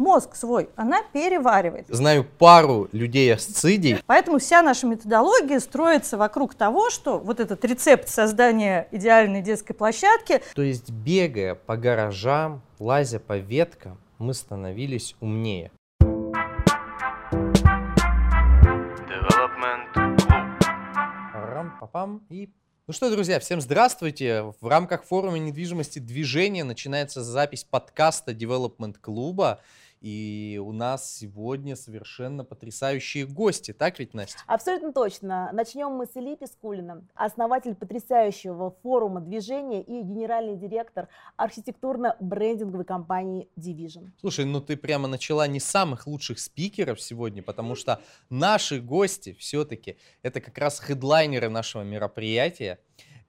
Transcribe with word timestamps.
мозг 0.00 0.34
свой 0.34 0.70
она 0.74 1.02
переваривает. 1.12 1.86
Знаю 1.88 2.24
пару 2.24 2.88
людей 2.90 3.32
асцидий. 3.32 3.98
Поэтому 4.06 4.38
вся 4.38 4.62
наша 4.62 4.86
методология 4.86 5.60
строится 5.60 6.16
вокруг 6.16 6.54
того, 6.54 6.90
что 6.90 7.18
вот 7.18 7.38
этот 7.38 7.64
рецепт 7.64 8.08
создания 8.08 8.88
идеальной 8.90 9.42
детской 9.42 9.74
площадки. 9.74 10.42
То 10.54 10.62
есть 10.62 10.90
бегая 10.90 11.54
по 11.54 11.76
гаражам, 11.76 12.62
лазя 12.78 13.20
по 13.20 13.36
веткам, 13.36 13.98
мы 14.18 14.32
становились 14.34 15.14
умнее. 15.20 15.70
Рам-папам 21.34 22.22
и 22.30 22.48
ну 22.90 22.92
что, 22.92 23.08
друзья, 23.08 23.38
всем 23.38 23.60
здравствуйте. 23.60 24.52
В 24.60 24.66
рамках 24.66 25.04
форума 25.04 25.38
недвижимости 25.38 26.00
движения 26.00 26.64
начинается 26.64 27.22
запись 27.22 27.62
подкаста 27.62 28.32
Development 28.32 28.96
клуба. 29.00 29.60
И 30.00 30.58
у 30.64 30.72
нас 30.72 31.14
сегодня 31.14 31.76
совершенно 31.76 32.42
потрясающие 32.42 33.26
гости, 33.26 33.72
так 33.72 33.98
ведь, 33.98 34.14
Настя? 34.14 34.38
Абсолютно 34.46 34.92
точно. 34.92 35.50
Начнем 35.52 35.90
мы 35.90 36.06
с 36.06 36.16
Ильи 36.16 36.36
Пискулина, 36.36 37.04
основатель 37.14 37.74
потрясающего 37.74 38.74
форума 38.82 39.20
движения 39.20 39.82
и 39.82 40.02
генеральный 40.02 40.56
директор 40.56 41.08
архитектурно-брендинговой 41.36 42.84
компании 42.84 43.48
Division. 43.58 44.08
Слушай, 44.20 44.46
ну 44.46 44.62
ты 44.62 44.78
прямо 44.78 45.06
начала 45.06 45.46
не 45.46 45.60
с 45.60 45.64
самых 45.64 46.06
лучших 46.06 46.38
спикеров 46.38 47.00
сегодня, 47.00 47.42
потому 47.42 47.74
что 47.74 48.00
наши 48.30 48.80
гости 48.80 49.34
все-таки 49.38 49.98
это 50.22 50.40
как 50.40 50.56
раз 50.56 50.80
хедлайнеры 50.80 51.50
нашего 51.50 51.82
мероприятия. 51.82 52.78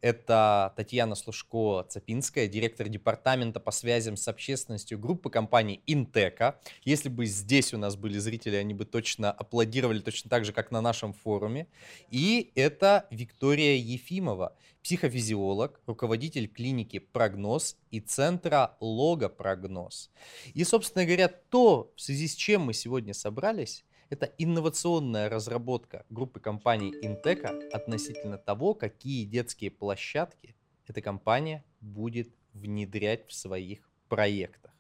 Это 0.02 0.74
Татьяна 0.76 1.14
Слушко-Цапинская, 1.14 2.48
директор 2.48 2.90
департамента 2.90 3.60
по 3.60 3.70
связям 3.70 4.18
с 4.18 4.28
общественностью 4.28 4.98
группы 4.98 5.30
компании 5.30 5.82
Интека. 5.86 6.60
Если 6.84 7.08
бы 7.08 7.28
здесь 7.28 7.72
у 7.74 7.78
нас 7.78 7.96
были 7.96 8.18
зрители, 8.18 8.56
они 8.56 8.74
бы 8.74 8.86
точно 8.86 9.32
аплодировали 9.32 10.00
точно 10.00 10.32
так 10.32 10.44
же, 10.44 10.54
как 10.54 10.72
на 10.72 10.82
нашем 10.82 11.14
форуме. 11.14 11.68
И 12.10 12.52
это 12.56 13.06
Виктория 13.12 13.76
Ефимова, 13.76 14.58
психофизиолог, 14.82 15.80
руководитель 15.86 16.48
клиники 16.48 16.98
«Прогноз» 16.98 17.78
и 17.92 18.00
центра 18.00 18.76
«Логопрогноз». 18.80 20.10
И, 20.56 20.64
собственно 20.64 21.06
говоря, 21.06 21.28
то, 21.28 21.94
в 21.96 22.02
связи 22.02 22.28
с 22.28 22.34
чем 22.34 22.62
мы 22.62 22.74
сегодня 22.74 23.14
собрались, 23.14 23.86
это 24.12 24.30
инновационная 24.38 25.30
разработка 25.30 26.06
группы 26.10 26.42
компаний 26.42 26.94
Интека 27.02 27.54
относительно 27.72 28.38
того, 28.38 28.74
какие 28.74 29.24
детские 29.26 29.72
площадки 29.72 30.56
эта 30.86 31.02
компания 31.02 31.64
будет 31.80 32.30
внедрять 32.54 33.26
в 33.30 33.34
своих 33.34 33.90
проектах. 34.10 34.72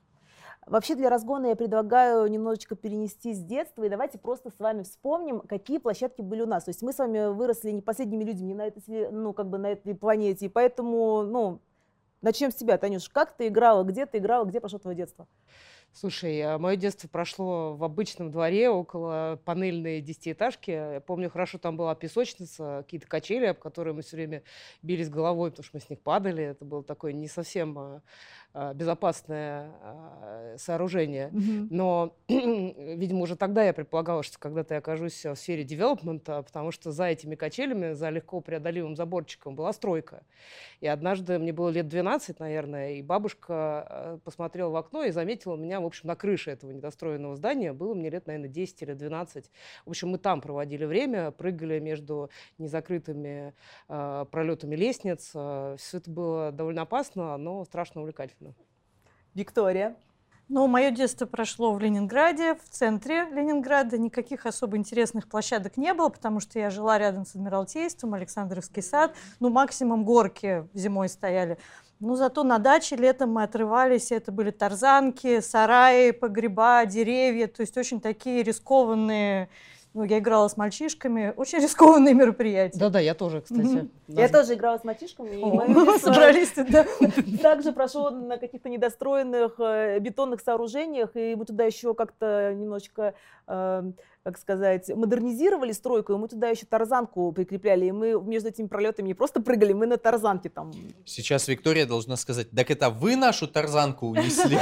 Вообще 0.67 0.95
для 0.95 1.09
разгона 1.09 1.47
я 1.47 1.55
предлагаю 1.55 2.27
немножечко 2.27 2.75
перенести 2.75 3.33
с 3.33 3.39
детства, 3.39 3.83
и 3.83 3.89
давайте 3.89 4.19
просто 4.19 4.51
с 4.51 4.59
вами 4.59 4.83
вспомним, 4.83 5.39
какие 5.39 5.77
площадки 5.77 6.21
были 6.21 6.41
у 6.41 6.45
нас. 6.45 6.65
То 6.65 6.69
есть 6.69 6.81
мы 6.81 6.91
с 6.91 6.97
вами 6.97 7.33
выросли 7.33 7.71
не 7.71 7.81
последними 7.81 8.25
людьми 8.25 8.53
на 8.53 8.67
этой, 8.67 9.09
ну, 9.11 9.33
как 9.33 9.49
бы 9.49 9.57
на 9.57 9.71
этой 9.71 9.95
планете, 9.95 10.47
и 10.47 10.49
поэтому, 10.49 11.23
ну, 11.23 11.61
начнем 12.21 12.51
с 12.51 12.55
тебя, 12.55 12.77
Танюш. 12.77 13.09
Как 13.09 13.35
ты 13.35 13.47
играла, 13.47 13.83
где 13.83 14.05
ты 14.05 14.17
играла, 14.17 14.43
где 14.43 14.59
прошло 14.59 14.77
твое 14.77 14.97
детство? 14.97 15.25
Слушай, 15.93 16.39
а 16.41 16.57
мое 16.57 16.77
детство 16.77 17.09
прошло 17.09 17.75
в 17.75 17.83
обычном 17.83 18.31
дворе 18.31 18.69
около 18.69 19.41
панельной 19.43 19.99
десятиэтажки. 19.99 20.71
Я 20.71 21.03
помню, 21.05 21.29
хорошо 21.29 21.57
там 21.57 21.75
была 21.75 21.95
песочница, 21.95 22.83
какие-то 22.85 23.07
качели, 23.07 23.47
об 23.47 23.59
которые 23.59 23.93
мы 23.93 24.01
все 24.01 24.15
время 24.15 24.43
бились 24.81 25.09
головой, 25.09 25.51
потому 25.51 25.65
что 25.65 25.75
мы 25.75 25.81
с 25.81 25.89
них 25.89 25.99
падали. 25.99 26.45
Это 26.45 26.63
было 26.63 26.81
такое 26.81 27.11
не 27.11 27.27
совсем 27.27 27.77
а, 27.77 28.01
безопасное 28.53 29.71
а, 29.81 30.55
сооружение. 30.57 31.29
Mm-hmm. 31.29 31.67
Но, 31.69 32.15
видимо, 32.27 33.21
уже 33.21 33.35
тогда 33.35 33.63
я 33.63 33.73
предполагала, 33.73 34.23
что 34.23 34.37
когда-то 34.39 34.73
я 34.73 34.79
окажусь 34.79 35.25
в 35.25 35.35
сфере 35.35 35.63
девелопмента, 35.63 36.41
потому 36.41 36.71
что 36.71 36.91
за 36.91 37.05
этими 37.05 37.35
качелями, 37.35 37.93
за 37.93 38.09
легко 38.09 38.41
преодолимым 38.41 38.95
заборчиком 38.95 39.55
была 39.55 39.71
стройка. 39.71 40.23
И 40.81 40.87
однажды 40.87 41.39
мне 41.39 41.53
было 41.53 41.69
лет 41.69 41.87
12, 41.87 42.39
наверное, 42.39 42.93
и 42.93 43.01
бабушка 43.01 43.45
а, 43.49 44.19
посмотрела 44.23 44.69
в 44.69 44.75
окно 44.75 45.03
и 45.03 45.11
заметила 45.11 45.55
меня, 45.55 45.79
в 45.79 45.85
общем, 45.85 46.07
на 46.07 46.15
крыше 46.15 46.51
этого 46.51 46.71
недостроенного 46.71 47.35
здания. 47.35 47.71
Было 47.71 47.93
мне 47.93 48.09
лет, 48.09 48.27
наверное, 48.27 48.49
10 48.49 48.81
или 48.81 48.93
12. 48.93 49.49
В 49.85 49.89
общем, 49.89 50.09
мы 50.09 50.17
там 50.17 50.41
проводили 50.41 50.83
время, 50.83 51.31
прыгали 51.31 51.79
между 51.79 52.29
незакрытыми 52.57 53.53
э, 53.87 54.25
пролетами 54.29 54.75
лестниц. 54.75 55.29
Все 55.29 55.97
это 55.97 56.09
было 56.11 56.51
довольно 56.51 56.81
опасно, 56.81 57.37
но 57.37 57.63
страшно 57.63 58.01
увлекательно. 58.01 58.40
Виктория. 59.33 59.95
Ну, 60.53 60.67
мое 60.67 60.91
детство 60.91 61.25
прошло 61.25 61.71
в 61.73 61.79
Ленинграде, 61.79 62.55
в 62.55 62.69
центре 62.69 63.23
Ленинграда. 63.31 63.97
Никаких 63.97 64.45
особо 64.45 64.75
интересных 64.75 65.29
площадок 65.29 65.77
не 65.77 65.93
было, 65.93 66.09
потому 66.09 66.41
что 66.41 66.59
я 66.59 66.69
жила 66.69 66.97
рядом 66.97 67.25
с 67.25 67.35
Адмиралтейством, 67.35 68.15
Александровский 68.15 68.83
сад. 68.83 69.15
Ну, 69.39 69.49
максимум 69.49 70.03
горки 70.03 70.67
зимой 70.73 71.07
стояли. 71.07 71.57
Ну, 72.01 72.15
зато 72.15 72.43
на 72.43 72.57
даче 72.57 72.97
летом 72.97 73.31
мы 73.31 73.43
отрывались, 73.43 74.11
это 74.11 74.33
были 74.33 74.51
тарзанки, 74.51 75.39
сараи, 75.39 76.11
погреба, 76.11 76.83
деревья, 76.85 77.47
то 77.47 77.61
есть 77.61 77.77
очень 77.77 78.01
такие 78.01 78.43
рискованные 78.43 79.49
ну, 79.93 80.03
я 80.03 80.19
играла 80.19 80.47
с 80.47 80.55
мальчишками. 80.55 81.33
Очень 81.37 81.59
рискованные 81.59 82.13
мероприятия. 82.13 82.79
Да-да, 82.79 82.99
я 82.99 83.13
тоже, 83.13 83.41
кстати. 83.41 83.89
Я 84.07 84.29
тоже 84.29 84.53
играла 84.53 84.77
с 84.77 84.83
мальчишками. 84.83 85.35
И 85.35 85.43
мы 85.43 85.99
собрались 85.99 86.51
туда. 86.51 86.85
Также 87.41 87.73
прошло 87.73 88.09
на 88.09 88.37
каких-то 88.37 88.69
недостроенных 88.69 89.59
э, 89.59 89.99
бетонных 89.99 90.41
сооружениях, 90.41 91.11
и 91.15 91.35
мы 91.35 91.45
туда 91.45 91.65
еще 91.65 91.93
как-то 91.93 92.53
немножечко 92.53 93.15
э, 93.47 93.91
как 94.23 94.37
сказать, 94.37 94.87
модернизировали 94.89 95.71
стройку, 95.71 96.13
и 96.13 96.15
мы 96.15 96.27
туда 96.27 96.49
еще 96.49 96.67
тарзанку 96.67 97.31
прикрепляли, 97.31 97.87
и 97.87 97.91
мы 97.91 98.21
между 98.21 98.49
этими 98.49 98.67
пролетами 98.67 99.07
не 99.07 99.13
просто 99.15 99.41
прыгали, 99.41 99.73
мы 99.73 99.87
на 99.87 99.97
тарзанке 99.97 100.49
там. 100.49 100.71
Сейчас 101.05 101.47
Виктория 101.47 101.87
должна 101.87 102.17
сказать, 102.17 102.51
так 102.51 102.69
это 102.69 102.91
вы 102.91 103.15
нашу 103.15 103.47
тарзанку 103.47 104.07
унесли? 104.07 104.57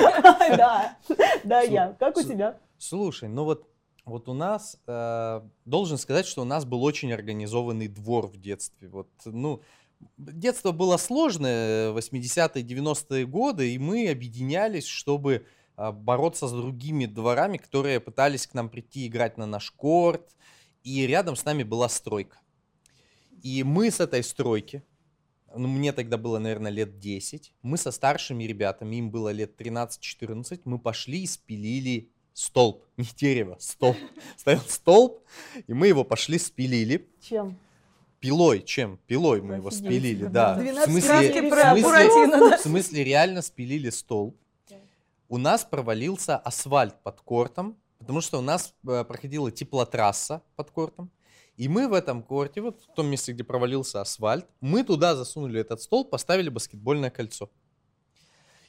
Да, 0.57 0.97
да, 1.43 1.61
я. 1.61 1.95
Как 1.99 2.15
у 2.15 2.23
тебя? 2.23 2.57
Слушай, 2.77 3.27
ну 3.27 3.43
вот 3.43 3.67
вот 4.09 4.29
у 4.29 4.33
нас, 4.33 4.77
э, 4.87 5.41
должен 5.65 5.97
сказать, 5.97 6.25
что 6.25 6.41
у 6.41 6.45
нас 6.45 6.65
был 6.65 6.83
очень 6.83 7.11
организованный 7.13 7.87
двор 7.87 8.27
в 8.27 8.37
детстве. 8.37 8.89
Вот, 8.89 9.09
ну, 9.25 9.61
детство 10.17 10.71
было 10.71 10.97
сложное, 10.97 11.91
80-е, 11.91 12.63
90-е 12.63 13.25
годы, 13.25 13.73
и 13.73 13.77
мы 13.77 14.09
объединялись, 14.09 14.85
чтобы 14.85 15.45
э, 15.77 15.91
бороться 15.91 16.47
с 16.47 16.51
другими 16.51 17.05
дворами, 17.05 17.57
которые 17.57 17.99
пытались 17.99 18.47
к 18.47 18.53
нам 18.53 18.69
прийти 18.69 19.07
играть 19.07 19.37
на 19.37 19.45
наш 19.45 19.71
корт, 19.71 20.35
и 20.83 21.05
рядом 21.05 21.35
с 21.35 21.45
нами 21.45 21.63
была 21.63 21.89
стройка. 21.89 22.39
И 23.41 23.63
мы 23.63 23.89
с 23.91 23.99
этой 23.99 24.23
стройки, 24.23 24.83
ну, 25.55 25.67
мне 25.67 25.93
тогда 25.93 26.17
было, 26.17 26.39
наверное, 26.39 26.71
лет 26.71 26.99
10, 26.99 27.53
мы 27.61 27.77
со 27.77 27.91
старшими 27.91 28.43
ребятами, 28.43 28.97
им 28.97 29.11
было 29.11 29.31
лет 29.31 29.59
13-14, 29.59 30.61
мы 30.65 30.79
пошли 30.79 31.23
и 31.23 31.27
спилили 31.27 32.11
столб, 32.39 32.85
не 32.95 33.05
дерево, 33.17 33.57
столб. 33.59 33.97
Стоял 34.37 34.61
столб, 34.61 35.19
и 35.67 35.73
мы 35.73 35.87
его 35.87 36.03
пошли 36.03 36.39
спилили. 36.39 37.09
Чем? 37.21 37.57
Пилой, 38.19 38.61
чем? 38.63 38.97
Пилой 39.07 39.41
мы 39.41 39.55
его 39.55 39.71
спилили, 39.71 40.25
да. 40.25 40.55
В 40.55 40.85
смысле, 40.85 41.31
в, 41.31 41.81
смысле, 41.81 42.57
в 42.57 42.59
смысле 42.61 43.03
реально 43.03 43.41
спилили 43.41 43.89
столб. 43.89 44.37
У 45.27 45.37
нас 45.37 45.63
провалился 45.63 46.37
асфальт 46.37 46.95
под 47.03 47.21
кортом, 47.21 47.77
потому 47.99 48.21
что 48.21 48.39
у 48.39 48.41
нас 48.41 48.73
э, 48.87 49.03
проходила 49.03 49.51
теплотрасса 49.51 50.41
под 50.55 50.71
кортом. 50.71 51.11
И 51.55 51.67
мы 51.67 51.87
в 51.87 51.93
этом 51.93 52.23
корте, 52.23 52.61
вот 52.61 52.81
в 52.81 52.95
том 52.95 53.07
месте, 53.07 53.33
где 53.33 53.43
провалился 53.43 54.01
асфальт, 54.01 54.47
мы 54.61 54.83
туда 54.83 55.15
засунули 55.15 55.59
этот 55.59 55.81
столб, 55.81 56.09
поставили 56.09 56.49
баскетбольное 56.49 57.09
кольцо. 57.11 57.49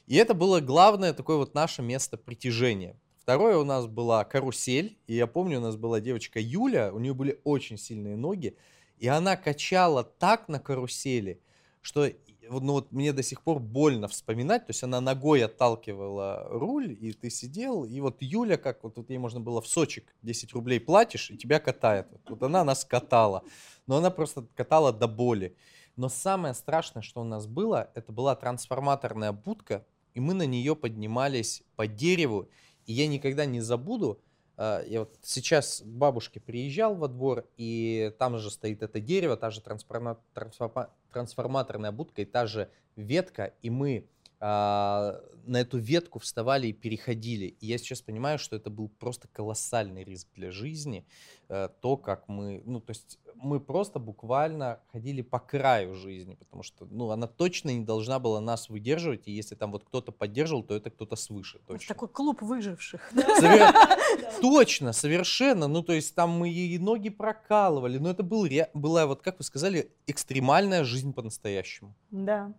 И 0.07 0.17
это 0.17 0.33
было 0.33 0.59
главное 0.59 1.13
такое 1.13 1.37
вот 1.37 1.55
наше 1.55 1.81
место 1.81 2.17
притяжения. 2.17 2.95
Второе 3.21 3.57
у 3.57 3.63
нас 3.63 3.85
была 3.85 4.23
карусель, 4.23 4.97
и 5.05 5.13
я 5.13 5.27
помню, 5.27 5.59
у 5.59 5.61
нас 5.61 5.75
была 5.75 5.99
девочка 5.99 6.39
Юля, 6.39 6.91
у 6.91 6.97
нее 6.97 7.13
были 7.13 7.39
очень 7.43 7.77
сильные 7.77 8.15
ноги, 8.15 8.57
и 8.97 9.07
она 9.07 9.37
качала 9.37 10.03
так 10.03 10.49
на 10.49 10.59
карусели, 10.59 11.39
что 11.81 12.09
ну 12.49 12.73
вот 12.73 12.91
мне 12.91 13.13
до 13.13 13.21
сих 13.21 13.43
пор 13.43 13.59
больно 13.59 14.07
вспоминать, 14.07 14.65
то 14.65 14.71
есть 14.71 14.81
она 14.81 15.01
ногой 15.01 15.45
отталкивала 15.45 16.47
руль, 16.49 16.97
и 16.99 17.13
ты 17.13 17.29
сидел, 17.29 17.85
и 17.85 17.99
вот 17.99 18.23
Юля, 18.23 18.57
как 18.57 18.83
вот 18.83 18.95
тут 18.95 19.11
ей 19.11 19.19
можно 19.19 19.39
было 19.39 19.61
в 19.61 19.67
сочек 19.67 20.15
10 20.23 20.53
рублей 20.53 20.79
платишь, 20.79 21.29
и 21.29 21.37
тебя 21.37 21.59
катает. 21.59 22.07
Вот 22.27 22.41
она 22.41 22.63
нас 22.63 22.83
катала, 22.83 23.43
но 23.85 23.97
она 23.97 24.09
просто 24.09 24.47
катала 24.55 24.91
до 24.91 25.07
боли. 25.07 25.55
Но 25.95 26.09
самое 26.09 26.55
страшное, 26.55 27.03
что 27.03 27.21
у 27.21 27.25
нас 27.25 27.45
было, 27.45 27.91
это 27.93 28.11
была 28.11 28.35
трансформаторная 28.35 29.31
будка, 29.31 29.85
и 30.15 30.19
мы 30.19 30.33
на 30.33 30.47
нее 30.47 30.75
поднимались 30.75 31.61
по 31.75 31.85
дереву, 31.85 32.49
и 32.91 32.93
я 32.93 33.07
никогда 33.07 33.45
не 33.45 33.61
забуду, 33.61 34.19
а, 34.57 34.83
я 34.85 34.99
вот 34.99 35.17
сейчас 35.23 35.81
к 35.81 35.85
бабушке 35.85 36.41
приезжал 36.41 36.95
во 36.95 37.07
двор, 37.07 37.47
и 37.55 38.13
там 38.19 38.37
же 38.37 38.51
стоит 38.51 38.83
это 38.83 38.99
дерево, 38.99 39.37
та 39.37 39.49
же 39.49 39.61
трансформаторная 39.61 41.93
будка 41.93 42.21
и 42.21 42.25
та 42.25 42.47
же 42.47 42.69
ветка, 42.97 43.53
и 43.61 43.69
мы 43.69 44.09
на 44.41 45.57
эту 45.57 45.77
ветку 45.77 46.19
вставали 46.19 46.67
и 46.67 46.73
переходили. 46.73 47.45
И 47.45 47.67
я 47.67 47.77
сейчас 47.77 48.01
понимаю, 48.01 48.39
что 48.39 48.55
это 48.55 48.69
был 48.69 48.89
просто 48.89 49.27
колоссальный 49.27 50.03
риск 50.03 50.27
для 50.35 50.51
жизни. 50.51 51.05
Э, 51.47 51.69
то, 51.81 51.97
как 51.97 52.27
мы, 52.27 52.63
ну, 52.65 52.79
то 52.79 52.91
есть 52.91 53.19
мы 53.35 53.59
просто 53.59 53.99
буквально 53.99 54.79
ходили 54.91 55.21
по 55.21 55.39
краю 55.39 55.93
жизни, 55.95 56.35
потому 56.35 56.63
что, 56.63 56.85
ну, 56.89 57.09
она 57.11 57.27
точно 57.27 57.69
не 57.69 57.85
должна 57.85 58.19
была 58.19 58.39
нас 58.39 58.69
выдерживать, 58.69 59.27
и 59.27 59.31
если 59.31 59.55
там 59.55 59.71
вот 59.71 59.83
кто-то 59.83 60.11
поддерживал, 60.11 60.63
то 60.63 60.75
это 60.75 60.89
кто-то 60.89 61.15
свыше, 61.15 61.59
точно. 61.67 61.93
Такой 61.93 62.07
клуб 62.07 62.41
выживших. 62.41 63.11
Точно, 64.41 64.93
совершенно. 64.93 65.67
Ну, 65.67 65.83
то 65.83 65.93
есть 65.93 66.15
там 66.15 66.31
мы 66.31 66.49
и 66.49 66.79
ноги 66.79 67.09
прокалывали, 67.09 67.97
но 67.97 68.09
это 68.09 68.23
был, 68.23 68.47
была, 68.73 69.05
вот 69.05 69.21
как 69.21 69.37
вы 69.37 69.43
сказали, 69.43 69.91
экстремальная 70.07 70.83
жизнь 70.83 71.13
по-настоящему. 71.13 71.93
Да. 72.11 72.53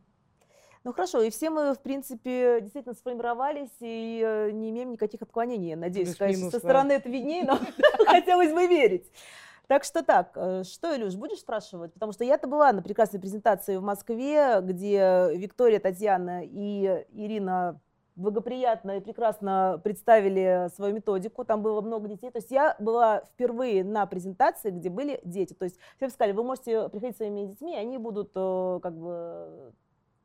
Ну 0.84 0.92
хорошо, 0.92 1.22
и 1.22 1.30
все 1.30 1.50
мы, 1.50 1.74
в 1.74 1.80
принципе, 1.80 2.60
действительно 2.60 2.94
сформировались 2.94 3.70
и 3.80 4.20
э, 4.24 4.50
не 4.50 4.70
имеем 4.70 4.90
никаких 4.90 5.22
отклонений. 5.22 5.76
Надеюсь, 5.76 6.16
конечно, 6.16 6.50
со 6.50 6.58
стороны 6.58 6.92
это 6.92 7.08
виднее, 7.08 7.44
но 7.44 7.58
хотелось 8.06 8.52
бы 8.52 8.66
верить. 8.66 9.10
Так 9.68 9.84
что 9.84 10.02
так, 10.02 10.32
э, 10.34 10.64
что, 10.64 10.94
Илюш, 10.96 11.14
будешь 11.14 11.38
спрашивать? 11.38 11.94
Потому 11.94 12.12
что 12.12 12.24
я-то 12.24 12.48
была 12.48 12.72
на 12.72 12.82
прекрасной 12.82 13.20
презентации 13.20 13.76
в 13.76 13.82
Москве, 13.82 14.60
где 14.60 15.28
Виктория, 15.34 15.78
Татьяна 15.78 16.42
и 16.44 17.06
Ирина 17.12 17.80
благоприятно 18.16 18.98
и 18.98 19.00
прекрасно 19.00 19.80
представили 19.82 20.68
свою 20.74 20.94
методику, 20.94 21.44
там 21.44 21.62
было 21.62 21.80
много 21.80 22.08
детей. 22.08 22.30
То 22.30 22.38
есть 22.38 22.50
я 22.50 22.76
была 22.78 23.22
впервые 23.32 23.84
на 23.84 24.06
презентации, 24.06 24.70
где 24.70 24.90
были 24.90 25.20
дети. 25.24 25.54
То 25.54 25.64
есть 25.64 25.78
все 25.96 26.08
сказали, 26.08 26.32
вы 26.32 26.44
можете 26.44 26.88
приходить 26.88 27.16
своими 27.16 27.46
детьми, 27.46 27.76
они 27.76 27.98
будут 27.98 28.32
э, 28.34 28.80
как 28.82 28.94
бы 28.96 29.72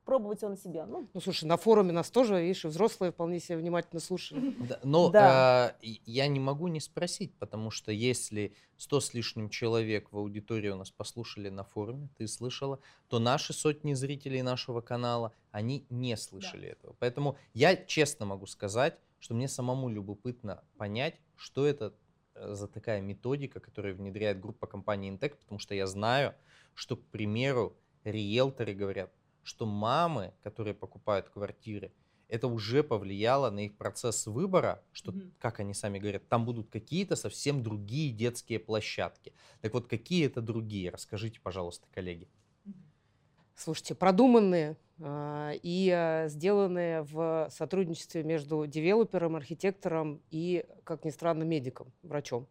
пробовать 0.07 0.41
его 0.41 0.51
на 0.51 0.57
себе. 0.57 0.85
Ну, 0.85 1.09
ну 1.13 1.19
слушай, 1.19 1.43
на 1.43 1.57
форуме 1.57 1.91
нас 1.91 2.09
тоже, 2.09 2.41
видишь, 2.41 2.63
взрослые 2.63 3.11
вполне 3.11 3.41
себе 3.41 3.57
внимательно 3.57 3.99
слушали. 3.99 4.55
Да, 4.57 4.79
но 4.81 5.09
да. 5.09 5.75
э, 5.83 5.87
я 6.05 6.27
не 6.27 6.39
могу 6.39 6.69
не 6.69 6.79
спросить, 6.79 7.37
потому 7.37 7.71
что 7.71 7.91
если 7.91 8.55
сто 8.77 9.01
с 9.01 9.13
лишним 9.13 9.49
человек 9.49 10.09
в 10.13 10.17
аудитории 10.17 10.69
у 10.69 10.77
нас 10.77 10.91
послушали 10.91 11.49
на 11.49 11.65
форуме, 11.65 12.07
ты 12.17 12.25
слышала, 12.29 12.79
то 13.09 13.19
наши 13.19 13.51
сотни 13.51 13.93
зрителей 13.95 14.41
нашего 14.43 14.79
канала, 14.79 15.33
они 15.51 15.85
не 15.89 16.15
слышали 16.15 16.67
да. 16.67 16.71
этого. 16.71 16.95
Поэтому 16.99 17.37
я 17.53 17.75
честно 17.75 18.25
могу 18.25 18.45
сказать, 18.45 18.97
что 19.19 19.33
мне 19.33 19.49
самому 19.49 19.89
любопытно 19.89 20.63
понять, 20.77 21.19
что 21.35 21.65
это 21.65 21.93
э, 22.33 22.53
за 22.53 22.69
такая 22.69 23.01
методика, 23.01 23.59
которую 23.59 23.97
внедряет 23.97 24.39
группа 24.39 24.67
компании 24.67 25.11
Intec, 25.11 25.35
потому 25.35 25.59
что 25.59 25.75
я 25.75 25.85
знаю, 25.85 26.33
что, 26.75 26.95
к 26.95 27.03
примеру, 27.07 27.75
риэлторы 28.05 28.73
говорят, 28.73 29.11
что 29.47 29.65
мамы, 29.65 30.33
которые 30.43 30.73
покупают 30.73 31.29
квартиры, 31.29 31.93
это 32.27 32.49
уже 32.49 32.83
повлияло 32.83 33.49
на 33.49 33.61
их 33.61 33.77
процесс 33.77 34.27
выбора, 34.27 34.83
что, 34.91 35.13
mm-hmm. 35.13 35.31
как 35.39 35.61
они 35.61 35.73
сами 35.73 35.99
говорят, 35.99 36.27
там 36.27 36.43
будут 36.43 36.69
какие-то 36.69 37.15
совсем 37.15 37.63
другие 37.63 38.11
детские 38.11 38.59
площадки. 38.59 39.31
Так 39.61 39.73
вот, 39.73 39.87
какие 39.87 40.25
это 40.25 40.41
другие? 40.41 40.89
Расскажите, 40.89 41.39
пожалуйста, 41.39 41.87
коллеги. 41.93 42.27
Слушайте, 43.55 43.95
продуманные 43.95 44.75
э, 44.99 45.53
и 45.63 45.89
э, 45.95 46.27
сделанные 46.27 47.03
в 47.03 47.47
сотрудничестве 47.49 48.23
между 48.23 48.67
девелопером, 48.67 49.37
архитектором 49.37 50.21
и, 50.29 50.65
как 50.83 51.05
ни 51.05 51.09
странно, 51.09 51.43
медиком, 51.43 51.93
врачом. 52.03 52.47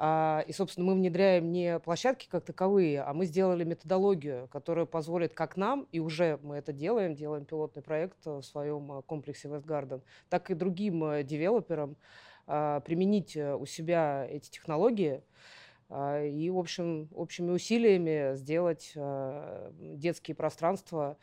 А, 0.00 0.44
и, 0.46 0.52
собственно, 0.52 0.86
мы 0.86 0.94
внедряем 0.94 1.50
не 1.50 1.80
площадки 1.80 2.28
как 2.30 2.44
таковые, 2.44 3.02
а 3.02 3.12
мы 3.12 3.26
сделали 3.26 3.64
методологию, 3.64 4.46
которая 4.46 4.86
позволит 4.86 5.34
как 5.34 5.56
нам, 5.56 5.88
и 5.90 5.98
уже 5.98 6.38
мы 6.44 6.54
это 6.54 6.72
делаем, 6.72 7.16
делаем 7.16 7.44
пилотный 7.44 7.82
проект 7.82 8.24
в 8.24 8.42
своем 8.42 8.92
а, 8.92 9.02
комплексе 9.02 9.48
Westgarden, 9.48 10.00
так 10.28 10.52
и 10.52 10.54
другим 10.54 11.02
э, 11.02 11.24
девелоперам 11.24 11.96
а, 12.46 12.78
применить 12.78 13.36
э, 13.36 13.56
у 13.56 13.66
себя 13.66 14.24
эти 14.30 14.48
технологии 14.50 15.22
и, 15.90 16.50
в 16.52 16.58
общем, 16.58 17.08
общими 17.14 17.50
усилиями 17.50 18.36
сделать 18.36 18.92
детские 18.94 20.34
пространства 20.34 21.16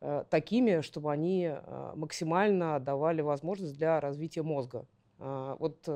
э, 0.00 0.24
такими, 0.30 0.80
чтобы 0.80 1.10
они 1.10 1.52
максимально 1.96 2.78
давали 2.78 3.20
возможность 3.20 3.76
для 3.76 3.98
развития 3.98 4.42
мозга. 4.42 4.86
Вот 5.18 5.88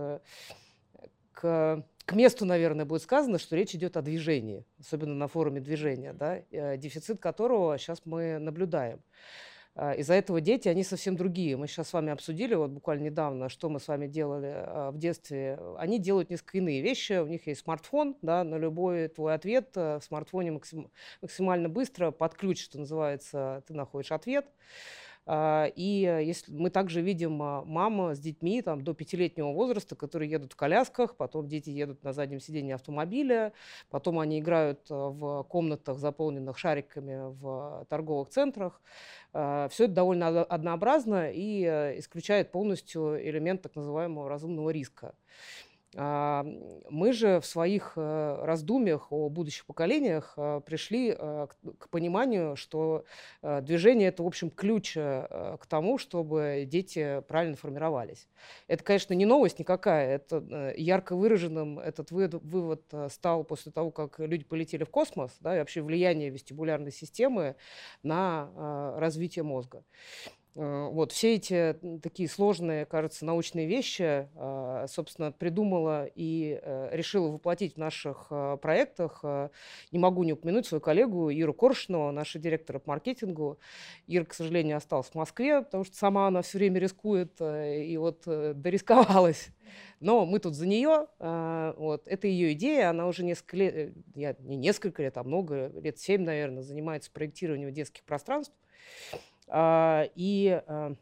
к 1.30 1.84
к 2.06 2.14
месту, 2.14 2.46
наверное, 2.46 2.84
будет 2.84 3.02
сказано, 3.02 3.38
что 3.38 3.56
речь 3.56 3.74
идет 3.74 3.96
о 3.96 4.02
движении, 4.02 4.64
особенно 4.80 5.14
на 5.14 5.28
форуме 5.28 5.60
движения, 5.60 6.12
да, 6.12 6.40
э, 6.50 6.76
дефицит 6.76 7.20
которого 7.20 7.76
сейчас 7.78 8.02
мы 8.04 8.38
наблюдаем. 8.38 9.00
А, 9.78 9.92
из-за 9.92 10.14
этого 10.14 10.40
дети, 10.40 10.68
они 10.68 10.82
совсем 10.84 11.16
другие. 11.16 11.56
Мы 11.56 11.66
сейчас 11.66 11.88
с 11.88 11.92
вами 11.92 12.10
обсудили 12.10 12.54
вот 12.54 12.70
буквально 12.70 13.04
недавно, 13.04 13.50
что 13.50 13.68
мы 13.68 13.78
с 13.78 13.88
вами 13.88 14.06
делали 14.06 14.52
а, 14.56 14.90
в 14.90 14.98
детстве. 14.98 15.58
Они 15.76 15.98
делают 15.98 16.30
несколько 16.30 16.58
иные 16.58 16.80
вещи. 16.80 17.20
У 17.20 17.26
них 17.26 17.46
есть 17.46 17.60
смартфон, 17.60 18.16
да, 18.22 18.42
на 18.42 18.56
любой 18.56 19.08
твой 19.08 19.34
ответ 19.34 19.72
э, 19.74 19.98
в 19.98 20.04
смартфоне 20.04 20.52
максим, 20.52 20.90
максимально 21.20 21.68
быстро 21.68 22.10
под 22.10 22.34
ключ, 22.34 22.64
что 22.64 22.78
называется, 22.78 23.62
ты 23.66 23.74
находишь 23.74 24.12
ответ. 24.12 24.46
А, 25.28 25.67
и 25.75 26.05
э, 26.05 26.25
если 26.25 26.52
мы 26.52 26.70
также 26.70 27.00
видим 27.00 27.43
а, 27.43 27.64
маму 27.64 28.14
с 28.14 28.19
детьми 28.20 28.62
там, 28.62 28.82
до 28.82 28.94
пятилетнего 28.94 29.52
возраста, 29.52 29.96
которые 29.96 30.31
едут 30.31 30.52
в 30.52 30.56
колясках, 30.56 31.17
потом 31.17 31.49
дети 31.49 31.70
едут 31.70 32.05
на 32.05 32.12
заднем 32.12 32.38
сиденье 32.38 32.76
автомобиля, 32.76 33.52
потом 33.90 34.20
они 34.20 34.38
играют 34.38 34.88
э, 34.88 34.94
в 34.94 35.43
комнатах, 35.44 35.99
заполненных 35.99 36.56
шариками 36.58 37.32
в 37.40 37.87
торговых 37.88 38.28
центрах. 38.28 38.81
А, 39.32 39.69
Все 39.69 39.84
это 39.87 39.94
довольно 39.94 40.28
однообразно 40.44 41.32
и 41.32 41.64
э, 41.64 41.99
исключает 41.99 42.52
полностью 42.52 43.20
элемент 43.20 43.62
так 43.62 43.75
называемого 43.75 44.28
разумного 44.28 44.70
риска. 44.70 45.14
А, 45.98 46.44
мы 46.90 47.12
же 47.14 47.40
в 47.40 47.46
своих 47.46 47.94
э, 47.96 48.38
раздумьях 48.43 49.10
о 49.10 49.31
будущих 49.31 49.64
поколениях 49.64 50.34
э, 50.37 50.60
пришли 50.64 51.14
э, 51.16 51.46
к 51.78 51.88
пониманию, 51.88 52.54
что 52.56 53.04
движение– 53.43 54.08
это, 54.10 54.22
в 54.22 54.26
общем, 54.26 54.50
ключ 54.50 54.94
к 54.94 55.60
тому, 55.69 55.98
чтобы 55.98 56.64
дети 56.66 57.22
правильно 57.28 57.56
формировались. 57.56 58.28
Это, 58.66 58.84
конечно, 58.84 59.14
не 59.14 59.25
новость 59.25 59.58
никакая. 59.58 60.16
Это 60.16 60.75
ярко 60.76 61.16
выраженным 61.16 61.78
этот 61.78 62.10
вывод 62.10 62.82
стал 63.10 63.44
после 63.44 63.72
того, 63.72 63.90
как 63.90 64.19
люди 64.19 64.44
полетели 64.44 64.84
в 64.84 64.90
космос, 64.90 65.37
да, 65.40 65.56
и 65.56 65.58
вообще 65.58 65.82
влияние 65.82 66.31
вестибулярной 66.31 66.92
системы 66.92 67.56
на 68.02 68.94
развитие 68.99 69.42
мозга. 69.42 69.84
Э, 70.56 70.88
вот 70.90 71.12
все 71.12 71.34
эти 71.34 71.76
такие 72.02 72.28
сложные, 72.28 72.86
кажется, 72.86 73.26
научные 73.26 73.66
вещи, 73.66 74.28
а, 74.34 74.86
собственно, 74.88 75.30
придумала 75.30 76.06
и 76.14 76.58
э, 76.62 76.88
решила 76.92 77.28
воплотить 77.28 77.75
в 77.75 77.76
наших 77.76 78.28
э, 78.30 78.56
проектах. 78.60 79.22
Не 79.92 79.98
могу 79.98 80.25
не 80.25 80.32
упомянуть 80.32 80.66
свою 80.66 80.80
коллегу 80.80 81.28
Иру 81.28 81.52
Коршину, 81.52 82.10
наша 82.10 82.38
директора 82.38 82.78
по 82.78 82.90
маркетингу. 82.90 83.58
Ира, 84.06 84.25
к 84.25 84.32
сожалению, 84.32 84.78
осталась 84.78 85.08
в 85.08 85.14
Москве, 85.14 85.62
потому 85.62 85.84
что 85.84 85.96
сама 85.96 86.28
она 86.28 86.42
все 86.42 86.58
время 86.58 86.80
рискует, 86.80 87.40
и 87.40 87.96
вот 87.98 88.22
дорисковалась. 88.25 89.48
Но 90.00 90.25
мы 90.25 90.38
тут 90.38 90.54
за 90.54 90.66
нее. 90.66 91.06
Вот. 91.18 92.06
Это 92.06 92.26
ее 92.26 92.52
идея, 92.52 92.90
она 92.90 93.06
уже 93.06 93.25
несколько 93.25 93.56
лет, 93.56 93.94
я, 94.14 94.36
не 94.40 94.56
несколько 94.56 95.02
лет, 95.02 95.16
а 95.18 95.25
много, 95.25 95.72
лет 95.80 95.98
семь, 95.98 96.22
наверное, 96.22 96.62
занимается 96.62 97.10
проектированием 97.10 97.72
детских 97.72 98.04
пространств. 98.04 98.54
А, 99.48 100.08
и 100.14 100.62
а, 100.66 100.94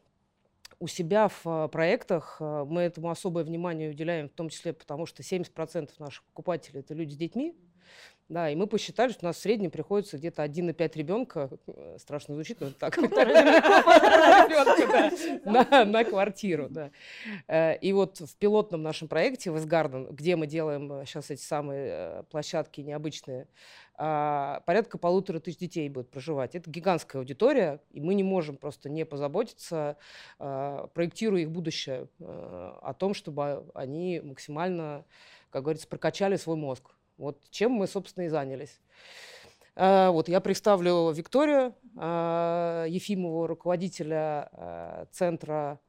у 0.78 0.86
себя 0.86 1.28
в 1.28 1.40
а, 1.44 1.68
проектах 1.68 2.36
мы 2.40 2.82
этому 2.82 3.10
особое 3.10 3.44
внимание 3.44 3.90
уделяем, 3.90 4.28
в 4.28 4.32
том 4.32 4.48
числе 4.48 4.72
потому, 4.72 5.06
что 5.06 5.22
70% 5.22 5.90
наших 5.98 6.24
покупателей– 6.24 6.80
это 6.80 6.94
люди 6.94 7.14
с 7.14 7.16
детьми. 7.16 7.56
Да, 8.30 8.48
и 8.48 8.56
мы 8.56 8.66
посчитали, 8.66 9.12
что 9.12 9.26
у 9.26 9.28
нас 9.28 9.36
в 9.36 9.40
среднем 9.40 9.70
приходится 9.70 10.16
где-то 10.16 10.42
1 10.42 10.66
на 10.66 10.72
5 10.72 10.96
ребенка, 10.96 11.50
э, 11.66 11.98
страшно 12.00 12.34
звучит, 12.34 12.58
но 12.58 12.70
так, 12.70 12.96
на 15.44 16.04
квартиру. 16.04 16.70
Э, 17.46 17.76
и 17.76 17.92
вот 17.92 18.20
в 18.20 18.34
пилотном 18.36 18.82
нашем 18.82 19.08
проекте 19.08 19.50
Вестгарден, 19.50 20.06
где 20.06 20.36
мы 20.36 20.46
делаем 20.46 21.04
сейчас 21.04 21.30
э, 21.30 21.34
эти 21.34 21.42
самые 21.42 22.22
площадки 22.30 22.80
необычные, 22.80 23.46
порядка 23.96 24.96
полутора 24.98 25.38
тысяч 25.38 25.58
детей 25.58 25.90
будет 25.90 26.10
проживать. 26.10 26.54
Это 26.54 26.70
гигантская 26.70 27.20
аудитория, 27.20 27.80
и 27.92 28.00
мы 28.00 28.14
не 28.14 28.24
можем 28.24 28.56
просто 28.56 28.88
не 28.88 29.04
позаботиться, 29.04 29.96
проектируя 30.38 31.42
их 31.42 31.50
будущее, 31.52 32.08
о 32.18 32.92
том, 32.98 33.14
чтобы 33.14 33.70
они 33.72 34.20
максимально, 34.24 35.04
как 35.50 35.62
говорится, 35.62 35.86
прокачали 35.86 36.34
свой 36.34 36.56
мозг. 36.56 36.90
Вот 37.16 37.38
чем 37.50 37.72
мы, 37.72 37.86
собственно, 37.86 38.24
и 38.24 38.28
занялись. 38.28 38.80
А, 39.76 40.10
вот 40.10 40.28
я 40.28 40.40
представлю 40.40 41.10
Викторию 41.10 41.74
а, 41.96 42.84
Ефимову, 42.86 43.46
руководителя 43.46 44.48
а, 44.52 45.06
центра 45.10 45.80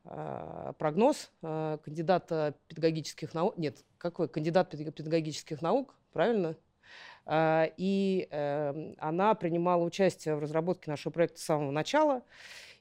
«Прогноз», 0.78 1.32
кандидата 1.42 2.56
педагогических 2.68 3.34
наук, 3.34 3.58
нет, 3.58 3.78
какой, 3.98 4.28
кандидат 4.28 4.72
педагогических 4.72 5.62
наук, 5.62 5.96
правильно? 6.12 6.56
И 7.28 8.28
она 9.00 9.34
принимала 9.34 9.84
участие 9.84 10.36
в 10.36 10.40
разработке 10.40 10.92
нашего 10.92 11.12
проекта 11.12 11.40
с 11.40 11.44
самого 11.44 11.72
начала. 11.72 12.22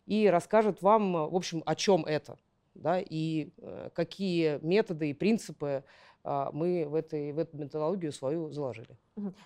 и 0.04 0.26
расскажет 0.26 0.82
вам, 0.82 1.12
в 1.12 1.34
общем, 1.34 1.62
о 1.64 1.74
чем 1.74 2.04
это, 2.04 2.38
да, 2.74 3.00
и 3.00 3.50
э, 3.56 3.90
какие 3.94 4.58
методы 4.64 5.10
и 5.10 5.14
принципы 5.14 5.84
мы 6.24 6.86
в, 6.88 6.94
этой, 6.94 7.32
в 7.32 7.38
эту 7.38 7.56
методологию 7.58 8.12
свою 8.12 8.50
заложили. 8.50 8.98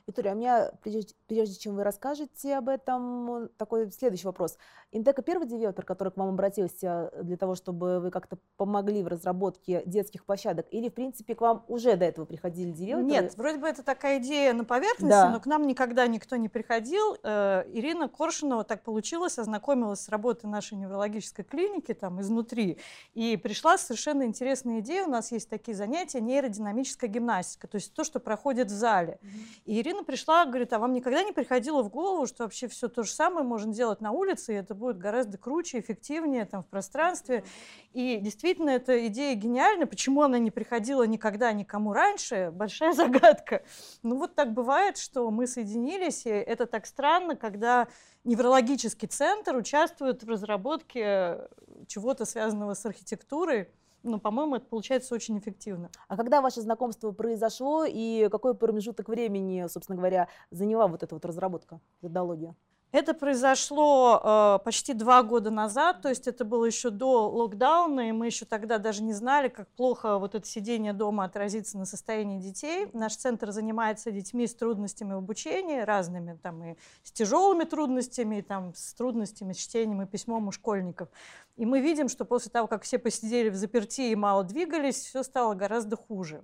Виктория, 0.06 0.32
а 0.32 0.34
у 0.34 0.38
меня, 0.38 0.70
прежде, 0.82 1.14
прежде 1.26 1.56
чем 1.56 1.76
вы 1.76 1.84
расскажете 1.84 2.56
об 2.56 2.70
этом, 2.70 3.50
такой 3.58 3.90
следующий 3.90 4.26
вопрос. 4.26 4.56
Интека 4.92 5.20
первый 5.20 5.46
девелопер, 5.46 5.84
который 5.84 6.10
к 6.10 6.16
вам 6.16 6.30
обратился 6.30 7.12
для 7.22 7.36
того, 7.36 7.54
чтобы 7.54 8.00
вы 8.00 8.10
как-то 8.10 8.38
помогли 8.56 9.02
в 9.02 9.08
разработке 9.08 9.82
детских 9.84 10.24
площадок, 10.24 10.66
или, 10.70 10.88
в 10.88 10.94
принципе, 10.94 11.34
к 11.34 11.42
вам 11.42 11.64
уже 11.68 11.96
до 11.96 12.06
этого 12.06 12.24
приходили 12.24 12.70
девелоперы? 12.70 13.10
Нет, 13.10 13.34
вроде 13.36 13.58
бы 13.58 13.68
это 13.68 13.82
такая 13.82 14.20
идея 14.20 14.54
на 14.54 14.64
поверхности, 14.64 15.06
да. 15.06 15.30
но 15.30 15.40
к 15.40 15.44
нам 15.44 15.66
никогда 15.66 16.06
никто 16.06 16.36
не 16.36 16.48
приходил. 16.48 17.16
Э, 17.22 17.64
Ирина 17.70 18.08
Коршунова, 18.08 18.64
так 18.64 18.82
получилось, 18.82 19.38
ознакомилась 19.38 20.00
с 20.00 20.08
работой 20.08 20.46
нашей 20.46 20.78
неврологической 20.78 21.44
клиники 21.44 21.92
там 21.92 22.22
изнутри, 22.22 22.78
и 23.12 23.36
пришла 23.36 23.76
совершенно 23.76 24.22
интересная 24.22 24.80
идея. 24.80 25.04
У 25.04 25.10
нас 25.10 25.30
есть 25.30 25.50
такие 25.50 25.76
занятия 25.76 26.22
нейродинамическая 26.22 27.10
гимнастика, 27.10 27.68
то 27.68 27.74
есть 27.74 27.92
то, 27.92 28.02
что 28.02 28.18
проходит 28.18 28.68
в 28.68 28.74
зале. 28.74 29.18
Mm-hmm. 29.20 29.57
И 29.64 29.80
Ирина 29.80 30.04
пришла, 30.04 30.46
говорит, 30.46 30.72
а 30.72 30.78
вам 30.78 30.92
никогда 30.92 31.22
не 31.22 31.32
приходило 31.32 31.82
в 31.82 31.90
голову, 31.90 32.26
что 32.26 32.44
вообще 32.44 32.68
все 32.68 32.88
то 32.88 33.02
же 33.02 33.10
самое 33.10 33.46
можно 33.46 33.72
делать 33.72 34.00
на 34.00 34.12
улице, 34.12 34.54
и 34.54 34.56
это 34.56 34.74
будет 34.74 34.98
гораздо 34.98 35.38
круче, 35.38 35.80
эффективнее 35.80 36.44
там 36.44 36.62
в 36.62 36.66
пространстве. 36.66 37.44
И 37.92 38.18
действительно, 38.20 38.70
эта 38.70 39.06
идея 39.08 39.34
гениальна. 39.34 39.86
Почему 39.86 40.22
она 40.22 40.38
не 40.38 40.50
приходила 40.50 41.02
никогда 41.06 41.52
никому 41.52 41.92
раньше? 41.92 42.50
Большая 42.52 42.92
загадка. 42.94 43.62
Ну 44.02 44.16
вот 44.16 44.34
так 44.34 44.52
бывает, 44.52 44.98
что 44.98 45.30
мы 45.30 45.46
соединились, 45.46 46.26
и 46.26 46.30
это 46.30 46.66
так 46.66 46.86
странно, 46.86 47.36
когда 47.36 47.88
неврологический 48.24 49.08
центр 49.08 49.56
участвует 49.56 50.22
в 50.22 50.28
разработке 50.28 51.48
чего-то 51.86 52.24
связанного 52.24 52.74
с 52.74 52.84
архитектурой 52.84 53.70
но, 54.02 54.18
по-моему, 54.18 54.56
это 54.56 54.66
получается 54.66 55.14
очень 55.14 55.38
эффективно. 55.38 55.90
А 56.08 56.16
когда 56.16 56.40
ваше 56.40 56.60
знакомство 56.60 57.12
произошло 57.12 57.84
и 57.86 58.28
какой 58.30 58.54
промежуток 58.54 59.08
времени, 59.08 59.66
собственно 59.68 59.96
говоря, 59.96 60.28
заняла 60.50 60.86
вот 60.86 61.02
эта 61.02 61.14
вот 61.14 61.24
разработка, 61.24 61.80
методология? 62.02 62.54
Это 62.90 63.12
произошло 63.12 64.18
э, 64.22 64.64
почти 64.64 64.94
два 64.94 65.22
года 65.22 65.50
назад, 65.50 66.00
то 66.00 66.08
есть 66.08 66.26
это 66.26 66.46
было 66.46 66.64
еще 66.64 66.88
до 66.88 67.28
локдауна, 67.28 68.08
и 68.08 68.12
мы 68.12 68.26
еще 68.26 68.46
тогда 68.46 68.78
даже 68.78 69.02
не 69.02 69.12
знали, 69.12 69.48
как 69.48 69.68
плохо 69.68 70.18
вот 70.18 70.34
это 70.34 70.46
сидение 70.46 70.94
дома 70.94 71.24
отразится 71.24 71.76
на 71.76 71.84
состоянии 71.84 72.40
детей. 72.40 72.88
Наш 72.94 73.14
центр 73.16 73.50
занимается 73.50 74.10
детьми 74.10 74.46
с 74.46 74.54
трудностями 74.54 75.12
в 75.12 75.18
обучении, 75.18 75.80
разными, 75.80 76.38
там 76.42 76.64
и 76.64 76.76
с 77.02 77.12
тяжелыми 77.12 77.64
трудностями, 77.64 78.36
и 78.36 78.42
там 78.42 78.72
с 78.74 78.94
трудностями 78.94 79.52
с 79.52 79.58
чтением 79.58 80.00
и 80.00 80.06
письмом 80.06 80.48
у 80.48 80.52
школьников. 80.52 81.10
И 81.56 81.66
мы 81.66 81.80
видим, 81.80 82.08
что 82.08 82.24
после 82.24 82.50
того, 82.50 82.68
как 82.68 82.84
все 82.84 82.98
посидели 82.98 83.50
в 83.50 83.54
заперти 83.54 84.12
и 84.12 84.16
мало 84.16 84.44
двигались, 84.44 85.04
все 85.04 85.22
стало 85.22 85.52
гораздо 85.52 85.96
хуже. 85.96 86.42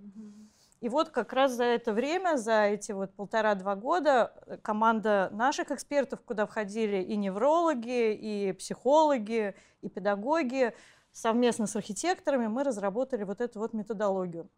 И 0.85 0.89
вот 0.91 1.09
как 1.09 1.33
раз 1.33 1.53
за 1.53 1.65
это 1.65 1.95
время, 1.95 2.37
за 2.37 2.65
эти 2.65 2.93
вот 2.93 3.15
полтора-два 3.15 3.75
года 3.75 4.35
э, 4.45 4.59
команда 4.59 5.31
наших 5.33 5.71
экспертов, 5.71 6.21
куда 6.21 6.45
входили 6.45 6.99
и 6.99 7.17
неврологи, 7.17 8.13
и 8.13 8.53
психологи, 8.53 9.55
и 9.81 9.89
педагоги, 9.89 10.75
совместно 11.11 11.67
с 11.67 11.75
архитекторами 11.75 12.49
мы 12.49 12.65
разработали 12.65 13.25
вот 13.25 13.41
эту 13.41 13.61
вот 13.61 13.73
методологию. 13.73 14.51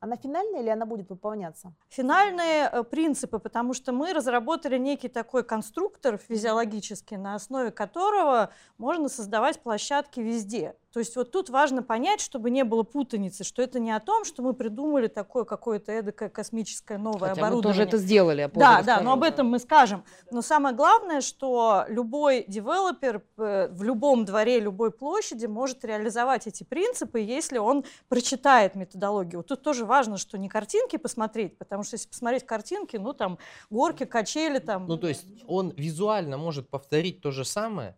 Она 0.00 0.16
финальная 0.16 0.60
или 0.60 0.68
она 0.68 0.84
будет 0.84 1.08
выполняться? 1.08 1.74
Финальные 1.88 2.68
э, 2.70 2.82
принципы, 2.84 3.38
потому 3.38 3.72
что 3.72 3.92
мы 3.92 4.12
разработали 4.12 4.76
некий 4.76 5.08
такой 5.08 5.42
конструктор 5.42 6.18
физиологический, 6.18 7.16
на 7.16 7.34
основе 7.34 7.70
которого 7.70 8.50
можно 8.76 9.08
создавать 9.08 9.60
площадки 9.60 10.20
везде. 10.20 10.74
То 10.94 11.00
есть 11.00 11.16
вот 11.16 11.32
тут 11.32 11.50
важно 11.50 11.82
понять, 11.82 12.20
чтобы 12.20 12.50
не 12.50 12.62
было 12.62 12.84
путаницы, 12.84 13.42
что 13.42 13.62
это 13.62 13.80
не 13.80 13.90
о 13.90 13.98
том, 13.98 14.24
что 14.24 14.42
мы 14.42 14.52
придумали 14.52 15.08
такое 15.08 15.42
какое-то 15.42 15.90
эдакое 15.90 16.28
космическое 16.28 16.98
новое 16.98 17.30
Хотя 17.30 17.32
оборудование. 17.32 17.56
мы 17.56 17.62
тоже 17.62 17.82
это 17.82 17.96
сделали. 17.96 18.42
А 18.42 18.48
да, 18.54 18.82
да, 18.82 19.00
но 19.00 19.14
об 19.14 19.24
этом 19.24 19.48
мы 19.48 19.58
скажем. 19.58 20.04
Но 20.30 20.40
самое 20.40 20.72
главное, 20.72 21.20
что 21.20 21.84
любой 21.88 22.44
девелопер 22.46 23.24
э, 23.38 23.68
в 23.72 23.82
любом 23.82 24.24
дворе 24.24 24.60
любой 24.60 24.92
площади 24.92 25.46
может 25.46 25.84
реализовать 25.84 26.46
эти 26.46 26.62
принципы, 26.62 27.18
если 27.18 27.58
он 27.58 27.84
прочитает 28.08 28.76
методологию. 28.76 29.38
Вот 29.38 29.48
тут 29.54 29.62
тоже 29.62 29.84
важно, 29.84 30.18
что 30.18 30.36
не 30.36 30.48
картинки 30.48 30.96
посмотреть, 30.96 31.56
потому 31.58 31.84
что 31.84 31.94
если 31.94 32.08
посмотреть 32.08 32.44
картинки, 32.44 32.96
ну 32.96 33.12
там 33.12 33.38
горки, 33.70 34.04
качели 34.04 34.58
там. 34.58 34.86
Ну 34.86 34.96
то 34.96 35.08
есть 35.08 35.26
он 35.46 35.70
визуально 35.76 36.36
может 36.36 36.68
повторить 36.68 37.20
то 37.20 37.30
же 37.30 37.44
самое, 37.44 37.96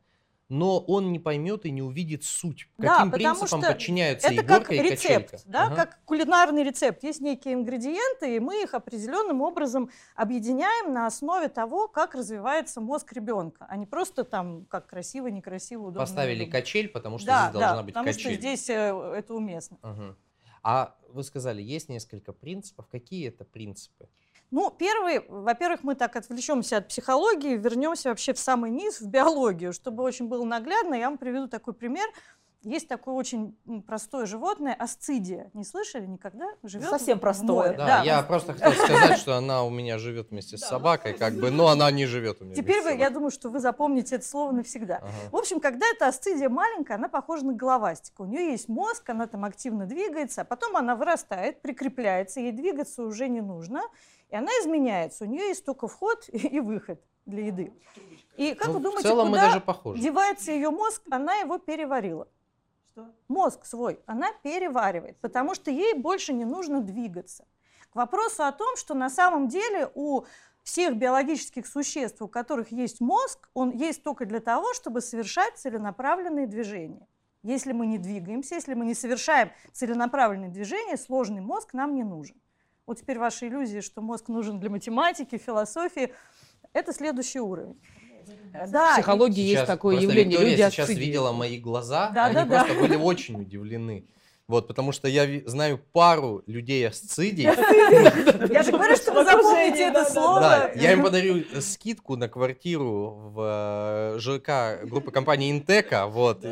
но 0.48 0.78
он 0.78 1.12
не 1.12 1.18
поймет 1.18 1.64
и 1.64 1.70
не 1.70 1.82
увидит 1.82 2.24
суть, 2.24 2.68
да, 2.78 2.96
каким 2.96 3.10
принципам 3.10 3.62
подчиняются 3.62 4.28
это 4.28 4.42
и 4.42 4.44
горка, 4.44 4.76
как 4.76 4.84
рецепт, 4.84 5.30
качелька. 5.30 5.38
Да, 5.46 5.66
ага. 5.66 5.76
как 5.76 6.04
кулинарный 6.04 6.62
рецепт. 6.62 7.02
Есть 7.02 7.20
некие 7.20 7.54
ингредиенты, 7.54 8.36
и 8.36 8.38
мы 8.38 8.62
их 8.62 8.74
определенным 8.74 9.40
образом 9.40 9.90
объединяем 10.14 10.92
на 10.92 11.06
основе 11.06 11.48
того, 11.48 11.88
как 11.88 12.14
развивается 12.14 12.80
мозг 12.80 13.12
ребенка, 13.12 13.66
а 13.68 13.76
не 13.76 13.86
просто 13.86 14.24
там, 14.24 14.66
как 14.66 14.86
красиво, 14.86 15.28
некрасиво, 15.28 15.82
удобно. 15.82 16.00
Поставили 16.00 16.42
удобно. 16.42 16.60
качель, 16.60 16.88
потому 16.88 17.18
что 17.18 17.26
да, 17.26 17.42
здесь 17.42 17.52
должна 17.52 17.76
да, 17.76 17.82
быть 17.82 17.94
потому 17.94 18.06
качель. 18.06 18.22
потому 18.22 18.34
что 18.34 18.40
здесь 18.40 18.70
э, 18.70 19.14
это 19.16 19.34
уместно. 19.34 19.78
Ага. 19.82 20.16
А 20.62 20.96
вы 21.08 21.22
сказали, 21.22 21.62
есть 21.62 21.88
несколько 21.88 22.32
принципов. 22.32 22.86
Какие 22.88 23.28
это 23.28 23.44
принципы? 23.44 24.08
Ну, 24.50 24.70
первый, 24.70 25.26
во-первых, 25.28 25.82
мы 25.82 25.96
так 25.96 26.14
отвлечемся 26.14 26.76
от 26.76 26.88
психологии, 26.88 27.56
вернемся 27.56 28.10
вообще 28.10 28.32
в 28.32 28.38
самый 28.38 28.70
низ, 28.70 29.00
в 29.00 29.08
биологию, 29.08 29.72
чтобы 29.72 30.04
очень 30.04 30.28
было 30.28 30.44
наглядно. 30.44 30.94
Я 30.94 31.08
вам 31.08 31.18
приведу 31.18 31.48
такой 31.48 31.74
пример. 31.74 32.08
Есть 32.62 32.88
такое 32.88 33.14
очень 33.14 33.56
простое 33.86 34.26
животное, 34.26 34.74
асцидия. 34.74 35.50
Не 35.54 35.64
слышали 35.64 36.04
никогда? 36.04 36.48
Живет 36.64 36.88
Совсем 36.88 37.20
простое. 37.20 37.76
Да, 37.76 37.86
да, 37.86 38.02
я 38.02 38.22
просто 38.22 38.54
хотел 38.54 38.72
сказать, 38.72 39.18
что 39.20 39.36
она 39.36 39.62
у 39.62 39.70
меня 39.70 39.98
живет 39.98 40.30
вместе 40.30 40.56
с 40.56 40.62
собакой, 40.62 41.14
как 41.14 41.34
бы, 41.34 41.50
но 41.50 41.68
она 41.68 41.90
не 41.90 42.06
живет 42.06 42.40
у 42.40 42.44
меня. 42.44 42.56
Теперь 42.56 42.82
вы, 42.82 42.94
я 42.94 43.10
думаю, 43.10 43.30
что 43.30 43.50
вы 43.50 43.60
запомните 43.60 44.16
это 44.16 44.26
слово 44.26 44.50
навсегда. 44.50 44.96
Ага. 44.96 45.10
В 45.30 45.36
общем, 45.36 45.60
когда 45.60 45.86
эта 45.86 46.08
асцидия 46.08 46.48
маленькая, 46.48 46.94
она 46.94 47.08
похожа 47.08 47.46
на 47.46 47.52
головастика. 47.52 48.22
У 48.22 48.26
нее 48.26 48.50
есть 48.50 48.68
мозг, 48.68 49.08
она 49.10 49.26
там 49.28 49.44
активно 49.44 49.86
двигается, 49.86 50.40
а 50.40 50.44
потом 50.44 50.76
она 50.76 50.96
вырастает, 50.96 51.62
прикрепляется, 51.62 52.40
ей 52.40 52.52
двигаться 52.52 53.04
уже 53.04 53.28
не 53.28 53.42
нужно, 53.42 53.82
и 54.28 54.34
она 54.34 54.50
изменяется. 54.62 55.24
У 55.24 55.28
нее 55.28 55.48
есть 55.48 55.64
только 55.64 55.86
вход 55.86 56.28
и 56.32 56.58
выход 56.58 57.00
для 57.26 57.46
еды. 57.46 57.72
И 58.36 58.54
как 58.54 58.68
ну, 58.68 58.74
вы 58.74 58.80
думаете, 58.80 59.08
в 59.08 59.10
целом 59.10 59.28
куда 59.28 59.40
мы 59.40 59.46
даже 59.48 59.60
похожи. 59.60 60.00
девается 60.00 60.52
ее 60.52 60.70
мозг? 60.70 61.02
Она 61.10 61.34
его 61.36 61.58
переварила. 61.58 62.28
Что? 62.96 63.12
Мозг 63.28 63.66
свой 63.66 64.00
она 64.06 64.32
переваривает, 64.42 65.18
потому 65.20 65.54
что 65.54 65.70
ей 65.70 65.92
больше 65.92 66.32
не 66.32 66.46
нужно 66.46 66.80
двигаться. 66.80 67.46
К 67.90 67.96
вопросу 67.96 68.44
о 68.44 68.52
том, 68.52 68.74
что 68.78 68.94
на 68.94 69.10
самом 69.10 69.48
деле 69.48 69.90
у 69.94 70.24
всех 70.62 70.96
биологических 70.96 71.66
существ, 71.66 72.22
у 72.22 72.28
которых 72.28 72.72
есть 72.72 73.02
мозг, 73.02 73.50
он 73.52 73.70
есть 73.70 74.02
только 74.02 74.24
для 74.24 74.40
того, 74.40 74.72
чтобы 74.72 75.02
совершать 75.02 75.58
целенаправленные 75.58 76.46
движения. 76.46 77.06
Если 77.42 77.72
мы 77.72 77.86
не 77.86 77.98
двигаемся, 77.98 78.54
если 78.54 78.72
мы 78.72 78.86
не 78.86 78.94
совершаем 78.94 79.50
целенаправленные 79.72 80.48
движения, 80.48 80.96
сложный 80.96 81.42
мозг 81.42 81.74
нам 81.74 81.94
не 81.94 82.02
нужен. 82.02 82.40
Вот 82.86 82.98
теперь 82.98 83.18
ваши 83.18 83.48
иллюзии, 83.48 83.80
что 83.80 84.00
мозг 84.00 84.28
нужен 84.28 84.58
для 84.58 84.70
математики, 84.70 85.36
философии, 85.36 86.14
это 86.72 86.94
следующий 86.94 87.40
уровень. 87.40 87.78
Да, 88.68 88.92
в 88.92 88.94
психологии 88.94 89.42
сейчас, 89.42 89.60
есть 89.60 89.66
такое 89.66 89.96
явление. 89.96 90.38
Виктория 90.38 90.50
Люди 90.50 90.72
сейчас 90.72 90.84
отсыдили. 90.84 91.04
видела 91.04 91.32
мои 91.32 91.58
глаза, 91.58 92.10
да, 92.10 92.26
они 92.26 92.34
да, 92.34 92.46
просто 92.46 92.74
да. 92.74 92.80
были 92.80 92.96
очень 92.96 93.40
удивлены. 93.40 94.06
Вот, 94.48 94.68
потому 94.68 94.92
что 94.92 95.08
я 95.08 95.26
знаю 95.46 95.80
пару 95.92 96.44
людей 96.46 96.86
асцидий. 96.86 97.42
Я 97.44 98.62
же 98.62 98.70
говорю, 98.70 98.94
что 98.94 99.12
вы 99.12 99.24
запомните 99.24 99.88
это 99.88 100.04
слово. 100.04 100.40
Да, 100.40 100.70
я 100.76 100.92
им 100.92 101.02
подарю 101.02 101.42
скидку 101.60 102.16
на 102.16 102.28
квартиру 102.28 103.32
в 103.34 104.14
э, 104.14 104.18
ЖК 104.20 104.88
группы 104.88 105.10
компании 105.10 105.50
Интека, 105.50 106.06
вот, 106.06 106.46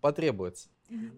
потребуется. 0.00 0.68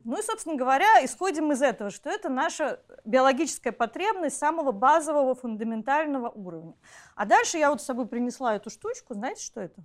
Ну 0.04 0.18
и, 0.18 0.22
собственно 0.22 0.56
говоря, 0.56 1.04
исходим 1.04 1.52
из 1.52 1.62
этого, 1.62 1.90
что 1.90 2.10
это 2.10 2.28
наша 2.28 2.80
биологическая 3.04 3.72
потребность 3.72 4.38
самого 4.38 4.72
базового, 4.72 5.34
фундаментального 5.34 6.28
уровня. 6.28 6.74
А 7.16 7.24
дальше 7.24 7.58
я 7.58 7.70
вот 7.70 7.80
с 7.80 7.84
собой 7.84 8.06
принесла 8.06 8.54
эту 8.54 8.70
штучку. 8.70 9.14
Знаете, 9.14 9.42
что 9.42 9.60
это? 9.60 9.82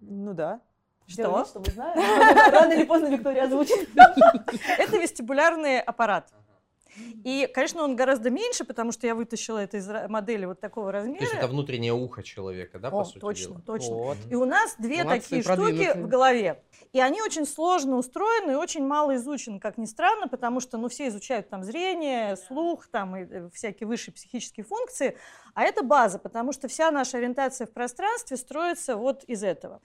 Ну 0.00 0.34
да. 0.34 0.60
Что? 1.06 1.44
Знаем. 1.44 2.52
Рано 2.52 2.72
или 2.72 2.84
поздно 2.84 3.08
Виктория 3.08 3.44
озвучит. 3.44 3.88
Это 4.78 4.96
вестибулярный 4.96 5.80
аппарат. 5.80 6.32
И, 7.24 7.48
конечно, 7.52 7.82
он 7.82 7.96
гораздо 7.96 8.30
меньше, 8.30 8.64
потому 8.64 8.92
что 8.92 9.06
я 9.06 9.14
вытащила 9.14 9.58
это 9.58 9.76
из 9.76 9.88
модели 10.08 10.44
вот 10.44 10.60
такого 10.60 10.92
размера. 10.92 11.18
То 11.18 11.24
есть 11.24 11.34
это 11.34 11.46
внутреннее 11.48 11.92
ухо 11.92 12.22
человека, 12.22 12.78
да, 12.78 12.90
по 12.90 13.00
О, 13.00 13.04
сути 13.04 13.20
точно, 13.20 13.48
дела? 13.48 13.62
точно. 13.66 13.94
Вот. 13.94 14.18
И 14.30 14.34
у 14.34 14.44
нас 14.44 14.76
две 14.78 15.04
Молодцы, 15.04 15.20
такие 15.22 15.42
штуки 15.42 15.98
в 15.98 16.08
голове. 16.08 16.62
И 16.92 17.00
они 17.00 17.22
очень 17.22 17.46
сложно 17.46 17.96
устроены 17.96 18.52
и 18.52 18.54
очень 18.54 18.84
мало 18.84 19.14
изучены, 19.16 19.60
как 19.60 19.78
ни 19.78 19.84
странно, 19.84 20.26
потому 20.26 20.60
что, 20.60 20.76
ну, 20.76 20.88
все 20.88 21.08
изучают 21.08 21.48
там 21.48 21.62
зрение, 21.62 22.36
слух, 22.36 22.88
там 22.88 23.16
и 23.16 23.24
э, 23.24 23.50
всякие 23.52 23.86
высшие 23.86 24.12
психические 24.12 24.64
функции, 24.64 25.16
а 25.54 25.62
это 25.62 25.84
база, 25.84 26.18
потому 26.18 26.52
что 26.52 26.68
вся 26.68 26.90
наша 26.90 27.18
ориентация 27.18 27.66
в 27.66 27.72
пространстве 27.72 28.36
строится 28.36 28.96
вот 28.96 29.24
из 29.24 29.44
этого. 29.44 29.80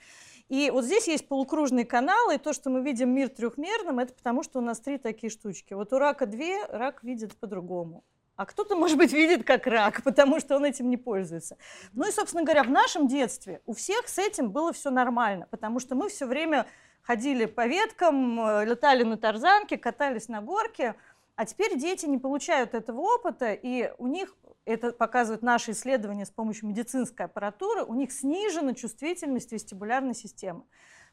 И 0.50 0.70
вот 0.70 0.86
здесь 0.86 1.08
есть 1.08 1.28
полукружные 1.28 1.86
каналы, 1.86 2.36
и 2.36 2.38
то, 2.38 2.54
что 2.54 2.70
мы 2.70 2.82
видим 2.82 3.10
мир 3.10 3.30
трехмерным, 3.30 4.00
это 4.00 4.14
потому, 4.14 4.44
что 4.44 4.60
у 4.60 4.62
нас 4.62 4.80
три 4.80 4.98
такие 4.98 5.32
штучки. 5.32 5.74
Вот 5.74 5.92
у 5.92 5.98
рака 5.98 6.26
две, 6.26 6.66
рак 6.68 7.04
видит 7.04 7.36
по-другому. 7.36 8.04
А 8.36 8.46
кто-то, 8.46 8.76
может 8.76 8.98
быть, 8.98 9.14
видит 9.14 9.46
как 9.46 9.66
рак, 9.66 10.04
потому 10.04 10.40
что 10.40 10.58
он 10.58 10.66
этим 10.66 10.90
не 10.90 10.98
пользуется. 10.98 11.58
Ну 11.94 12.08
и, 12.08 12.12
собственно 12.12 12.44
говоря, 12.44 12.64
в 12.64 12.70
нашем 12.70 13.08
детстве 13.08 13.62
у 13.66 13.74
всех 13.74 14.08
с 14.08 14.20
этим 14.20 14.52
было 14.52 14.74
все 14.74 14.92
нормально, 14.92 15.48
потому 15.50 15.80
что 15.80 15.96
мы 15.96 16.10
все 16.10 16.26
время 16.26 16.68
ходили 17.02 17.46
по 17.46 17.66
веткам, 17.66 18.40
э, 18.40 18.66
летали 18.66 19.04
на 19.04 19.18
тарзанке, 19.18 19.78
катались 19.78 20.28
на 20.28 20.42
горке, 20.42 20.96
а 21.36 21.46
теперь 21.46 21.78
дети 21.78 22.06
не 22.06 22.18
получают 22.18 22.74
этого 22.74 23.02
опыта, 23.02 23.54
и 23.54 23.94
у 23.98 24.08
них, 24.08 24.36
это 24.66 24.92
показывают 24.92 25.42
наши 25.42 25.72
исследования 25.72 26.26
с 26.26 26.32
помощью 26.32 26.68
медицинской 26.68 27.28
аппаратуры, 27.28 27.84
у 27.84 27.94
них 27.94 28.12
снижена 28.12 28.74
чувствительность 28.74 29.52
вестибулярной 29.52 30.16
системы. 30.16 30.64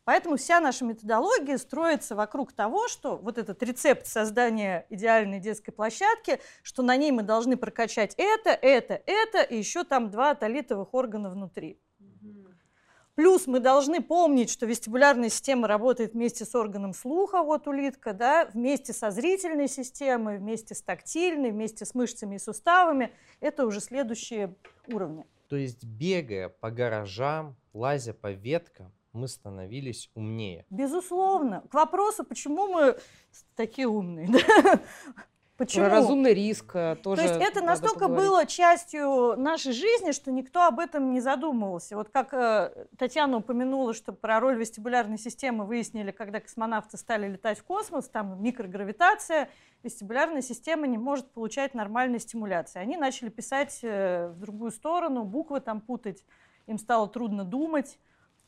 Поэтому 0.05 0.37
вся 0.37 0.61
наша 0.61 0.85
методология 0.85 1.59
строится 1.59 2.17
вокруг 2.17 2.53
того, 2.53 2.89
что 2.89 3.17
вот 3.17 3.39
этот 3.39 3.63
рецепт 3.63 4.07
создания 4.07 4.85
идеальной 4.91 5.39
детской 5.39 5.71
площадки, 5.71 6.41
что 6.63 6.83
на 6.83 6.97
ней 6.97 7.13
мы 7.13 7.23
должны 7.23 7.57
прокачать 7.57 8.15
это, 8.17 8.51
это, 8.51 9.01
это, 9.07 9.43
и 9.43 9.57
еще 9.57 9.85
там 9.85 10.11
два 10.11 10.31
атолитовых 10.31 10.93
органа 10.93 11.31
внутри. 11.31 11.81
Плюс 13.15 13.47
мы 13.47 13.61
должны 13.61 14.01
помнить, 14.01 14.49
что 14.49 14.65
вестибулярная 14.65 15.29
система 15.29 15.69
работает 15.69 16.15
вместе 16.15 16.47
с 16.47 16.55
органом 16.55 16.95
слуха, 16.95 17.43
вот 17.43 17.69
улитка, 17.69 18.15
да, 18.15 18.47
вместе 18.47 18.95
со 18.95 19.11
зрительной 19.11 19.69
системой, 19.69 20.39
вместе 20.39 20.75
с 20.75 20.83
тактильной, 20.83 21.51
вместе 21.51 21.85
с 21.85 21.95
мышцами 21.95 22.37
и 22.37 22.39
суставами. 22.39 23.13
Это 23.41 23.67
уже 23.67 23.81
следующие 23.81 24.55
уровни. 24.89 25.27
То 25.49 25.57
есть 25.57 25.85
бегая 25.85 26.49
по 26.49 26.71
гаражам, 26.71 27.55
лазя 27.75 28.15
по 28.15 28.33
веткам, 28.33 28.91
мы 29.13 29.29
становились 29.29 30.11
умнее. 30.15 30.65
Безусловно. 30.71 31.63
К 31.71 31.75
вопросу, 31.75 32.25
почему 32.25 32.67
мы 32.69 32.97
такие 33.57 33.87
умные. 33.87 34.29
Почему? 35.59 35.85
Про 35.85 35.97
разумный 35.97 36.33
риск 36.33 36.75
э, 36.75 36.97
тоже. 36.97 37.23
То 37.23 37.29
есть 37.29 37.41
это 37.41 37.63
настолько 37.63 38.09
было 38.09 38.47
частью 38.47 39.37
нашей 39.37 39.73
жизни, 39.73 40.13
что 40.13 40.33
никто 40.33 40.67
об 40.67 40.79
этом 40.79 41.13
не 41.13 41.21
задумывался. 41.21 41.95
Вот 41.97 42.09
как 42.09 42.33
э, 42.33 42.87
Татьяна 42.97 43.37
упомянула, 43.37 43.93
что 43.93 44.13
про 44.13 44.41
роль 44.41 44.59
вестибулярной 44.59 45.19
системы 45.19 45.67
выяснили, 45.67 46.11
когда 46.11 46.41
космонавты 46.41 46.97
стали 46.97 47.29
летать 47.29 47.59
в 47.59 47.65
космос, 47.65 48.09
там 48.09 48.43
микрогравитация, 48.43 49.51
вестибулярная 49.83 50.43
система 50.43 50.87
не 50.87 50.99
может 50.99 51.31
получать 51.31 51.75
нормальной 51.75 52.19
стимуляции. 52.19 52.79
Они 52.79 52.97
начали 52.97 53.29
писать 53.29 53.81
э, 53.83 54.29
в 54.29 54.41
другую 54.41 54.71
сторону, 54.71 55.25
буквы 55.25 55.61
там 55.61 55.83
путать, 55.83 56.25
им 56.67 56.79
стало 56.79 57.09
трудно 57.09 57.45
думать. 57.45 57.99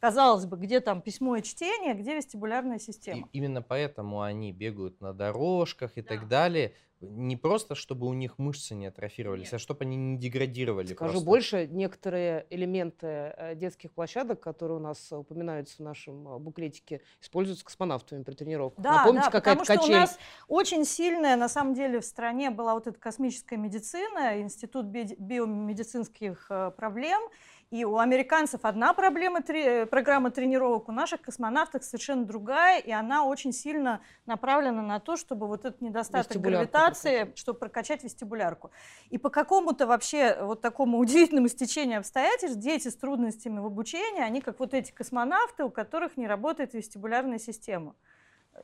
Казалось 0.00 0.44
бы, 0.44 0.58
где 0.58 0.80
там 0.80 1.00
письмо 1.00 1.36
и 1.36 1.42
чтение, 1.42 1.94
где 1.94 2.14
вестибулярная 2.14 2.78
система. 2.78 3.26
И 3.32 3.38
именно 3.38 3.62
поэтому 3.62 4.20
они 4.20 4.52
бегают 4.52 5.00
на 5.00 5.14
дорожках 5.14 5.92
и 5.96 6.02
да. 6.02 6.08
так 6.08 6.28
далее. 6.28 6.74
Не 7.10 7.36
просто, 7.36 7.74
чтобы 7.74 8.06
у 8.06 8.12
них 8.12 8.38
мышцы 8.38 8.74
не 8.74 8.86
атрофировались, 8.86 9.46
Нет. 9.46 9.54
а 9.54 9.58
чтобы 9.58 9.84
они 9.84 9.96
не 9.96 10.18
деградировали. 10.18 10.86
Скажу 10.86 11.12
просто. 11.12 11.26
больше, 11.26 11.66
некоторые 11.66 12.46
элементы 12.50 13.06
э, 13.06 13.54
детских 13.54 13.92
площадок, 13.92 14.40
которые 14.40 14.78
у 14.78 14.80
нас 14.80 15.12
упоминаются 15.12 15.76
в 15.76 15.80
нашем 15.80 16.28
э, 16.28 16.38
буклетике, 16.38 17.00
используются 17.20 17.64
космонавтами 17.64 18.22
при 18.22 18.34
тренировках. 18.34 18.82
Да, 18.82 18.98
Напомните, 18.98 19.26
да, 19.26 19.30
какая-то 19.30 19.60
потому 19.60 19.80
качель. 19.80 19.92
что 19.92 19.96
у 19.96 20.00
нас 20.00 20.18
очень 20.48 20.84
сильная, 20.84 21.36
на 21.36 21.48
самом 21.48 21.74
деле, 21.74 22.00
в 22.00 22.04
стране 22.04 22.50
была 22.50 22.74
вот 22.74 22.86
эта 22.86 22.98
космическая 22.98 23.56
медицина, 23.56 24.40
Институт 24.40 24.86
биомедицинских 24.86 26.46
э, 26.50 26.70
проблем, 26.76 27.22
и 27.74 27.84
у 27.84 27.98
американцев 27.98 28.60
одна 28.62 28.94
проблема, 28.94 29.42
три, 29.42 29.84
программа 29.86 30.30
тренировок, 30.30 30.88
у 30.88 30.92
наших 30.92 31.22
космонавтов 31.22 31.82
совершенно 31.82 32.24
другая, 32.24 32.78
и 32.78 32.92
она 32.92 33.24
очень 33.24 33.52
сильно 33.52 34.00
направлена 34.26 34.80
на 34.80 35.00
то, 35.00 35.16
чтобы 35.16 35.48
вот 35.48 35.64
этот 35.64 35.80
недостаток 35.80 36.40
гравитации, 36.40 37.16
прокачать. 37.16 37.38
чтобы 37.38 37.58
прокачать 37.58 38.04
вестибулярку. 38.04 38.70
И 39.10 39.18
по 39.18 39.28
какому-то 39.28 39.88
вообще 39.88 40.38
вот 40.40 40.60
такому 40.60 40.98
удивительному 41.00 41.48
стечению 41.48 41.98
обстоятельств 41.98 42.60
дети 42.60 42.86
с 42.86 42.94
трудностями 42.94 43.58
в 43.58 43.66
обучении, 43.66 44.22
они 44.22 44.40
как 44.40 44.60
вот 44.60 44.72
эти 44.72 44.92
космонавты, 44.92 45.64
у 45.64 45.70
которых 45.70 46.16
не 46.16 46.28
работает 46.28 46.74
вестибулярная 46.74 47.40
система. 47.40 47.96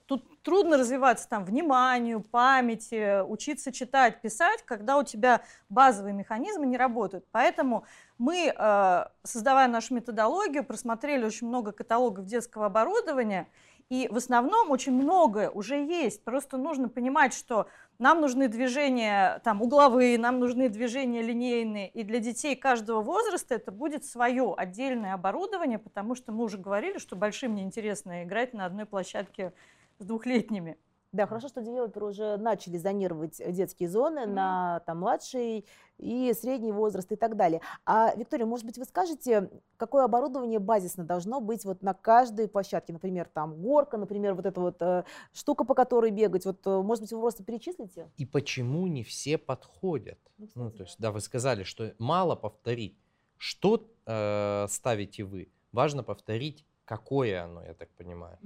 Тут 0.07 0.43
трудно 0.43 0.77
развиваться 0.77 1.29
там 1.29 1.45
вниманию, 1.45 2.21
памяти, 2.21 3.23
учиться 3.23 3.73
читать, 3.73 4.21
писать, 4.21 4.63
когда 4.65 4.97
у 4.99 5.05
тебя 5.05 5.43
базовые 5.69 6.15
механизмы 6.15 6.67
не 6.67 6.77
работают. 6.77 7.25
Поэтому 7.31 7.85
мы, 8.21 8.53
э, 8.55 9.05
создавая 9.23 9.67
нашу 9.67 9.95
методологию, 9.95 10.63
просмотрели 10.63 11.25
очень 11.25 11.47
много 11.47 11.73
каталогов 11.73 12.27
детского 12.27 12.67
оборудования, 12.67 13.49
и 13.89 14.09
в 14.11 14.19
основном 14.19 14.71
очень 14.71 14.93
многое 14.93 15.49
уже 15.49 15.77
есть. 15.77 16.23
Просто 16.23 16.59
нужно 16.59 16.91
понимать, 16.91 17.33
что 17.33 17.67
нам 17.99 18.21
нужны 18.21 18.49
движения 18.49 19.41
там, 19.43 19.63
угловые, 19.63 20.19
нам 20.19 20.39
нужны 20.39 20.69
движения 20.69 21.23
линейные. 21.23 21.89
И 21.89 22.03
для 22.03 22.19
детей 22.19 22.55
каждого 22.57 23.01
возраста 23.01 23.55
это 23.55 23.73
будет 23.73 24.05
свое 24.05 24.53
отдельное 24.55 25.15
оборудование, 25.15 25.79
потому 25.79 26.15
что 26.15 26.31
мы 26.31 26.45
уже 26.45 26.59
говорили, 26.59 26.99
что 26.99 27.17
большим 27.17 27.55
неинтересно 27.55 28.25
играть 28.25 28.53
на 28.53 28.67
одной 28.67 28.85
площадке 28.85 29.55
с 29.99 30.05
двухлетними. 30.05 30.77
Да, 31.13 31.27
хорошо, 31.27 31.49
что 31.49 31.61
девелоперы 31.61 32.07
уже 32.07 32.37
начали 32.37 32.77
зонировать 32.77 33.41
детские 33.53 33.89
зоны 33.89 34.21
mm-hmm. 34.21 34.33
на 34.33 34.81
там, 34.87 34.99
младший 35.01 35.67
и 35.99 36.33
средний 36.35 36.71
возраст 36.71 37.11
и 37.11 37.17
так 37.17 37.37
далее. 37.37 37.61
А, 37.85 38.15
Виктория, 38.15 38.47
может 38.47 38.65
быть, 38.65 38.79
вы 38.79 38.85
скажете, 38.85 39.51
какое 39.77 40.05
оборудование 40.05 40.61
базисно 40.61 41.05
должно 41.05 41.41
быть 41.41 41.65
вот 41.65 41.83
на 41.83 41.95
каждой 41.95 42.47
площадке? 42.47 42.93
Например, 42.93 43.29
там 43.29 43.61
горка, 43.61 43.97
например, 43.97 44.35
вот 44.35 44.47
эта 44.47 44.61
вот 44.61 44.81
э, 44.81 45.03
штука, 45.33 45.65
по 45.65 45.75
которой 45.75 46.13
бегать. 46.13 46.47
Вот, 46.47 46.65
э, 46.65 46.81
может 46.81 47.03
быть, 47.03 47.13
вы 47.13 47.21
просто 47.21 47.43
перечислите? 47.43 48.09
И 48.17 48.25
почему 48.25 48.87
не 48.87 49.03
все 49.03 49.37
подходят? 49.37 50.19
Ну, 50.39 50.47
кстати, 50.47 50.65
ну 50.65 50.71
то 50.71 50.85
есть, 50.85 50.97
да, 51.01 51.11
вы 51.11 51.21
сказали, 51.21 51.65
что 51.65 51.93
мало 51.99 52.37
повторить. 52.37 52.97
Что 53.37 53.85
э, 54.07 54.67
ставите 54.69 55.25
вы? 55.25 55.51
Важно 55.73 56.05
повторить 56.05 56.65
какое 56.91 57.45
оно, 57.45 57.63
я 57.65 57.75
так 57.75 57.89
понимаю. 57.91 58.37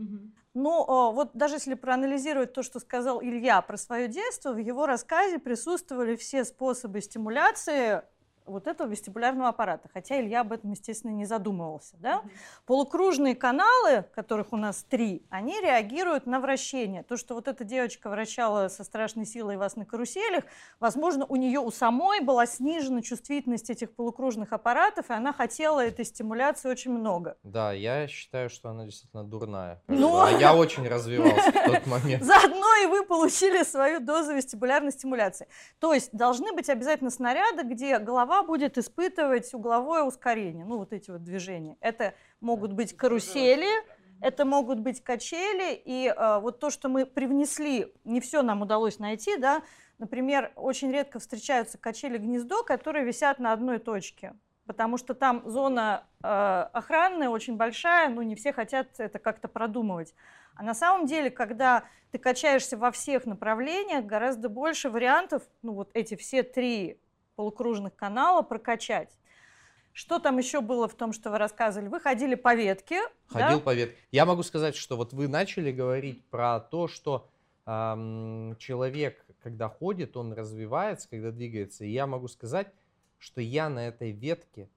Ну, 0.53 1.13
вот 1.13 1.31
даже 1.33 1.55
если 1.55 1.75
проанализировать 1.75 2.53
то, 2.53 2.63
что 2.63 2.79
сказал 2.79 3.23
Илья 3.23 3.63
про 3.63 3.79
свое 3.79 4.07
детство, 4.07 4.53
в 4.53 4.59
его 4.59 4.87
рассказе 4.87 5.39
присутствовали 5.39 6.15
все 6.15 6.45
способы 6.45 7.01
стимуляции 7.01 8.03
вот 8.47 8.67
этого 8.67 8.89
вестибулярного 8.89 9.49
аппарата, 9.49 9.89
хотя 9.93 10.21
Илья 10.21 10.43
об 10.43 10.53
этом, 10.53 10.71
естественно, 10.71 11.13
не 11.13 11.25
задумывался. 11.25 11.97
Да? 11.99 12.17
Mm-hmm. 12.17 12.31
Полукружные 12.67 13.35
каналы, 13.35 14.05
которых 14.15 14.53
у 14.53 14.57
нас 14.57 14.85
три, 14.85 15.25
они 15.31 15.61
реагируют 15.61 16.27
на 16.27 16.41
вращение. 16.41 17.03
То, 17.03 17.17
что 17.17 17.35
вот 17.35 17.49
эта 17.49 17.65
девочка 17.65 18.11
вращала 18.11 18.69
со 18.69 18.85
страшной 18.85 19.27
силой 19.27 19.57
вас 19.57 19.77
на 19.77 19.85
каруселях, 19.85 20.45
возможно, 20.81 21.25
у 21.27 21.37
нее 21.37 21.61
у 21.61 21.71
самой 21.71 22.21
была 22.21 22.47
снижена 22.47 23.03
чувствительность 23.03 23.71
этих 23.71 23.95
полукружных 23.95 24.53
аппаратов, 24.53 25.11
и 25.11 25.13
она 25.15 25.33
хотела 25.33 25.85
этой 25.85 26.05
стимуляции 26.05 26.69
очень 26.69 26.93
много. 26.93 27.37
Да, 27.43 27.73
я 27.73 28.07
считаю, 28.09 28.51
что 28.51 28.69
она 28.71 28.85
действительно 28.85 29.25
дурная. 29.25 29.83
Ну... 29.89 30.21
А 30.21 30.31
я 30.31 30.55
очень 30.55 30.87
развивался 30.87 31.51
в 31.51 31.65
тот 31.65 31.87
момент. 31.87 32.23
Заодно 32.25 32.77
и 32.83 32.87
вы 32.87 33.05
получили 33.05 33.63
свою 33.63 34.01
дозу 34.01 34.35
вестибулярной 34.35 34.93
стимуляции. 34.93 35.49
То 35.79 35.93
есть 35.93 36.11
должны 36.13 36.53
быть 36.53 36.69
обязательно 36.69 37.11
снаряды, 37.11 37.63
где 37.63 37.99
голова 37.99 38.34
голова 38.35 38.47
будет 38.47 38.79
испытывать 38.79 39.53
угловое 39.55 40.03
ускорение, 40.03 40.65
ну 40.65 40.79
вот 40.79 40.93
эти 40.93 41.11
вот 41.11 41.23
движения. 41.23 41.77
Это 41.81 42.15
могут 42.41 42.73
быть 42.73 42.97
карусели, 42.97 43.69
это 44.21 44.45
могут 44.45 44.81
быть 44.81 45.03
качели, 45.03 45.81
и 45.85 46.09
э, 46.09 46.39
вот 46.41 46.59
то, 46.59 46.71
что 46.71 46.89
мы 46.89 47.07
привнесли, 47.07 47.93
не 48.05 48.21
все 48.21 48.43
нам 48.43 48.63
удалось 48.63 48.99
найти, 48.99 49.37
да, 49.37 49.63
например, 49.99 50.53
очень 50.57 50.91
редко 50.91 51.19
встречаются 51.19 51.79
качели-гнездо, 51.79 52.65
которые 52.65 53.05
висят 53.05 53.39
на 53.39 53.53
одной 53.53 53.79
точке, 53.79 54.35
потому 54.67 54.97
что 54.97 55.15
там 55.15 55.43
зона 55.49 56.07
э, 56.23 56.27
охранная 56.73 57.29
очень 57.29 57.57
большая, 57.57 58.09
ну 58.09 58.23
не 58.23 58.35
все 58.35 58.53
хотят 58.53 58.89
это 58.99 59.19
как-то 59.19 59.49
продумывать. 59.49 60.15
А 60.57 60.63
на 60.63 60.75
самом 60.75 61.07
деле, 61.07 61.31
когда 61.31 61.85
ты 62.13 62.19
качаешься 62.19 62.77
во 62.77 62.93
всех 62.93 63.27
направлениях, 63.27 64.05
гораздо 64.05 64.49
больше 64.49 64.89
вариантов, 64.89 65.43
ну 65.63 65.75
вот 65.75 65.91
эти 65.95 66.15
все 66.15 66.45
три 66.45 67.01
полукружных 67.35 67.95
канала 67.95 68.43
прокачать. 68.43 69.17
Что 69.93 70.19
там 70.19 70.39
еще 70.39 70.61
было 70.61 70.89
в 70.89 70.95
том, 70.95 71.13
что 71.13 71.31
вы 71.31 71.39
рассказывали? 71.39 71.89
Вы 71.89 72.01
ходили 72.01 72.35
по 72.35 72.55
ветке. 72.55 73.03
Ходил 73.27 73.59
да? 73.59 73.65
по 73.65 73.75
ветке. 73.75 73.97
Я 74.11 74.27
могу 74.27 74.43
сказать, 74.43 74.75
что 74.75 74.97
вот 74.97 75.13
вы 75.13 75.29
начали 75.29 75.71
говорить 75.71 76.25
про 76.31 76.59
то, 76.59 76.89
что 76.89 77.31
эм, 77.67 78.57
человек, 78.59 79.25
когда 79.41 79.69
ходит, 79.69 80.17
он 80.17 80.33
развивается, 80.33 81.09
когда 81.09 81.31
двигается. 81.31 81.85
И 81.85 81.91
я 81.91 82.09
могу 82.09 82.27
сказать, 82.27 82.73
что 83.19 83.41
я 83.41 83.69
на 83.69 83.87
этой 83.87 84.11
ветке, 84.11 84.69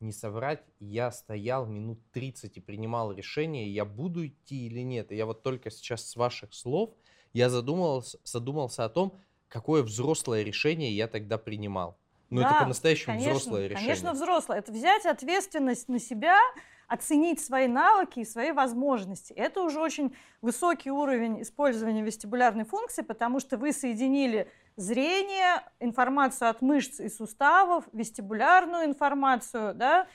не 0.00 0.12
соврать, 0.12 0.62
я 0.80 1.12
стоял 1.12 1.66
минут 1.66 2.00
30 2.12 2.56
и 2.56 2.60
принимал 2.60 3.12
решение, 3.12 3.72
я 3.72 3.84
буду 3.84 4.26
идти 4.26 4.66
или 4.66 4.80
нет. 4.80 5.12
И 5.12 5.16
я 5.16 5.24
вот 5.24 5.42
только 5.42 5.70
сейчас 5.70 6.04
с 6.04 6.16
ваших 6.16 6.52
слов, 6.52 6.90
я 7.32 7.48
задумался, 7.48 8.18
задумался 8.24 8.84
о 8.84 8.88
том, 8.88 9.16
какое 9.48 9.82
взрослое 9.82 10.42
решение 10.42 10.94
я 10.94 11.06
тогда 11.06 11.38
принимал. 11.38 11.96
Ну, 12.34 12.42
да, 12.42 12.50
это 12.50 12.58
по-настоящему 12.60 13.18
взрослое 13.18 13.68
решение. 13.68 13.86
Конечно, 13.86 14.12
взрослое. 14.12 14.58
Это 14.58 14.72
взять 14.72 15.06
ответственность 15.06 15.88
на 15.88 16.00
себя, 16.00 16.38
оценить 16.88 17.40
свои 17.40 17.68
навыки 17.68 18.20
и 18.20 18.24
свои 18.24 18.50
возможности. 18.50 19.32
Это 19.32 19.62
уже 19.62 19.80
очень 19.80 20.14
высокий 20.42 20.90
уровень 20.90 21.42
использования 21.42 22.02
вестибулярной 22.02 22.64
функции, 22.64 23.02
потому 23.02 23.40
что 23.40 23.56
вы 23.56 23.72
соединили 23.72 24.50
зрение, 24.76 25.62
информацию 25.80 26.50
от 26.50 26.60
мышц 26.60 27.00
и 27.00 27.08
суставов, 27.08 27.84
вестибулярную 27.92 28.84
информацию, 28.86 29.74
да, 29.74 30.06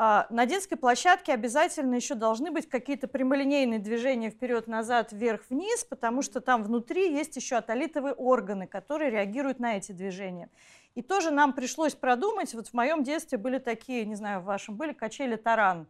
а, 0.00 0.28
на 0.30 0.46
детской 0.46 0.76
площадке 0.76 1.32
обязательно 1.32 1.96
еще 1.96 2.14
должны 2.14 2.52
быть 2.52 2.68
какие-то 2.68 3.08
прямолинейные 3.08 3.80
движения 3.80 4.30
вперед-назад, 4.30 5.10
вверх-вниз, 5.10 5.82
потому 5.82 6.22
что 6.22 6.40
там 6.40 6.62
внутри 6.62 7.12
есть 7.12 7.34
еще 7.34 7.56
атолитовые 7.56 8.14
органы, 8.14 8.68
которые 8.68 9.10
реагируют 9.10 9.58
на 9.58 9.76
эти 9.76 9.90
движения. 9.90 10.50
И 10.94 11.02
тоже 11.02 11.30
нам 11.30 11.52
пришлось 11.52 11.94
продумать, 11.94 12.54
вот 12.54 12.68
в 12.68 12.74
моем 12.74 13.04
детстве 13.04 13.38
были 13.38 13.58
такие, 13.58 14.04
не 14.04 14.16
знаю, 14.16 14.40
в 14.40 14.44
вашем, 14.44 14.76
были 14.76 14.92
качели 14.92 15.36
таран 15.36 15.86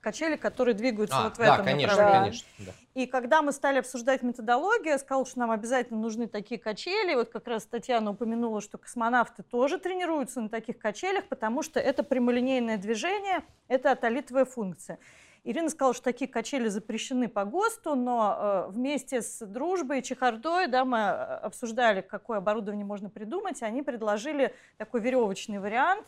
качели, 0.00 0.36
которые 0.36 0.74
двигаются 0.74 1.18
а, 1.18 1.24
вот 1.24 1.34
в 1.34 1.38
да, 1.38 1.54
этом 1.54 1.64
конечно, 1.64 1.96
направлении. 1.96 2.30
Конечно, 2.30 2.48
да. 2.58 2.72
И 2.94 3.06
когда 3.06 3.42
мы 3.42 3.52
стали 3.52 3.78
обсуждать 3.78 4.22
методологию, 4.22 4.92
я 4.92 4.98
сказала, 4.98 5.24
что 5.24 5.38
нам 5.38 5.50
обязательно 5.50 6.00
нужны 6.00 6.26
такие 6.26 6.60
качели. 6.60 7.14
Вот 7.14 7.30
как 7.30 7.46
раз 7.46 7.66
Татьяна 7.66 8.10
упомянула, 8.10 8.60
что 8.60 8.78
космонавты 8.78 9.42
тоже 9.42 9.78
тренируются 9.78 10.40
на 10.40 10.48
таких 10.48 10.78
качелях, 10.78 11.24
потому 11.26 11.62
что 11.62 11.78
это 11.78 12.02
прямолинейное 12.02 12.78
движение, 12.78 13.44
это 13.68 13.92
атолитовая 13.92 14.44
функция. 14.44 14.98
Ирина 15.42 15.70
сказала, 15.70 15.94
что 15.94 16.04
такие 16.04 16.30
качели 16.30 16.68
запрещены 16.68 17.28
по 17.28 17.44
ГОСТу, 17.44 17.94
но 17.94 18.36
э, 18.38 18.70
вместе 18.70 19.22
с 19.22 19.44
дружбой 19.46 20.00
и 20.00 20.02
чехардой 20.02 20.66
да, 20.66 20.84
мы 20.84 20.98
э, 20.98 21.00
обсуждали, 21.42 22.02
какое 22.02 22.38
оборудование 22.38 22.84
можно 22.84 23.08
придумать, 23.08 23.62
и 23.62 23.64
они 23.64 23.82
предложили 23.82 24.54
такой 24.76 25.00
веревочный 25.00 25.58
вариант, 25.58 26.06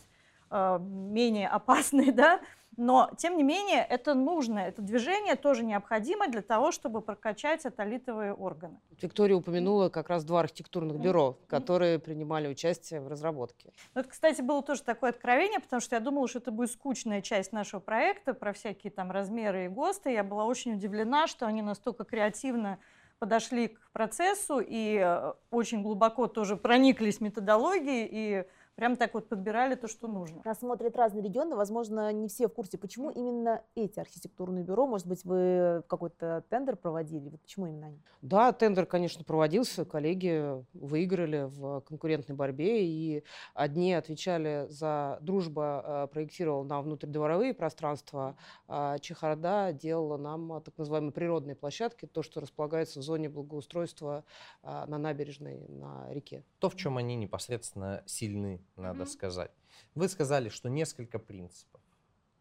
э, 0.51 0.77
менее 0.79 1.47
опасный, 1.47 2.11
да, 2.13 2.41
но, 2.77 3.11
тем 3.17 3.37
не 3.37 3.43
менее, 3.43 3.85
это 3.87 4.13
нужно, 4.13 4.59
это 4.59 4.81
движение 4.81 5.35
тоже 5.35 5.63
необходимо 5.63 6.27
для 6.27 6.41
того, 6.41 6.71
чтобы 6.71 7.01
прокачать 7.01 7.65
атолитовые 7.65 8.33
органы. 8.33 8.79
Виктория 9.01 9.35
упомянула 9.35 9.89
как 9.89 10.09
раз 10.09 10.23
два 10.23 10.41
архитектурных 10.41 10.99
бюро, 10.99 11.37
которые 11.47 11.99
принимали 11.99 12.47
участие 12.47 13.01
в 13.01 13.07
разработке. 13.07 13.73
Ну, 13.93 14.01
это, 14.01 14.09
кстати, 14.09 14.41
было 14.41 14.61
тоже 14.63 14.83
такое 14.83 15.11
откровение, 15.11 15.59
потому 15.59 15.81
что 15.81 15.95
я 15.95 15.99
думала, 15.99 16.27
что 16.27 16.39
это 16.39 16.51
будет 16.51 16.71
скучная 16.71 17.21
часть 17.21 17.51
нашего 17.51 17.79
проекта 17.79 18.33
про 18.33 18.53
всякие 18.53 18.91
там 18.91 19.11
размеры 19.11 19.65
и 19.65 19.67
ГОСТы. 19.67 20.11
Я 20.11 20.23
была 20.23 20.45
очень 20.45 20.73
удивлена, 20.73 21.27
что 21.27 21.45
они 21.45 21.61
настолько 21.61 22.03
креативно 22.03 22.79
подошли 23.19 23.69
к 23.69 23.91
процессу 23.93 24.59
и 24.59 24.97
э, 25.01 25.33
очень 25.49 25.81
глубоко 25.81 26.27
тоже 26.27 26.57
прониклись 26.57 27.21
методологией 27.21 28.07
и 28.11 28.45
прям 28.75 28.95
так 28.95 29.13
вот 29.13 29.29
подбирали 29.29 29.75
то, 29.75 29.87
что 29.87 30.07
нужно. 30.07 30.41
Нас 30.43 30.59
смотрят 30.59 30.95
разные 30.95 31.23
регионы, 31.23 31.55
возможно, 31.55 32.11
не 32.11 32.27
все 32.27 32.47
в 32.47 32.53
курсе, 32.53 32.77
почему 32.77 33.09
именно 33.09 33.61
эти 33.75 33.99
архитектурные 33.99 34.63
бюро, 34.63 34.87
может 34.87 35.07
быть, 35.07 35.23
вы 35.25 35.83
какой-то 35.87 36.43
тендер 36.49 36.75
проводили, 36.75 37.29
вот 37.29 37.41
почему 37.41 37.67
именно 37.67 37.87
они? 37.87 38.01
Да, 38.21 38.51
тендер, 38.51 38.85
конечно, 38.85 39.23
проводился, 39.23 39.85
коллеги 39.85 40.63
выиграли 40.73 41.43
в 41.49 41.81
конкурентной 41.81 42.35
борьбе, 42.35 42.85
и 42.85 43.23
одни 43.53 43.93
отвечали 43.93 44.67
за 44.69 45.17
дружба, 45.21 45.83
э, 45.85 46.07
проектировал 46.11 46.63
нам 46.63 46.83
внутридворовые 46.83 47.53
пространства, 47.53 48.35
а 48.67 48.97
Чехарда 48.99 49.71
делала 49.73 50.17
нам 50.17 50.61
так 50.61 50.77
называемые 50.77 51.11
природные 51.11 51.55
площадки, 51.55 52.05
то, 52.05 52.23
что 52.23 52.39
располагается 52.41 52.99
в 52.99 53.03
зоне 53.03 53.29
благоустройства 53.29 54.23
на 54.63 54.97
набережной, 54.97 55.67
на 55.67 56.11
реке. 56.11 56.43
То, 56.59 56.69
в 56.69 56.75
чем 56.75 56.97
они 56.97 57.15
непосредственно 57.15 58.03
сильны 58.05 58.61
надо 58.75 59.03
mm-hmm. 59.03 59.07
сказать. 59.07 59.51
Вы 59.95 60.07
сказали, 60.07 60.49
что 60.49 60.69
несколько 60.69 61.19
принципов. 61.19 61.81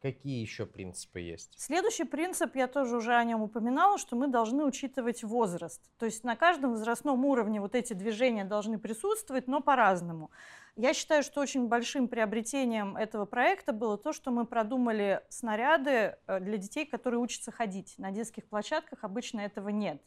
Какие 0.03 0.41
еще 0.41 0.67
принципы 0.67 1.21
есть? 1.21 1.55
Следующий 1.57 2.03
принцип, 2.03 2.57
я 2.57 2.67
тоже 2.67 2.97
уже 2.97 3.15
о 3.15 3.23
нем 3.23 3.41
упоминала, 3.41 3.99
что 3.99 4.17
мы 4.17 4.27
должны 4.27 4.65
учитывать 4.65 5.23
возраст. 5.23 5.81
То 5.97 6.07
есть 6.07 6.25
на 6.25 6.35
каждом 6.35 6.73
возрастном 6.73 7.25
уровне 7.25 7.61
вот 7.61 7.77
эти 7.77 7.93
движения 7.93 8.45
должны 8.45 8.81
присутствовать, 8.81 9.47
но 9.47 9.61
по-разному. 9.61 10.33
Я 10.75 10.93
считаю, 10.93 11.23
что 11.23 11.41
очень 11.41 11.69
большим 11.69 12.09
приобретением 12.09 12.97
этого 12.97 13.27
проекта 13.27 13.73
было 13.73 13.97
то, 13.97 14.13
что 14.13 14.33
мы 14.33 14.45
продумали 14.45 15.23
снаряды 15.29 16.17
э, 16.27 16.41
для 16.41 16.57
детей, 16.57 16.85
которые 16.85 17.21
учатся 17.21 17.53
ходить. 17.53 17.95
На 17.99 18.11
детских 18.11 18.47
площадках 18.47 19.05
обычно 19.05 19.41
этого 19.41 19.69
нет. 19.69 20.03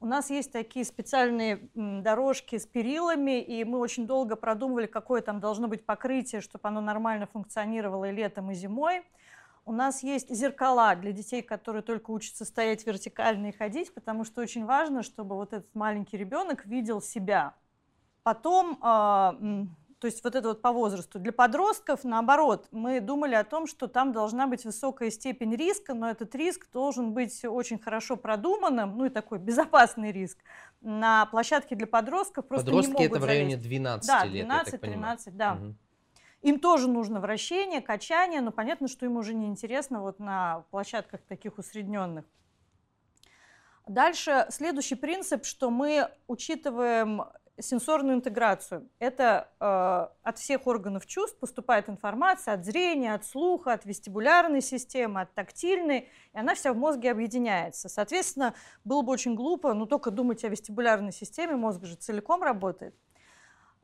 У 0.00 0.06
нас 0.06 0.30
есть 0.30 0.52
такие 0.52 0.84
специальные 0.84 1.70
дорожки 1.74 2.56
с 2.56 2.66
перилами, 2.66 3.42
и 3.42 3.64
мы 3.64 3.78
очень 3.78 4.06
долго 4.06 4.36
продумывали, 4.36 4.86
какое 4.86 5.22
там 5.22 5.40
должно 5.40 5.66
быть 5.66 5.84
покрытие, 5.84 6.40
чтобы 6.40 6.68
оно 6.68 6.80
нормально 6.80 7.26
функционировало 7.26 8.04
и 8.04 8.12
летом, 8.12 8.52
и 8.52 8.54
зимой. 8.54 9.04
У 9.64 9.72
нас 9.72 10.04
есть 10.04 10.32
зеркала 10.32 10.94
для 10.94 11.10
детей, 11.10 11.42
которые 11.42 11.82
только 11.82 12.12
учатся 12.12 12.44
стоять 12.44 12.86
вертикально 12.86 13.48
и 13.48 13.52
ходить, 13.52 13.92
потому 13.92 14.24
что 14.24 14.40
очень 14.40 14.64
важно, 14.64 15.02
чтобы 15.02 15.34
вот 15.34 15.52
этот 15.52 15.74
маленький 15.74 16.16
ребенок 16.16 16.64
видел 16.64 17.02
себя. 17.02 17.54
Потом 18.22 18.78
а, 18.80 19.36
то 19.98 20.06
есть 20.06 20.22
вот 20.22 20.36
это 20.36 20.48
вот 20.48 20.62
по 20.62 20.72
возрасту. 20.72 21.18
Для 21.18 21.32
подростков, 21.32 22.04
наоборот, 22.04 22.68
мы 22.70 23.00
думали 23.00 23.34
о 23.34 23.42
том, 23.42 23.66
что 23.66 23.88
там 23.88 24.12
должна 24.12 24.46
быть 24.46 24.64
высокая 24.64 25.10
степень 25.10 25.56
риска, 25.56 25.94
но 25.94 26.08
этот 26.08 26.34
риск 26.36 26.70
должен 26.72 27.12
быть 27.12 27.44
очень 27.44 27.78
хорошо 27.78 28.16
продуманным, 28.16 28.96
ну 28.96 29.06
и 29.06 29.08
такой 29.08 29.38
безопасный 29.38 30.12
риск. 30.12 30.38
На 30.80 31.26
площадке 31.26 31.74
для 31.74 31.88
подростков 31.88 32.46
просто 32.46 32.66
Подростки 32.66 32.90
не 32.90 32.94
могут 32.94 33.10
это 33.10 33.20
в 33.20 33.24
районе 33.24 33.56
12 33.56 34.06
да, 34.06 34.24
лет, 34.24 34.46
12-13, 34.46 35.30
да. 35.32 35.54
Угу. 35.54 35.74
Им 36.42 36.60
тоже 36.60 36.88
нужно 36.88 37.18
вращение, 37.18 37.80
качание, 37.80 38.40
но 38.40 38.52
понятно, 38.52 38.86
что 38.86 39.04
им 39.04 39.16
уже 39.16 39.34
не 39.34 39.46
интересно 39.46 40.00
вот 40.00 40.20
на 40.20 40.64
площадках 40.70 41.22
таких 41.22 41.58
усредненных. 41.58 42.24
Дальше 43.88 44.46
следующий 44.50 44.96
принцип, 44.96 45.46
что 45.46 45.70
мы 45.70 46.10
учитываем 46.26 47.22
сенсорную 47.60 48.16
интеграцию. 48.16 48.88
Это 48.98 49.48
э, 49.60 50.08
от 50.22 50.38
всех 50.38 50.66
органов 50.66 51.06
чувств 51.06 51.38
поступает 51.38 51.88
информация 51.88 52.54
от 52.54 52.64
зрения, 52.64 53.14
от 53.14 53.24
слуха, 53.24 53.72
от 53.72 53.84
вестибулярной 53.84 54.60
системы, 54.60 55.22
от 55.22 55.34
тактильной, 55.34 56.08
и 56.32 56.38
она 56.38 56.54
вся 56.54 56.72
в 56.72 56.76
мозге 56.76 57.10
объединяется. 57.10 57.88
Соответственно, 57.88 58.54
было 58.84 59.02
бы 59.02 59.12
очень 59.12 59.34
глупо, 59.34 59.74
ну 59.74 59.86
только 59.86 60.10
думать 60.10 60.44
о 60.44 60.48
вестибулярной 60.48 61.12
системе, 61.12 61.56
мозг 61.56 61.84
же 61.84 61.96
целиком 61.96 62.42
работает. 62.42 62.94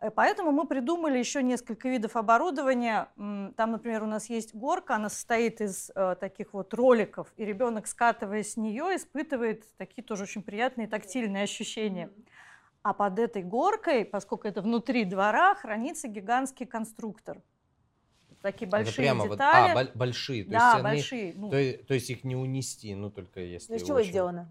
Э, 0.00 0.10
поэтому 0.10 0.52
мы 0.52 0.66
придумали 0.66 1.18
еще 1.18 1.42
несколько 1.42 1.88
видов 1.88 2.16
оборудования. 2.16 3.08
Там, 3.16 3.70
например, 3.70 4.02
у 4.02 4.06
нас 4.06 4.28
есть 4.28 4.54
горка, 4.54 4.96
она 4.96 5.08
состоит 5.08 5.60
из 5.60 5.90
э, 5.94 6.16
таких 6.20 6.52
вот 6.52 6.74
роликов, 6.74 7.32
и 7.36 7.44
ребенок, 7.44 7.86
скатываясь 7.86 8.52
с 8.52 8.56
нее, 8.56 8.96
испытывает 8.96 9.64
такие 9.76 10.02
тоже 10.02 10.24
очень 10.24 10.42
приятные 10.42 10.88
тактильные 10.88 11.44
ощущения. 11.44 12.10
А 12.84 12.92
под 12.92 13.18
этой 13.18 13.42
горкой, 13.42 14.04
поскольку 14.04 14.46
это 14.46 14.60
внутри 14.60 15.06
двора, 15.06 15.54
хранится 15.54 16.06
гигантский 16.06 16.66
конструктор. 16.66 17.40
Такие 18.42 18.68
большие 18.68 18.90
это 18.90 18.96
прямо 18.96 19.24
детали. 19.30 19.72
Вот, 19.72 19.90
а, 19.94 19.98
большие. 19.98 20.44
То 20.44 20.50
да, 20.50 20.72
есть 20.72 20.82
большие. 20.82 21.30
Они, 21.30 21.32
ну, 21.34 21.50
то, 21.50 21.84
то 21.86 21.94
есть 21.94 22.10
их 22.10 22.24
не 22.24 22.36
унести, 22.36 22.94
ну 22.94 23.10
только 23.10 23.40
если 23.40 23.72
Ну 23.72 23.78
из 23.78 23.86
чего 23.86 23.96
очень... 23.96 24.10
сделано? 24.10 24.50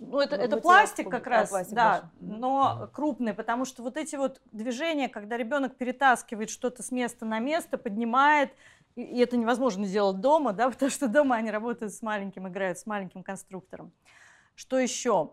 Ну 0.00 0.20
это, 0.20 0.36
это 0.36 0.56
пластик 0.56 1.10
как 1.10 1.26
раз, 1.26 1.50
пластик 1.50 1.74
да, 1.74 2.10
большой. 2.18 2.38
но 2.38 2.78
mm 2.80 2.92
крупный, 2.94 3.34
потому 3.34 3.66
что 3.66 3.82
вот 3.82 3.98
эти 3.98 4.16
вот 4.16 4.40
движения, 4.52 5.10
когда 5.10 5.36
ребенок 5.36 5.76
перетаскивает 5.76 6.48
что-то 6.48 6.82
с 6.82 6.90
места 6.90 7.26
на 7.26 7.40
место, 7.40 7.76
поднимает, 7.76 8.52
и 8.94 9.18
это 9.18 9.36
невозможно 9.36 9.84
сделать 9.84 10.18
дома, 10.22 10.54
да, 10.54 10.70
потому 10.70 10.90
что 10.90 11.06
дома 11.06 11.36
они 11.36 11.50
работают 11.50 11.92
с 11.92 12.00
маленьким, 12.00 12.48
играют 12.48 12.78
с 12.78 12.86
маленьким 12.86 13.22
конструктором. 13.22 13.92
Что 14.56 14.78
еще? 14.78 15.32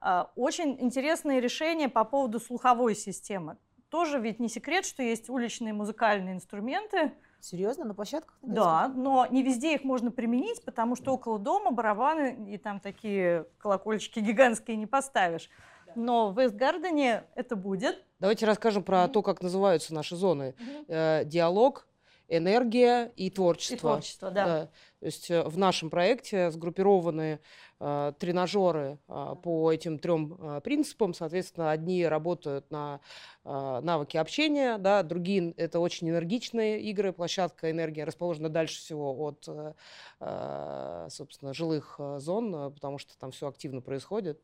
А, 0.00 0.30
очень 0.34 0.76
интересные 0.80 1.40
решения 1.40 1.88
по 1.88 2.04
поводу 2.04 2.40
слуховой 2.40 2.96
системы. 2.96 3.56
Тоже 3.90 4.18
ведь 4.18 4.40
не 4.40 4.48
секрет, 4.48 4.84
что 4.84 5.02
есть 5.02 5.30
уличные 5.30 5.72
музыкальные 5.72 6.34
инструменты. 6.34 7.12
Серьезно, 7.40 7.84
на 7.84 7.94
площадках? 7.94 8.36
Да, 8.42 8.88
но 8.88 9.26
не 9.30 9.42
везде 9.42 9.74
их 9.74 9.84
можно 9.84 10.10
применить, 10.10 10.64
потому 10.64 10.94
что 10.94 11.14
около 11.14 11.38
дома 11.38 11.70
барабаны 11.70 12.52
и 12.52 12.58
там 12.58 12.80
такие 12.80 13.46
колокольчики 13.58 14.18
гигантские 14.18 14.76
не 14.76 14.86
поставишь. 14.86 15.48
Но 15.94 16.30
в 16.30 16.40
Вестгардене 16.40 17.24
это 17.34 17.56
будет. 17.56 18.04
Давайте 18.18 18.46
расскажем 18.46 18.82
про 18.82 19.08
то, 19.08 19.22
как 19.22 19.42
называются 19.42 19.94
наши 19.94 20.16
зоны. 20.16 20.54
Э, 20.88 21.24
диалог, 21.24 21.88
энергия 22.28 23.12
и 23.16 23.30
творчество. 23.30 23.74
И 23.74 23.78
творчество, 23.78 24.30
да. 24.30 24.44
да. 24.44 24.66
То 25.00 25.06
есть 25.06 25.30
э, 25.30 25.42
в 25.42 25.58
нашем 25.58 25.90
проекте 25.90 26.50
сгруппированы 26.50 27.40
тренажеры 27.80 28.98
э, 29.08 29.34
по 29.42 29.72
этим 29.72 29.98
трем 29.98 30.36
э, 30.38 30.60
принципам. 30.60 31.14
Соответственно, 31.14 31.70
одни 31.70 32.04
работают 32.04 32.70
на 32.70 33.00
э, 33.44 33.80
навыки 33.82 34.18
общения, 34.18 34.76
да, 34.76 35.02
другие 35.02 35.52
это 35.52 35.80
очень 35.80 36.10
энергичные 36.10 36.82
игры. 36.82 37.14
Площадка 37.14 37.70
энергия 37.70 38.04
расположена 38.04 38.50
дальше 38.50 38.78
всего 38.78 39.14
от, 39.18 39.44
э, 39.48 39.72
э 40.20 41.06
собственно, 41.08 41.54
жилых 41.54 41.96
э, 41.98 42.18
зон, 42.20 42.72
потому 42.74 42.98
что 42.98 43.18
там 43.18 43.30
все 43.30 43.48
активно 43.48 43.80
происходит. 43.80 44.40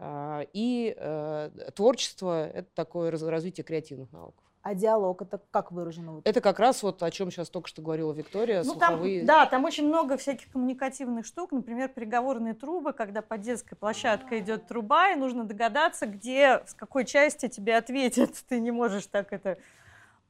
И 0.00 0.94
э, 0.96 1.50
творчество– 1.76 2.48
это 2.54 2.68
такое 2.74 3.12
развитие 3.12 3.64
креативных 3.64 4.10
навыков. 4.10 4.44
А 4.64 4.74
диалог 4.74 5.20
это 5.20 5.42
как 5.50 5.72
выражено? 5.72 6.12
Вот? 6.12 6.26
Это 6.26 6.40
как 6.40 6.58
раз 6.58 6.82
вот 6.82 7.02
о 7.02 7.10
чем 7.10 7.30
сейчас 7.30 7.50
только 7.50 7.68
что 7.68 7.82
говорила 7.82 8.14
Виктория. 8.14 8.62
Ну, 8.64 8.74
там, 8.74 8.94
слуховые... 8.94 9.22
да, 9.22 9.44
там 9.44 9.66
очень 9.66 9.86
много 9.86 10.16
всяких 10.16 10.50
коммуникативных 10.50 11.26
штук, 11.26 11.52
например, 11.52 11.90
переговорные 11.90 12.54
трубы, 12.54 12.94
когда 12.94 13.20
по 13.20 13.36
детской 13.36 13.76
площадке 13.76 14.38
идет 14.38 14.66
труба, 14.66 15.10
и 15.10 15.16
нужно 15.16 15.44
догадаться, 15.44 16.06
где, 16.06 16.62
с 16.66 16.72
какой 16.72 17.04
части 17.04 17.46
тебе 17.46 17.76
ответят. 17.76 18.30
Ты 18.48 18.58
не 18.58 18.70
можешь 18.70 19.06
так 19.06 19.34
это... 19.34 19.58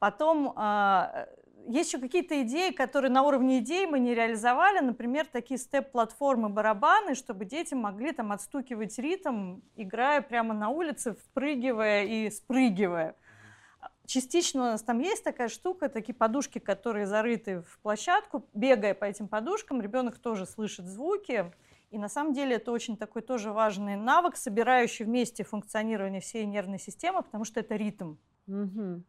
Потом 0.01 0.53
а, 0.57 1.29
есть 1.69 1.93
еще 1.93 2.01
какие-то 2.03 2.43
идеи, 2.43 2.73
которые 2.73 3.13
на 3.13 3.23
уровне 3.23 3.61
идей 3.61 3.87
мы 3.87 4.01
не 4.01 4.17
реализовали, 4.17 4.81
например, 4.81 5.27
такие 5.31 5.59
степ-платформы, 5.59 6.49
барабаны, 6.49 7.15
чтобы 7.15 7.45
дети 7.45 7.75
могли 7.75 8.11
там 8.11 8.33
отстукивать 8.33 8.99
ритм, 8.99 9.61
играя 9.77 10.23
прямо 10.23 10.55
на 10.55 10.71
улице, 10.71 11.15
впрыгивая 11.15 12.03
и 12.03 12.31
спрыгивая. 12.31 13.15
Частично 14.07 14.61
у 14.61 14.65
нас 14.65 14.83
там 14.83 14.99
есть 14.99 15.25
такая 15.25 15.49
штука, 15.49 15.89
такие 15.89 16.15
подушки, 16.15 16.59
которые 16.59 17.07
зарыты 17.07 17.63
в 17.63 17.79
площадку. 17.81 18.45
Бегая 18.53 18.95
по 18.95 19.05
этим 19.05 19.29
подушкам, 19.29 19.81
ребенок 19.81 20.19
тоже 20.19 20.45
слышит 20.47 20.87
звуки. 20.87 21.53
И 21.91 21.99
на 21.99 22.09
самом 22.09 22.35
деле 22.35 22.57
это 22.57 22.73
очень 22.73 22.97
такой 22.97 23.23
тоже 23.23 23.53
важный 23.53 23.97
навык, 23.97 24.37
собирающий 24.37 25.05
вместе 25.05 25.45
функционирование 25.45 26.21
всей 26.21 26.45
нервной 26.45 26.79
системы, 26.79 27.23
потому 27.23 27.45
что 27.45 27.61
это 27.61 27.77
ритм. 27.77 28.17
Мгм. 28.47 29.05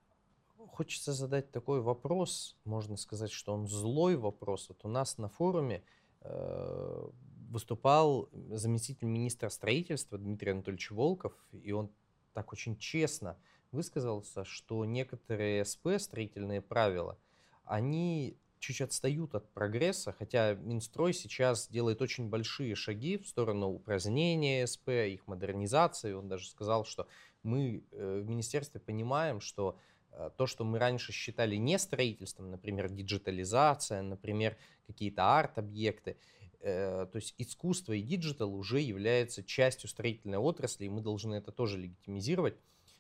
Хочется 0.68 1.12
задать 1.12 1.52
такой 1.52 1.82
вопрос, 1.82 2.56
можно 2.64 2.96
сказать, 2.96 3.32
что 3.32 3.54
он 3.54 3.68
злой 3.68 4.16
вопрос. 4.16 4.70
Вот 4.70 4.80
у 4.84 4.88
нас 4.88 5.18
на 5.18 5.30
форуме 5.30 5.84
э, 6.22 7.08
выступал 7.50 8.30
заместитель 8.50 9.08
министра 9.08 9.50
строительства 9.50 10.18
Дмитрий 10.18 10.52
Анатольевич 10.52 10.92
Волков, 10.92 11.34
и 11.52 11.72
он 11.72 11.90
так 12.34 12.54
очень 12.54 12.78
честно 12.78 13.38
высказался, 13.72 14.46
что 14.46 14.86
некоторые 14.86 15.66
СП, 15.66 15.90
строительные 16.00 16.62
правила, 16.62 17.18
они 17.64 18.38
чуть 18.66 18.82
отстают 18.82 19.36
от 19.36 19.48
прогресса, 19.52 20.12
хотя 20.12 20.56
Минстрой 20.56 21.14
сейчас 21.14 21.68
делает 21.68 22.02
очень 22.02 22.30
большие 22.30 22.76
шаги 22.76 23.18
в 23.18 23.28
сторону 23.28 23.68
упразднения 23.68 24.66
СП, 24.66 24.90
их 24.90 25.28
модернизации. 25.28 26.14
Он 26.14 26.28
даже 26.28 26.48
сказал, 26.50 26.84
что 26.86 27.08
мы 27.44 27.84
э, 27.92 28.22
в 28.22 28.28
министерстве 28.28 28.80
понимаем, 28.80 29.40
что 29.40 29.78
э, 30.12 30.32
то, 30.36 30.48
что 30.48 30.64
мы 30.64 30.80
раньше 30.80 31.12
считали 31.12 31.56
не 31.58 31.78
строительством, 31.78 32.50
например, 32.50 32.90
диджитализация, 32.90 34.02
например, 34.02 34.58
какие-то 34.88 35.38
арт-объекты, 35.38 36.18
э, 36.60 37.06
то 37.12 37.16
есть 37.18 37.36
искусство 37.38 37.94
и 37.94 38.02
digital 38.02 38.56
уже 38.56 38.80
является 38.80 39.44
частью 39.44 39.90
строительной 39.90 40.40
отрасли, 40.40 40.86
и 40.86 40.90
мы 40.90 41.02
должны 41.02 41.36
это 41.36 41.52
тоже 41.52 41.78
легитимизировать. 41.78 42.56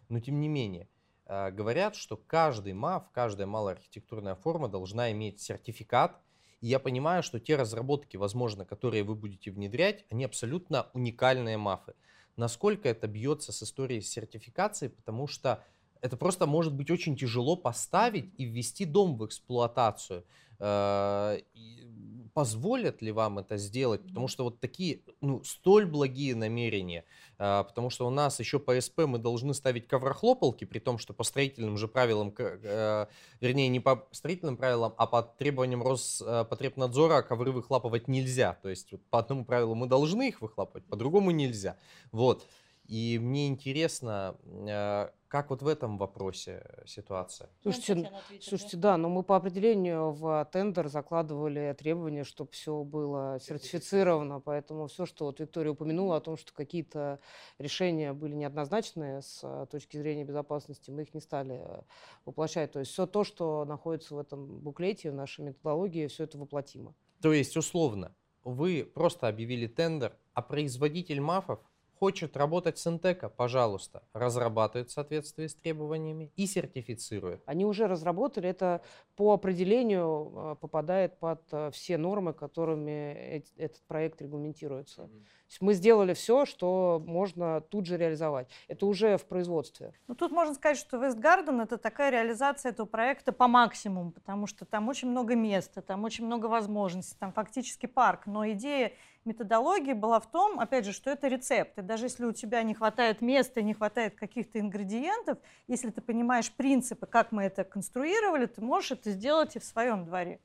Но 0.09 0.19
тем 0.19 0.39
не 0.39 0.47
менее, 0.47 0.87
э, 1.25 1.51
говорят, 1.51 1.95
что 1.95 2.17
каждый 2.17 2.73
МАФ, 2.73 3.11
каждая 3.11 3.47
малоархитектурная 3.47 4.35
форма 4.35 4.67
должна 4.67 5.11
иметь 5.11 5.41
сертификат. 5.41 6.19
И 6.61 6.67
я 6.67 6.79
понимаю, 6.79 7.23
что 7.23 7.39
те 7.39 7.55
разработки, 7.55 8.17
возможно, 8.17 8.65
которые 8.65 9.03
вы 9.03 9.15
будете 9.15 9.51
внедрять, 9.51 10.05
они 10.09 10.23
абсолютно 10.23 10.89
уникальные 10.93 11.57
МАФы. 11.57 11.93
Насколько 12.37 12.89
это 12.89 13.07
бьется 13.07 13.51
с 13.51 13.63
историей 13.63 14.01
сертификации, 14.01 14.87
потому 14.89 15.27
что 15.27 15.63
это 16.01 16.17
просто 16.17 16.45
может 16.45 16.73
быть 16.73 16.91
очень 16.91 17.15
тяжело 17.15 17.55
поставить 17.55 18.33
и 18.37 18.45
ввести 18.45 18.85
дом 18.85 19.17
в 19.17 19.25
эксплуатацию. 19.25 20.25
И 20.61 21.87
Позволят 22.35 23.01
ли 23.01 23.13
вам 23.13 23.39
это 23.39 23.55
сделать? 23.55 24.01
Потому 24.01 24.27
что 24.27 24.43
вот 24.43 24.59
такие, 24.59 24.99
ну, 25.21 25.41
столь 25.45 25.85
благие 25.85 26.35
намерения, 26.35 27.05
а, 27.37 27.63
потому 27.63 27.89
что 27.89 28.05
у 28.05 28.09
нас 28.09 28.41
еще 28.41 28.59
по 28.59 28.77
СП 28.81 29.05
мы 29.05 29.19
должны 29.19 29.53
ставить 29.53 29.87
коврохлопалки, 29.87 30.65
при 30.65 30.79
том, 30.79 30.97
что 30.97 31.13
по 31.13 31.23
строительным 31.23 31.77
же 31.77 31.87
правилам, 31.87 32.35
э, 32.37 33.05
вернее, 33.39 33.69
не 33.69 33.79
по 33.79 34.05
строительным 34.11 34.57
правилам, 34.57 34.93
а 34.97 35.07
по 35.07 35.23
требованиям 35.23 35.81
Роспотребнадзора 35.81 37.21
ковры 37.21 37.53
выхлапывать 37.53 38.09
нельзя. 38.09 38.57
То 38.61 38.67
есть 38.67 38.91
вот 38.91 39.01
по 39.09 39.19
одному 39.19 39.45
правилу 39.45 39.73
мы 39.73 39.87
должны 39.87 40.27
их 40.27 40.41
выхлапывать, 40.41 40.83
по 40.87 40.97
другому 40.97 41.31
нельзя. 41.31 41.77
Вот. 42.11 42.45
И 42.87 43.19
мне 43.19 43.47
интересно, 43.47 44.37
э, 44.45 45.09
как 45.27 45.49
вот 45.49 45.63
в 45.63 45.67
этом 45.67 45.97
вопросе 45.97 46.63
ситуация? 46.85 47.49
Слушайте, 47.63 48.11
слушайте, 48.41 48.77
да, 48.77 48.95
но 48.97 49.09
мы 49.09 49.23
по 49.23 49.35
определению 49.35 50.11
в 50.11 50.47
тендер 50.51 50.87
закладывали 50.87 51.75
требования, 51.77 52.23
чтобы 52.23 52.51
все 52.51 52.83
было 52.83 53.39
сертифицировано, 53.41 54.39
поэтому 54.39 54.87
все, 54.87 55.05
что 55.05 55.25
вот 55.25 55.39
Виктория 55.39 55.71
упомянула 55.71 56.17
о 56.17 56.21
том, 56.21 56.37
что 56.37 56.53
какие-то 56.53 57.19
решения 57.57 58.13
были 58.13 58.35
неоднозначные 58.35 59.21
с 59.21 59.39
э, 59.43 59.65
точки 59.71 59.97
зрения 59.97 60.23
безопасности, 60.23 60.91
мы 60.91 61.01
их 61.01 61.13
не 61.13 61.21
стали 61.21 61.61
э, 61.65 61.81
воплощать. 62.25 62.71
То 62.71 62.79
есть 62.79 62.91
все 62.91 63.07
то, 63.07 63.23
что 63.23 63.65
находится 63.65 64.13
в 64.13 64.19
этом 64.19 64.59
буклете, 64.59 65.09
в 65.09 65.15
нашей 65.15 65.43
методологии, 65.43 66.05
все 66.07 66.25
это 66.25 66.37
воплотимо. 66.37 66.93
То 67.21 67.33
есть, 67.33 67.57
условно, 67.57 68.15
вы 68.43 68.85
просто 68.85 69.27
объявили 69.27 69.65
тендер, 69.65 70.15
а 70.33 70.43
производитель 70.43 71.19
мафов 71.19 71.59
хочет 71.99 72.37
работать 72.37 72.77
с 72.77 72.87
Интека, 72.87 73.29
пожалуйста, 73.29 74.03
разрабатывает 74.13 74.89
в 74.89 74.93
соответствии 74.93 75.47
с 75.47 75.55
требованиями 75.55 76.31
и 76.35 76.45
сертифицирует. 76.45 77.41
Они 77.45 77.65
уже 77.65 77.87
разработали, 77.87 78.49
это 78.49 78.81
по 79.15 79.33
определению 79.33 80.31
э, 80.35 80.55
попадает 80.59 81.17
под 81.19 81.41
э, 81.51 81.71
все 81.71 81.97
нормы, 81.97 82.33
которыми 82.33 83.37
эт- 83.37 83.53
этот 83.57 83.81
проект 83.87 84.21
регламентируется. 84.21 85.07
То 85.07 85.51
есть 85.51 85.61
мы 85.61 85.73
сделали 85.73 86.13
все, 86.13 86.45
что 86.45 87.01
можно 87.05 87.61
тут 87.61 87.85
же 87.85 87.97
реализовать. 87.97 88.47
Это 88.67 88.85
уже 88.87 89.17
в 89.17 89.25
производстве. 89.25 89.93
Ну, 90.07 90.15
тут 90.15 90.31
можно 90.31 90.55
сказать, 90.55 90.77
что 90.77 90.97
Вестгарден 90.97 91.61
это 91.61 91.77
такая 91.77 92.11
реализация 92.11 92.71
этого 92.71 92.87
проекта 92.87 93.31
по 93.31 93.47
максимуму, 93.47 94.11
потому 94.11 94.47
что 94.47 94.65
там 94.65 94.89
очень 94.89 95.09
много 95.09 95.35
места, 95.35 95.81
там 95.81 96.03
очень 96.03 96.25
много 96.25 96.47
возможностей, 96.47 97.15
там 97.19 97.31
фактически 97.31 97.85
парк. 97.85 98.25
Но 98.25 98.49
идея 98.51 98.91
методологии 99.25 99.93
была 99.93 100.19
в 100.19 100.29
том, 100.29 100.59
опять 100.59 100.85
же, 100.85 100.93
что 100.93 101.09
это 101.09 101.27
рецепт. 101.27 101.77
Даже 101.85 102.05
если 102.05 102.25
у 102.25 102.33
тебя 102.33 102.63
не 102.63 102.73
хватает 102.73 103.21
места, 103.21 103.61
не 103.61 103.73
хватает 103.73 104.15
каких-то 104.15 104.59
ингредиентов, 104.59 105.37
если 105.67 105.89
ты 105.91 106.01
понимаешь 106.01 106.51
принципы, 106.51 107.05
как 107.05 107.31
мы 107.31 107.43
это 107.43 107.63
конструировали, 107.63 108.47
ты 108.47 108.61
можешь 108.61 108.91
это 108.91 109.11
сделать 109.11 109.55
и 109.55 109.59
в 109.59 109.63
своем 109.63 110.05
дворе. 110.05 110.39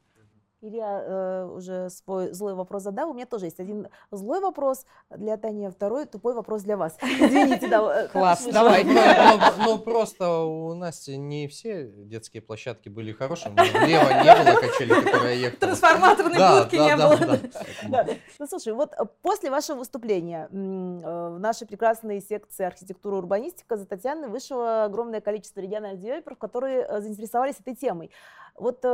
Илья 0.62 1.02
э, 1.06 1.44
уже 1.46 1.88
свой 1.88 2.34
злой 2.34 2.52
вопрос 2.52 2.82
задал. 2.82 3.10
У 3.10 3.14
меня 3.14 3.24
тоже 3.24 3.46
есть 3.46 3.60
один 3.60 3.88
злой 4.10 4.40
вопрос 4.40 4.84
для 5.08 5.38
Тани, 5.38 5.64
а 5.64 5.70
второй 5.70 6.04
тупой 6.04 6.34
вопрос 6.34 6.62
для 6.62 6.76
вас. 6.76 6.98
Извините, 7.02 7.66
да. 7.66 8.04
э, 8.04 8.08
Класс, 8.08 8.44
давай. 8.44 8.84
Ну, 8.84 8.92
ну, 8.92 9.64
ну, 9.64 9.78
просто 9.78 10.40
у 10.40 10.74
Насти 10.74 11.16
не 11.16 11.48
все 11.48 11.86
детские 11.86 12.42
площадки 12.42 12.90
были 12.90 13.12
хорошими. 13.12 13.54
Влево 13.54 14.22
не 14.22 14.36
было 14.36 14.60
качели, 14.60 15.02
которая 15.02 15.34
ехала. 15.34 15.60
Трансформаторной 15.60 16.60
будки 16.60 16.76
не 16.76 16.96
было. 16.96 18.18
Ну, 18.38 18.46
слушай, 18.46 18.74
вот 18.74 18.92
э, 18.92 19.06
после 19.22 19.50
вашего 19.50 19.78
выступления 19.78 20.46
э, 20.52 20.54
в 20.54 21.38
нашей 21.38 21.66
прекрасной 21.66 22.20
секции 22.20 22.66
архитектура 22.66 23.16
и 23.16 23.18
урбанистика 23.20 23.78
за 23.78 23.86
Татьяной 23.86 24.28
вышло 24.28 24.84
огромное 24.84 25.22
количество 25.22 25.60
региональных 25.60 26.02
девелоперов, 26.02 26.36
которые 26.36 27.00
заинтересовались 27.00 27.58
этой 27.60 27.74
темой. 27.74 28.10
Вот 28.56 28.84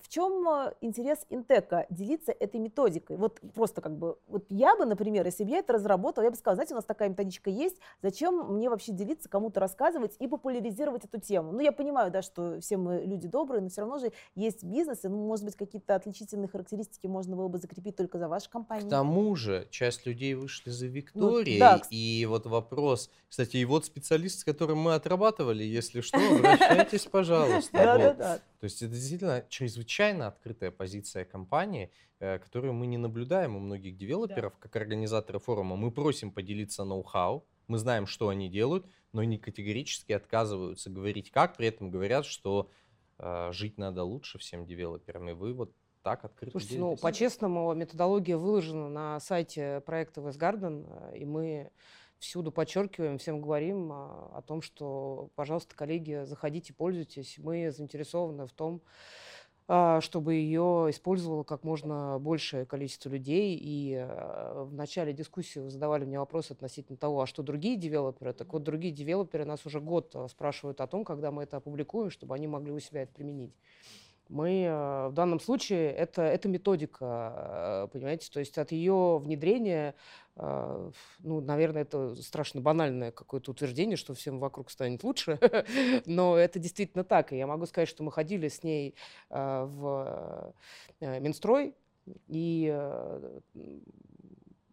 в 0.00 0.08
чем 0.08 0.48
э, 0.48 0.74
интерес 0.80 1.18
Интека 1.30 1.86
делиться 1.90 2.32
этой 2.32 2.60
методикой? 2.60 3.16
Вот 3.16 3.40
просто 3.54 3.80
как 3.80 3.96
бы, 3.96 4.16
вот 4.26 4.44
я 4.48 4.76
бы, 4.76 4.84
например, 4.84 5.26
если 5.26 5.44
бы 5.44 5.50
я 5.50 5.58
это 5.58 5.72
разработала, 5.72 6.24
я 6.24 6.30
бы 6.30 6.36
сказала, 6.36 6.56
знаете, 6.56 6.74
у 6.74 6.76
нас 6.76 6.84
такая 6.84 7.08
методичка 7.08 7.50
есть, 7.50 7.76
зачем 8.02 8.54
мне 8.54 8.70
вообще 8.70 8.92
делиться, 8.92 9.28
кому-то 9.28 9.60
рассказывать 9.60 10.14
и 10.18 10.26
популяризировать 10.28 11.04
эту 11.04 11.20
тему? 11.20 11.52
Ну, 11.52 11.60
я 11.60 11.72
понимаю, 11.72 12.10
да, 12.10 12.22
что 12.22 12.60
все 12.60 12.76
мы 12.76 13.00
люди 13.04 13.28
добрые, 13.28 13.60
но 13.60 13.68
все 13.68 13.80
равно 13.82 13.98
же 13.98 14.12
есть 14.34 14.62
бизнес, 14.64 15.04
и, 15.04 15.08
ну, 15.08 15.16
может 15.26 15.44
быть, 15.44 15.56
какие-то 15.56 15.94
отличительные 15.94 16.48
характеристики 16.48 17.06
можно 17.06 17.36
было 17.36 17.48
бы 17.48 17.58
закрепить 17.58 17.96
только 17.96 18.18
за 18.18 18.28
вашей 18.28 18.48
К 18.48 18.52
компанией. 18.52 18.88
тому 18.90 19.34
же, 19.36 19.66
часть 19.70 20.06
людей 20.06 20.34
вышли 20.34 20.70
за 20.70 20.86
Викторией, 20.86 21.58
да, 21.58 21.76
кс- 21.78 21.86
и 21.90 22.24
вот 22.26 22.46
вопрос, 22.46 23.10
кстати, 23.28 23.56
и 23.58 23.64
вот 23.64 23.84
специалист, 23.84 24.40
с 24.40 24.44
которым 24.44 24.78
мы 24.78 24.94
отрабатывали, 24.94 25.64
если 25.64 26.00
что, 26.00 26.18
обращайтесь, 26.18 27.04
пожалуйста. 27.10 27.70
Да-да-да. 27.72 28.38
То 28.60 28.64
есть 28.64 28.82
это 28.82 28.92
действительно 28.92 29.44
чрезвычайно 29.48 30.26
открытая 30.26 30.70
позиция 30.70 31.24
компании, 31.24 31.92
э, 32.18 32.38
которую 32.38 32.72
мы 32.72 32.86
не 32.86 32.98
наблюдаем 32.98 33.56
у 33.56 33.60
многих 33.60 33.96
девелоперов, 33.96 34.58
как 34.58 34.74
организаторы 34.74 35.38
форума. 35.38 35.76
Мы 35.76 35.92
просим 35.92 36.32
поделиться 36.32 36.84
ноу-хау, 36.84 37.46
мы 37.68 37.78
знаем, 37.78 38.06
что 38.06 38.28
они 38.28 38.48
делают, 38.48 38.86
но 39.12 39.20
они 39.20 39.38
категорически 39.38 40.12
отказываются 40.12 40.90
говорить 40.90 41.30
как, 41.30 41.56
при 41.56 41.68
этом 41.68 41.90
говорят, 41.90 42.26
что 42.26 42.70
э, 43.18 43.50
жить 43.52 43.78
надо 43.78 44.02
лучше 44.02 44.38
всем 44.38 44.66
девелоперам, 44.66 45.28
и 45.28 45.32
вы 45.34 45.54
вот 45.54 45.72
так 46.02 46.24
открыто 46.24 46.52
Слушайте, 46.52 46.78
ну, 46.78 46.86
делитесь. 46.86 47.02
по-честному, 47.02 47.74
методология 47.74 48.36
выложена 48.36 48.88
на 48.88 49.20
сайте 49.20 49.82
проекта 49.86 50.20
Вестгарден, 50.20 50.86
и 51.14 51.24
мы 51.24 51.70
всюду 52.18 52.52
подчеркиваем, 52.52 53.18
всем 53.18 53.40
говорим 53.40 53.92
а, 53.92 54.32
о 54.34 54.42
том, 54.42 54.62
что, 54.62 55.30
пожалуйста, 55.34 55.76
коллеги, 55.76 56.24
заходите, 56.24 56.74
пользуйтесь. 56.74 57.38
Мы 57.38 57.70
заинтересованы 57.70 58.46
в 58.46 58.52
том, 58.52 58.82
а, 59.70 60.00
чтобы 60.00 60.32
ее 60.32 60.86
использовало 60.88 61.42
как 61.42 61.62
можно 61.62 62.18
большее 62.18 62.64
количество 62.64 63.10
людей. 63.10 63.54
И 63.60 63.94
а, 63.96 64.64
в 64.64 64.72
начале 64.72 65.12
дискуссии 65.12 65.58
вы 65.58 65.68
задавали 65.68 66.06
мне 66.06 66.18
вопрос 66.18 66.50
относительно 66.50 66.96
того, 66.96 67.20
а 67.20 67.26
что 67.26 67.42
другие 67.42 67.76
девелоперы? 67.76 68.32
Так 68.32 68.50
вот, 68.54 68.62
другие 68.62 68.94
девелоперы 68.94 69.44
нас 69.44 69.66
уже 69.66 69.80
год 69.80 70.10
а, 70.14 70.26
спрашивают 70.28 70.80
о 70.80 70.86
том, 70.86 71.04
когда 71.04 71.30
мы 71.30 71.42
это 71.42 71.58
опубликуем, 71.58 72.08
чтобы 72.08 72.34
они 72.34 72.46
могли 72.46 72.72
у 72.72 72.80
себя 72.80 73.02
это 73.02 73.12
применить. 73.12 73.54
Мы 74.28 74.68
в 75.08 75.12
данном 75.12 75.40
случае 75.40 75.90
это, 75.92 76.22
это 76.22 76.48
методика, 76.48 77.88
понимаете, 77.92 78.30
то 78.30 78.40
есть 78.40 78.58
от 78.58 78.72
ее 78.72 79.18
внедрения 79.18 79.94
а, 80.40 80.90
ну, 81.20 81.40
наверное, 81.40 81.82
это 81.82 82.14
страшно 82.16 82.60
банальное 82.60 83.10
какое-то 83.10 83.50
утверждение, 83.50 83.96
что 83.96 84.14
всем 84.14 84.38
вокруг 84.38 84.70
станет 84.70 85.02
лучше, 85.02 85.38
но 86.06 86.36
это 86.36 86.60
действительно 86.60 87.02
так. 87.02 87.32
И 87.32 87.36
я 87.36 87.46
могу 87.46 87.66
сказать, 87.66 87.88
что 87.88 88.04
мы 88.04 88.12
ходили 88.12 88.48
с 88.48 88.62
ней 88.62 88.94
в 89.28 90.54
э, 91.00 91.20
Минстрой, 91.20 91.74
и 92.28 92.70
э, 92.72 93.40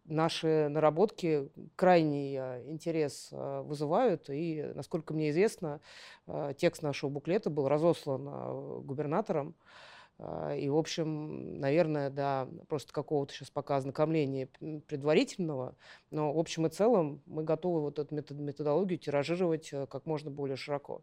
наши 0.06 0.68
наработки 0.70 1.50
крайний 1.76 2.38
интерес 2.70 3.30
а, 3.32 3.62
вызывают. 3.62 4.30
И, 4.30 4.72
насколько 4.76 5.14
мне 5.14 5.30
известно, 5.32 5.82
текст 6.58 6.82
нашего 6.82 7.10
буклета 7.10 7.50
был 7.50 7.68
разослан 7.68 8.84
губернатором. 8.84 9.56
А, 10.18 10.56
и, 10.56 10.70
в 10.70 10.78
общем, 10.78 11.60
наверное, 11.60 12.10
да, 12.10 12.48
просто 12.70 12.94
какого-то 12.94 13.34
сейчас 13.34 13.50
пока 13.50 13.76
ознакомления 13.76 14.48
предварительного, 14.88 15.76
но 16.10 16.32
в 16.32 16.40
общем 16.40 16.66
и 16.66 16.70
целом 16.70 17.22
мы 17.26 17.44
готовы 17.44 17.82
вот 17.82 18.00
эту 18.00 18.16
методологию 18.34 18.98
тиражировать 18.98 19.74
э, 19.74 19.88
как 19.88 20.06
можно 20.06 20.32
более 20.32 20.56
широко. 20.56 21.02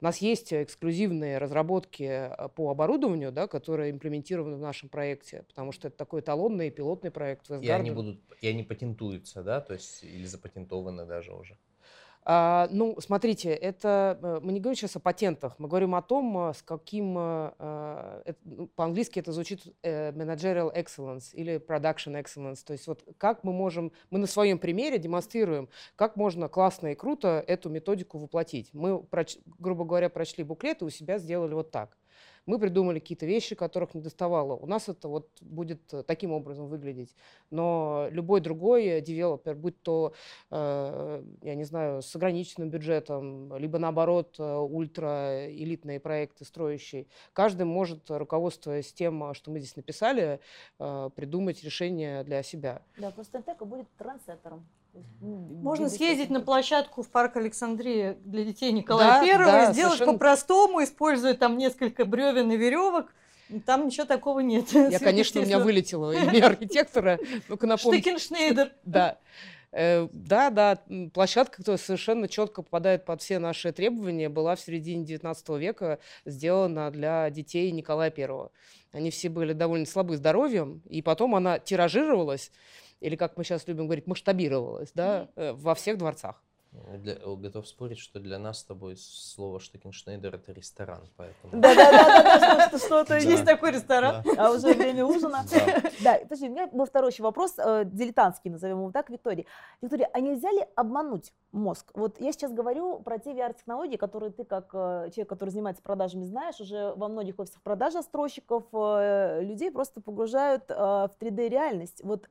У 0.00 0.04
нас 0.04 0.18
есть 0.18 0.52
эксклюзивные 0.52 1.38
разработки 1.38 2.04
э, 2.04 2.48
по 2.50 2.70
оборудованию, 2.70 3.32
да, 3.32 3.48
которые 3.48 3.90
имплементированы 3.90 4.56
в 4.56 4.60
нашем 4.60 4.88
проекте, 4.88 5.44
потому 5.48 5.72
что 5.72 5.88
это 5.88 5.96
такой 5.96 6.20
эталонный 6.20 6.70
пилотный 6.70 7.10
проект. 7.10 7.50
И 7.50 7.68
они 7.68 7.90
будут, 7.90 8.20
и 8.40 8.46
они 8.46 8.62
патентуются, 8.62 9.42
да, 9.42 9.60
то 9.60 9.72
есть 9.72 10.04
или 10.04 10.24
запатентованы 10.24 11.04
даже 11.04 11.34
уже. 11.34 11.58
А, 12.24 12.68
ну, 12.70 12.96
смотрите, 13.00 13.50
это 13.50 14.18
э, 14.22 14.40
мы 14.42 14.52
не 14.52 14.60
говорим 14.60 14.76
сейчас 14.76 14.94
о 14.94 15.00
патентах, 15.00 15.56
мы 15.58 15.66
говорим 15.66 15.96
о 15.96 16.02
том, 16.02 16.50
э, 16.50 16.54
с 16.54 16.62
каким 16.62 17.16
э, 17.18 18.22
это, 18.26 18.38
ну, 18.44 18.66
по-английски 18.68 19.18
это 19.18 19.32
звучит 19.32 19.66
managerial 19.82 20.72
excellence 20.72 21.34
или 21.34 21.56
production 21.56 22.20
excellence. 22.22 22.60
То 22.64 22.74
есть 22.74 22.86
вот 22.86 23.04
как 23.18 23.42
мы 23.42 23.52
можем, 23.52 23.90
мы 24.10 24.20
на 24.20 24.28
своем 24.28 24.60
примере 24.60 24.98
демонстрируем, 24.98 25.68
как 25.96 26.14
можно 26.16 26.48
классно 26.48 26.88
и 26.88 26.94
круто 26.94 27.42
эту 27.44 27.68
методику 27.70 28.18
воплотить. 28.18 28.70
Мы, 28.72 29.04
грубо 29.58 29.84
говоря, 29.84 30.08
прочли 30.08 30.44
буклет 30.44 30.82
и 30.82 30.84
у 30.84 30.90
себя 30.90 31.18
сделали 31.18 31.54
вот 31.54 31.72
так. 31.72 31.96
Мы 32.46 32.58
придумали 32.58 32.98
какие-то 32.98 33.26
вещи, 33.26 33.54
которых 33.54 33.94
не 33.94 34.00
доставало. 34.00 34.56
У 34.56 34.66
нас 34.66 34.88
это 34.88 35.08
вот 35.08 35.28
будет 35.40 35.94
э, 35.94 36.02
таким 36.02 36.32
образом 36.32 36.66
выглядеть. 36.66 37.14
Но 37.50 38.08
любой 38.10 38.40
другой 38.40 39.00
девелопер, 39.00 39.54
будь 39.54 39.80
то, 39.82 40.12
э, 40.50 41.24
я 41.42 41.54
не 41.54 41.64
знаю, 41.64 42.02
с 42.02 42.14
ограниченным 42.16 42.70
бюджетом, 42.70 43.56
либо 43.56 43.78
наоборот 43.78 44.36
э, 44.38 44.56
ультраэлитные 44.56 46.00
проекты 46.00 46.44
строящие, 46.44 47.06
каждый 47.32 47.64
может, 47.64 48.10
руководствуясь 48.10 48.92
тем, 48.92 49.34
что 49.34 49.50
мы 49.50 49.60
здесь 49.60 49.76
написали, 49.76 50.40
э, 50.78 51.10
придумать 51.14 51.62
решение 51.62 52.24
для 52.24 52.42
себя. 52.42 52.82
Да, 52.98 53.10
просто 53.10 53.38
Интека 53.38 53.64
будет 53.64 53.86
трансеттером. 53.96 54.66
Можно 55.20 55.88
съездить 55.88 56.30
на 56.30 56.40
площадку 56.40 57.02
в 57.02 57.08
парк 57.08 57.36
Александрии 57.36 58.16
для 58.24 58.44
детей 58.44 58.72
Николая 58.72 59.20
да, 59.20 59.24
Первого, 59.24 59.52
да, 59.52 59.72
сделать 59.72 59.94
совершенно... 59.94 60.12
по-простому, 60.12 60.84
используя 60.84 61.34
там 61.34 61.56
несколько 61.56 62.04
бревен 62.04 62.50
и 62.50 62.56
веревок. 62.56 63.14
Там 63.66 63.86
ничего 63.86 64.06
такого 64.06 64.40
нет. 64.40 64.72
Я, 64.72 64.98
конечно, 64.98 65.40
у 65.40 65.44
меня 65.44 65.58
вылетело 65.58 66.12
имя 66.16 66.46
архитектора. 66.46 67.18
Ну-ка 67.48 67.66
напомните. 67.66 68.02
Штыкеншнейдер. 68.02 68.72
Да. 68.84 69.18
Э, 69.72 70.08
да, 70.12 70.50
да, 70.50 70.78
площадка, 71.14 71.58
которая 71.58 71.78
совершенно 71.78 72.28
четко 72.28 72.62
попадает 72.62 73.06
под 73.06 73.22
все 73.22 73.38
наши 73.38 73.72
требования, 73.72 74.28
была 74.28 74.54
в 74.54 74.60
середине 74.60 75.04
19 75.04 75.48
века 75.50 75.98
сделана 76.26 76.90
для 76.90 77.30
детей 77.30 77.70
Николая 77.70 78.10
Первого. 78.10 78.50
Они 78.92 79.10
все 79.10 79.30
были 79.30 79.54
довольно 79.54 79.86
слабы 79.86 80.16
здоровьем, 80.18 80.82
и 80.88 81.00
потом 81.00 81.34
она 81.34 81.58
тиражировалась 81.58 82.50
или, 83.02 83.16
как 83.16 83.36
мы 83.36 83.44
сейчас 83.44 83.66
любим 83.66 83.86
говорить, 83.86 84.06
масштабировалась 84.06 84.92
да, 84.94 85.28
mm-hmm. 85.36 85.54
во 85.54 85.74
всех 85.74 85.98
дворцах. 85.98 86.42
Для, 86.72 87.16
готов 87.16 87.68
спорить, 87.68 87.98
что 87.98 88.18
для 88.18 88.38
нас 88.38 88.60
с 88.60 88.64
тобой 88.64 88.96
слово 88.96 89.60
Штекеншнейдер 89.60 90.34
это 90.34 90.52
ресторан, 90.52 91.02
поэтому... 91.18 91.60
Да-да-да, 91.60 92.78
что-то 92.78 93.18
есть 93.18 93.44
такой 93.44 93.72
ресторан, 93.72 94.24
а 94.38 94.50
уже 94.50 94.72
время 94.72 95.04
ужина. 95.04 95.44
Да, 96.00 96.18
подожди, 96.22 96.48
у 96.48 96.50
меня 96.50 96.68
был 96.68 96.86
второй 96.86 97.10
еще 97.10 97.22
вопрос, 97.22 97.54
э, 97.58 97.84
дилетантский, 97.84 98.50
назовем 98.50 98.78
его 98.78 98.90
так, 98.90 99.10
Виктория. 99.10 99.44
Виктория, 99.82 100.08
а 100.14 100.20
нельзя 100.20 100.50
ли 100.50 100.64
обмануть 100.74 101.34
мозг? 101.52 101.90
Вот 101.92 102.18
я 102.20 102.32
сейчас 102.32 102.52
говорю 102.52 103.00
про 103.00 103.18
те 103.18 103.32
VR-технологии, 103.32 103.96
которые 103.96 104.32
ты, 104.32 104.44
как 104.44 104.70
э, 104.72 105.10
человек, 105.14 105.28
который 105.28 105.50
занимается 105.50 105.82
продажами, 105.82 106.24
знаешь, 106.24 106.58
уже 106.58 106.94
во 106.96 107.08
многих 107.08 107.38
офисах 107.38 107.60
продажи 107.60 107.98
застройщиков 107.98 108.64
людей 108.72 109.70
просто 109.70 110.00
погружают 110.00 110.68
в 110.68 111.10
3D-реальность. 111.20 112.00
Вот 112.02 112.28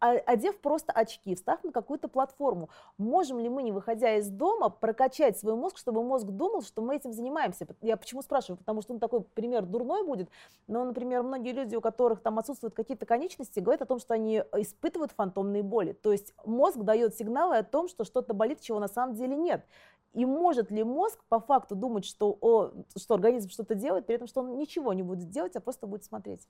одев 0.00 0.58
просто 0.60 0.92
очки, 0.92 1.34
встав 1.34 1.62
на 1.64 1.72
какую-то 1.72 2.08
платформу, 2.08 2.68
можем 2.98 3.38
ли 3.38 3.48
мы, 3.48 3.62
не 3.62 3.72
выходя 3.72 4.16
из 4.16 4.28
дома, 4.28 4.68
прокачать 4.68 5.38
свой 5.38 5.54
мозг, 5.54 5.78
чтобы 5.78 6.02
мозг 6.02 6.26
думал, 6.26 6.62
что 6.62 6.82
мы 6.82 6.96
этим 6.96 7.12
занимаемся? 7.12 7.66
Я 7.80 7.96
почему 7.96 8.22
спрашиваю? 8.22 8.58
Потому 8.58 8.82
что 8.82 8.94
ну, 8.94 9.00
такой 9.00 9.22
пример 9.22 9.64
дурной 9.64 10.04
будет, 10.04 10.28
но, 10.66 10.84
например, 10.84 11.22
многие 11.22 11.52
люди, 11.52 11.76
у 11.76 11.80
которых 11.80 12.20
там 12.20 12.38
отсутствуют 12.38 12.74
какие-то 12.74 13.06
конечности, 13.06 13.60
говорят 13.60 13.82
о 13.82 13.86
том, 13.86 13.98
что 13.98 14.14
они 14.14 14.42
испытывают 14.56 15.12
фантомные 15.12 15.62
боли. 15.62 15.92
То 15.92 16.12
есть 16.12 16.34
мозг 16.44 16.78
дает 16.78 17.16
сигналы 17.16 17.56
о 17.56 17.62
том, 17.62 17.88
что 17.88 18.04
что-то 18.04 18.34
болит, 18.34 18.60
чего 18.60 18.78
на 18.78 18.88
самом 18.88 19.14
деле 19.14 19.36
нет. 19.36 19.64
И 20.12 20.26
может 20.26 20.70
ли 20.70 20.84
мозг 20.84 21.18
по 21.28 21.40
факту 21.40 21.74
думать, 21.74 22.04
что, 22.04 22.36
о, 22.40 22.70
что 22.96 23.14
организм 23.14 23.48
что-то 23.48 23.74
делает, 23.74 24.06
при 24.06 24.16
этом, 24.16 24.28
что 24.28 24.40
он 24.40 24.58
ничего 24.58 24.92
не 24.92 25.02
будет 25.02 25.30
делать, 25.30 25.56
а 25.56 25.60
просто 25.60 25.86
будет 25.86 26.04
смотреть? 26.04 26.46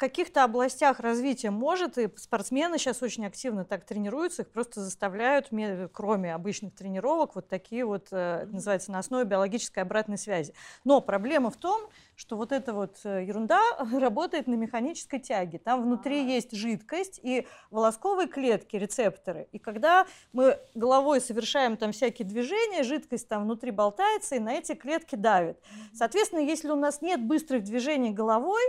В 0.00 0.02
каких-то 0.02 0.44
областях 0.44 0.98
развития 1.00 1.50
может, 1.50 1.98
и 1.98 2.08
спортсмены 2.16 2.78
сейчас 2.78 3.02
очень 3.02 3.26
активно 3.26 3.66
так 3.66 3.84
тренируются, 3.84 4.40
их 4.40 4.48
просто 4.48 4.80
заставляют, 4.80 5.50
кроме 5.92 6.32
обычных 6.32 6.74
тренировок, 6.74 7.34
вот 7.34 7.48
такие 7.48 7.84
вот, 7.84 8.08
э, 8.10 8.46
называется, 8.46 8.92
на 8.92 9.00
основе 9.00 9.26
биологической 9.26 9.80
обратной 9.80 10.16
связи. 10.16 10.54
Но 10.84 11.02
проблема 11.02 11.50
в 11.50 11.58
том, 11.58 11.82
что 12.16 12.38
вот 12.38 12.50
эта 12.50 12.72
вот 12.72 12.96
э, 13.04 13.26
ерунда 13.26 13.60
работает 13.92 14.46
на 14.46 14.54
механической 14.54 15.18
тяге. 15.18 15.58
Там 15.58 15.82
внутри 15.82 16.24
есть 16.24 16.52
жидкость 16.52 17.20
и 17.22 17.46
волосковые 17.70 18.26
клетки, 18.26 18.76
рецепторы. 18.76 19.48
И 19.52 19.58
когда 19.58 20.06
мы 20.32 20.58
головой 20.74 21.20
совершаем 21.20 21.76
там 21.76 21.92
всякие 21.92 22.26
движения, 22.26 22.84
жидкость 22.84 23.28
там 23.28 23.42
внутри 23.42 23.70
болтается 23.70 24.36
и 24.36 24.38
на 24.38 24.54
эти 24.54 24.74
клетки 24.74 25.16
давит. 25.16 25.58
Соответственно, 25.92 26.40
если 26.40 26.70
у 26.70 26.76
нас 26.76 27.02
нет 27.02 27.20
быстрых 27.20 27.64
движений 27.64 28.12
головой, 28.12 28.62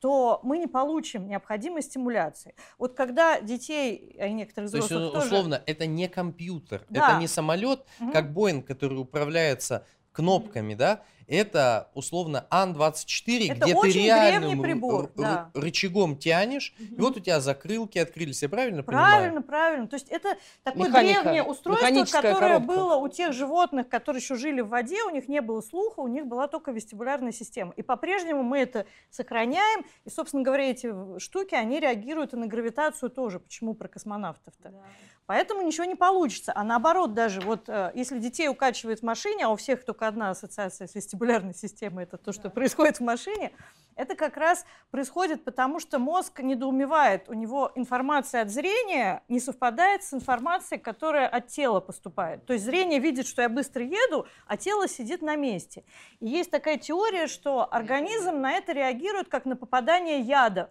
то 0.00 0.40
мы 0.42 0.58
не 0.58 0.66
получим 0.66 1.26
необходимой 1.28 1.82
стимуляции. 1.82 2.54
Вот 2.78 2.94
когда 2.94 3.40
детей, 3.40 4.16
а 4.18 4.26
и 4.26 4.32
некоторых 4.32 4.70
взрослых 4.70 4.88
То 4.88 5.00
есть, 5.00 5.12
тоже... 5.14 5.26
условно, 5.26 5.62
это 5.66 5.86
не 5.86 6.08
компьютер, 6.08 6.84
да. 6.88 7.10
это 7.10 7.20
не 7.20 7.26
самолет, 7.26 7.84
угу. 8.00 8.12
как 8.12 8.32
Боинг, 8.32 8.66
который 8.66 8.98
управляется 8.98 9.86
кнопками, 10.12 10.74
да, 10.74 11.02
это 11.28 11.90
условно 11.94 12.46
Ан-24, 12.50 13.54
где 13.54 13.74
ты 13.80 13.90
реальным 13.90 14.62
прибор, 14.62 15.12
да. 15.14 15.50
рычагом 15.54 16.16
тянешь, 16.16 16.74
угу. 16.78 16.94
и 16.94 17.00
вот 17.00 17.16
у 17.18 17.20
тебя 17.20 17.40
закрылки 17.40 17.98
открылись, 17.98 18.42
я 18.42 18.48
правильно, 18.48 18.82
правильно 18.82 18.82
понимаю? 18.82 19.42
Правильно, 19.42 19.42
правильно. 19.42 19.88
То 19.88 19.94
есть 19.94 20.08
это 20.08 20.36
такое 20.62 20.88
Механика, 20.88 21.22
древнее 21.22 21.42
устройство, 21.42 22.04
которое 22.04 22.58
коробка. 22.58 22.66
было 22.66 22.96
у 22.96 23.08
тех 23.08 23.32
животных, 23.32 23.88
которые 23.88 24.20
еще 24.20 24.36
жили 24.36 24.62
в 24.62 24.68
воде, 24.68 25.02
у 25.04 25.10
них 25.10 25.28
не 25.28 25.40
было 25.42 25.60
слуха, 25.60 26.00
у 26.00 26.08
них 26.08 26.26
была 26.26 26.48
только 26.48 26.72
вестибулярная 26.72 27.32
система. 27.32 27.72
И 27.76 27.82
по-прежнему 27.82 28.42
мы 28.42 28.58
это 28.58 28.86
сохраняем, 29.10 29.84
и, 30.04 30.10
собственно 30.10 30.42
говоря, 30.42 30.70
эти 30.70 31.18
штуки, 31.18 31.54
они 31.54 31.78
реагируют 31.78 32.32
и 32.32 32.36
на 32.36 32.46
гравитацию 32.46 33.10
тоже. 33.10 33.38
Почему 33.38 33.74
про 33.74 33.88
космонавтов-то? 33.88 34.70
Да. 34.70 34.82
Поэтому 35.26 35.60
ничего 35.60 35.84
не 35.84 35.94
получится. 35.94 36.52
А 36.54 36.64
наоборот, 36.64 37.12
даже 37.12 37.42
вот 37.42 37.68
э, 37.68 37.92
если 37.94 38.18
детей 38.18 38.48
укачивает 38.48 39.00
в 39.00 39.02
машине, 39.02 39.44
а 39.44 39.50
у 39.50 39.56
всех 39.56 39.84
только 39.84 40.08
одна 40.08 40.30
ассоциация 40.30 40.86
с 40.86 40.94
вестибулярной 40.94 41.17
системой, 41.54 42.04
это 42.04 42.16
то, 42.16 42.32
что 42.32 42.50
происходит 42.50 42.98
в 42.98 43.02
машине, 43.02 43.52
это 43.98 44.14
как 44.14 44.36
раз 44.36 44.64
происходит 44.92 45.44
потому, 45.44 45.80
что 45.80 45.98
мозг 45.98 46.40
недоумевает. 46.40 47.28
У 47.28 47.34
него 47.34 47.72
информация 47.74 48.42
от 48.42 48.50
зрения 48.50 49.24
не 49.28 49.40
совпадает 49.40 50.04
с 50.04 50.14
информацией, 50.14 50.78
которая 50.78 51.26
от 51.26 51.48
тела 51.48 51.80
поступает. 51.80 52.46
То 52.46 52.52
есть 52.52 52.64
зрение 52.64 53.00
видит, 53.00 53.26
что 53.26 53.42
я 53.42 53.48
быстро 53.48 53.84
еду, 53.84 54.26
а 54.46 54.56
тело 54.56 54.86
сидит 54.86 55.20
на 55.20 55.34
месте. 55.34 55.84
И 56.20 56.28
есть 56.28 56.50
такая 56.50 56.78
теория, 56.78 57.26
что 57.26 57.66
организм 57.68 58.40
на 58.40 58.52
это 58.52 58.72
реагирует 58.72 59.28
как 59.28 59.46
на 59.46 59.56
попадание 59.56 60.20
яда 60.20 60.70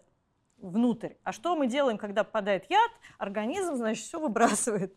внутрь. 0.57 1.15
А 1.23 1.33
что 1.33 1.55
мы 1.55 1.67
делаем, 1.67 1.97
когда 1.97 2.23
попадает 2.23 2.65
яд? 2.69 2.91
Организм, 3.17 3.75
значит, 3.75 4.05
все 4.05 4.19
выбрасывает. 4.19 4.95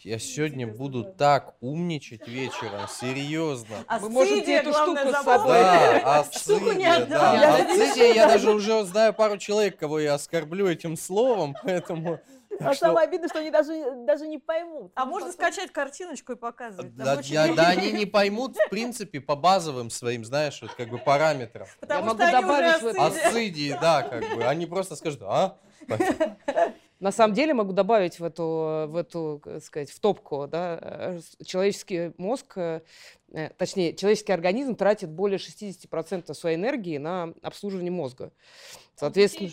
Я 0.00 0.18
сегодня 0.18 0.66
буду 0.66 1.02
так 1.04 1.54
умничать 1.60 2.28
вечером, 2.28 2.86
серьезно. 2.88 3.76
А 3.86 3.98
Вы 3.98 4.10
можете 4.10 4.52
эту 4.52 4.72
штуку 4.72 4.98
с 4.98 5.22
собой. 5.24 5.52
Да, 5.60 6.24
Штуку 6.32 6.72
не 6.72 6.84
да. 7.06 7.34
Я 7.34 7.54
Асцидия, 7.64 8.12
я 8.12 8.26
даже 8.28 8.50
уже 8.52 8.84
знаю 8.84 9.14
пару 9.14 9.38
человек, 9.38 9.78
кого 9.78 9.98
я 10.00 10.14
оскорблю 10.14 10.68
этим 10.68 10.96
словом, 10.98 11.56
поэтому... 11.62 12.20
А 12.60 12.74
что- 12.74 12.86
самое 12.86 13.08
обидное, 13.08 13.28
что 13.30 13.38
они 13.38 13.50
даже, 13.50 13.72
даже 14.06 14.28
не 14.28 14.38
поймут. 14.38 14.92
А 14.94 15.06
Ну, 15.06 15.12
можно 15.12 15.32
потом- 15.32 15.52
скачать 15.52 15.72
картиночку 15.72 16.32
и 16.32 16.36
показывать. 16.36 16.94
Да, 16.94 17.18
я- 17.22 17.52
да, 17.54 17.68
они 17.68 17.90
не 17.90 18.04
поймут, 18.06 18.56
в 18.56 18.68
принципе, 18.68 19.20
по 19.20 19.36
базовым 19.36 19.88
своим, 19.90 20.24
знаешь, 20.24 20.60
вот 20.60 20.72
как 20.74 20.88
бы 20.90 20.98
параметрам. 20.98 21.66
Потому 21.80 22.00
Я 22.04 22.10
что 22.10 22.14
могу 22.14 22.22
они 22.22 22.36
уже 22.36 22.42
добавить 22.42 22.82
в 22.82 22.86
это-. 22.86 23.06
Асцидии, 23.06 23.78
да, 23.80 24.02
как 24.02 24.36
бы. 24.36 24.44
Они 24.44 24.66
просто 24.66 24.96
скажут, 24.96 25.22
а? 25.22 25.56
На 27.04 27.12
самом 27.12 27.34
деле 27.34 27.52
могу 27.52 27.74
добавить 27.74 28.18
в 28.18 28.24
эту, 28.24 28.86
в 28.88 28.96
эту, 28.96 29.38
как 29.44 29.62
сказать, 29.62 29.90
в 29.90 30.00
топку, 30.00 30.46
да, 30.50 30.78
э, 30.80 31.20
человеческий 31.44 32.12
мозг, 32.16 32.56
э, 32.56 32.80
э, 33.30 33.50
точнее, 33.58 33.94
человеческий 33.94 34.32
организм 34.32 34.74
тратит 34.74 35.10
более 35.10 35.38
60% 35.38 36.32
своей 36.32 36.56
энергии 36.56 36.96
на 36.96 37.34
обслуживание 37.42 37.92
мозга. 37.92 38.32
Соответственно, 38.96 39.50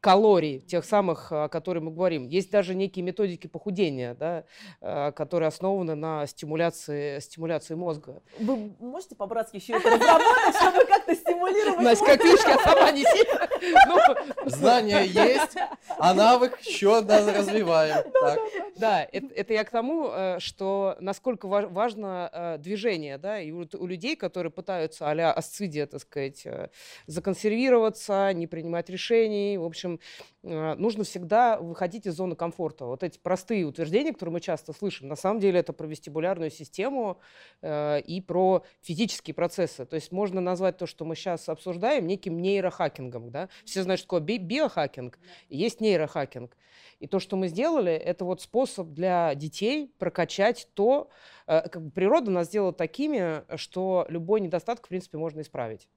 калорий, 0.00 0.58
тех 0.58 0.84
самых, 0.84 1.30
о 1.30 1.48
которых 1.48 1.84
мы 1.84 1.92
говорим. 1.92 2.26
Есть 2.26 2.50
даже 2.50 2.74
некие 2.74 3.04
методики 3.04 3.46
похудения, 3.46 4.14
да, 4.14 4.44
э, 4.80 5.12
которые 5.12 5.46
основаны 5.46 5.94
на 5.94 6.26
стимуляции, 6.26 7.20
стимуляции 7.20 7.74
мозга. 7.74 8.20
Вы 8.40 8.74
можете 8.80 9.14
по-братски 9.14 9.56
еще 9.56 9.74
это 9.74 9.88
разработать, 9.88 10.56
чтобы 10.56 10.84
как-то 10.84 11.14
стимулировать 11.14 11.80
Настя, 11.80 12.04
как 12.04 12.24
видишь, 12.24 12.44
я 12.44 12.58
сама 12.58 12.90
не 12.90 13.04
сильно. 13.04 13.48
Знания 14.46 15.02
есть, 15.04 15.56
а 15.98 16.14
навык 16.14 16.58
еще 16.60 17.00
надо 17.00 17.32
развиваем. 17.32 18.04
Так. 18.12 18.38
Да, 18.76 19.06
это, 19.12 19.26
это 19.34 19.52
я 19.52 19.64
к 19.64 19.70
тому, 19.70 20.10
э, 20.10 20.38
что 20.40 20.96
насколько 21.00 21.46
ва- 21.46 21.68
важно 21.68 22.30
э, 22.32 22.58
движение, 22.58 23.18
да, 23.18 23.40
и 23.40 23.50
у, 23.52 23.66
у 23.78 23.86
людей, 23.86 24.16
которые 24.16 24.50
пытаются 24.50 25.08
а-ля 25.08 25.32
асцидия, 25.32 25.86
так 25.86 26.00
сказать, 26.00 26.42
э, 26.46 26.68
законсервироваться, 27.06 28.32
не 28.32 28.46
принимать 28.46 28.88
решений, 28.90 29.58
в 29.58 29.64
общем, 29.64 30.00
нужно 30.42 31.04
всегда 31.04 31.58
выходить 31.58 32.06
из 32.06 32.14
зоны 32.14 32.34
комфорта. 32.34 32.86
Вот 32.86 33.02
эти 33.02 33.18
простые 33.18 33.64
утверждения, 33.64 34.12
которые 34.12 34.34
мы 34.34 34.40
часто 34.40 34.72
слышим, 34.72 35.08
на 35.08 35.16
самом 35.16 35.40
деле 35.40 35.60
это 35.60 35.72
про 35.72 35.86
вестибулярную 35.86 36.50
систему 36.50 37.20
э, 37.60 38.00
и 38.00 38.20
про 38.20 38.64
физические 38.80 39.34
процессы. 39.34 39.86
То 39.86 39.94
есть 39.94 40.10
можно 40.10 40.40
назвать 40.40 40.78
то, 40.78 40.86
что 40.86 41.04
мы 41.04 41.14
сейчас 41.14 41.48
обсуждаем, 41.48 42.06
неким 42.06 42.40
нейрохакингом, 42.40 43.30
да. 43.30 43.48
Все 43.64 43.82
знают, 43.82 44.00
что 44.00 44.06
такое 44.08 44.20
би- 44.20 44.38
биохакинг, 44.38 45.18
и 45.48 45.56
есть 45.56 45.80
нейрохакинг. 45.80 46.56
И 46.98 47.06
то, 47.06 47.18
что 47.18 47.36
мы 47.36 47.48
сделали, 47.48 47.92
это 47.92 48.24
вот 48.24 48.40
способ 48.42 48.88
для 48.88 49.34
детей 49.34 49.92
прокачать 49.98 50.68
то, 50.74 51.08
э, 51.46 51.68
как 51.68 51.82
бы 51.82 51.90
природа 51.90 52.30
нас 52.30 52.48
сделала 52.48 52.72
такими, 52.72 53.44
что 53.56 54.06
любой 54.08 54.40
недостаток, 54.40 54.86
в 54.86 54.88
принципе, 54.88 55.18
можно 55.18 55.40
исправить. 55.40 55.88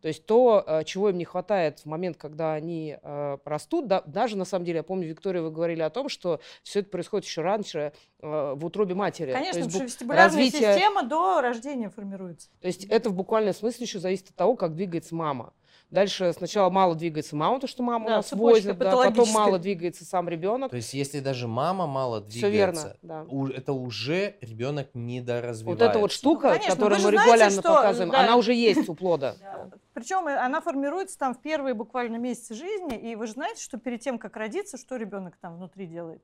То 0.00 0.08
есть 0.08 0.26
то, 0.26 0.64
э, 0.66 0.84
чего 0.84 1.10
им 1.10 1.18
не 1.18 1.24
хватает 1.24 1.80
в 1.80 1.86
момент, 1.86 2.16
когда 2.16 2.52
они 2.54 2.96
э, 3.02 3.38
растут, 3.44 3.86
да- 3.86 4.02
даже 4.06 4.36
на 4.36 4.44
самом 4.44 4.64
деле, 4.64 4.78
я 4.78 4.82
помню, 4.82 5.08
Виктория, 5.08 5.42
вы 5.42 5.50
говорили 5.50 5.82
о 5.82 5.90
том, 5.90 6.08
что 6.08 6.40
все 6.62 6.80
это 6.80 6.90
происходит 6.90 7.24
еще 7.26 7.42
раньше 7.42 7.92
э, 8.20 8.52
в 8.56 8.64
утробе 8.64 8.94
матери. 8.94 9.32
То 9.32 9.38
Конечно, 9.38 9.58
есть 9.58 9.72
потому 9.72 9.88
что 9.88 10.06
развитие- 10.14 10.74
система 10.74 11.02
до 11.04 11.40
рождения 11.40 11.88
формируется. 11.90 12.48
то 12.60 12.66
есть 12.66 12.84
это 12.84 13.10
в 13.10 13.14
буквальном 13.14 13.54
смысле 13.54 13.84
еще 13.86 13.98
зависит 13.98 14.30
от 14.30 14.36
того, 14.36 14.56
как 14.56 14.74
двигается 14.74 15.14
мама. 15.14 15.52
Дальше 15.92 16.32
сначала 16.32 16.70
мало 16.70 16.94
двигается 16.94 17.36
мама, 17.36 17.60
то, 17.60 17.66
что 17.66 17.82
мама 17.82 18.06
Да, 18.06 18.12
у 18.14 18.16
нас 18.16 18.32
возит, 18.32 18.78
да, 18.78 18.96
потом 18.96 19.28
мало 19.28 19.58
двигается 19.58 20.06
сам 20.06 20.26
ребенок. 20.26 20.70
То 20.70 20.76
есть, 20.76 20.94
если 20.94 21.20
даже 21.20 21.46
мама 21.46 21.86
мало 21.86 22.26
Все 22.26 22.48
верно, 22.48 22.72
двигается, 22.80 22.98
да. 23.02 23.26
у- 23.28 23.48
это 23.48 23.74
уже 23.74 24.36
ребенок 24.40 24.88
недоразвивается. 24.94 25.84
Вот 25.84 25.90
эта 25.90 25.98
вот 25.98 26.10
штука, 26.10 26.46
Ну, 26.46 26.52
конечно, 26.54 26.70
которую 26.76 26.94
мы 27.02 27.10
знаете, 27.10 27.26
регулярно 27.26 27.60
что, 27.60 27.74
показываем, 27.74 28.10
да. 28.10 28.20
она 28.20 28.36
уже 28.36 28.54
есть 28.54 28.88
у 28.88 28.94
плода. 28.94 29.36
Причем 29.92 30.26
она 30.26 30.62
формируется 30.62 31.18
там 31.18 31.34
в 31.34 31.42
первые 31.42 31.74
буквально 31.74 32.16
месяцы 32.16 32.54
жизни, 32.54 32.96
и 32.96 33.14
вы 33.14 33.26
же 33.26 33.34
знаете, 33.34 33.62
что 33.62 33.76
перед 33.76 34.00
тем, 34.00 34.18
как 34.18 34.34
родиться, 34.36 34.78
что 34.78 34.96
ребенок 34.96 35.36
там 35.42 35.56
внутри 35.56 35.84
делает? 35.86 36.22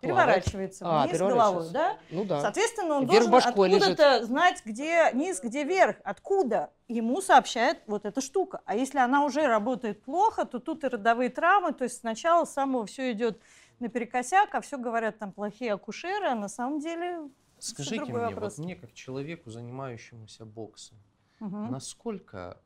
Переворачивается 0.00 0.84
А, 0.86 1.02
вниз 1.04 1.12
переворачивается. 1.16 1.72
головой, 1.72 1.72
да? 1.72 1.98
Ну 2.10 2.24
да. 2.24 2.40
Соответственно, 2.42 2.96
он 2.96 3.06
Вверх 3.06 3.30
должен 3.30 3.54
лежит. 3.64 3.82
откуда-то 3.82 4.26
знать, 4.26 4.62
где 4.64 5.10
низ, 5.14 5.40
где 5.42 5.64
верх, 5.64 5.96
откуда. 6.04 6.70
Ему 6.86 7.20
сообщает 7.22 7.78
вот 7.86 8.04
эта 8.04 8.20
штука. 8.20 8.60
А 8.66 8.76
если 8.76 8.98
она 8.98 9.24
уже 9.24 9.46
работает 9.46 10.02
плохо, 10.02 10.44
то 10.44 10.58
тут 10.58 10.84
и 10.84 10.88
родовые 10.88 11.30
травмы, 11.30 11.72
то 11.72 11.84
есть 11.84 11.98
сначала 12.00 12.44
с 12.44 12.52
самого 12.52 12.84
все 12.86 13.12
идет 13.12 13.40
наперекосяк, 13.78 14.54
а 14.54 14.60
все 14.60 14.78
говорят 14.78 15.18
там 15.18 15.32
плохие 15.32 15.72
акушеры, 15.72 16.26
а 16.28 16.34
на 16.34 16.48
самом 16.48 16.78
деле... 16.80 17.28
Скажите 17.58 18.04
мне, 18.04 18.12
вопрос. 18.12 18.58
вот 18.58 18.64
мне 18.64 18.76
как 18.76 18.92
человеку, 18.92 19.50
занимающемуся 19.50 20.44
боксом, 20.44 20.98
мгм. 21.40 21.70
насколько, 21.72 22.58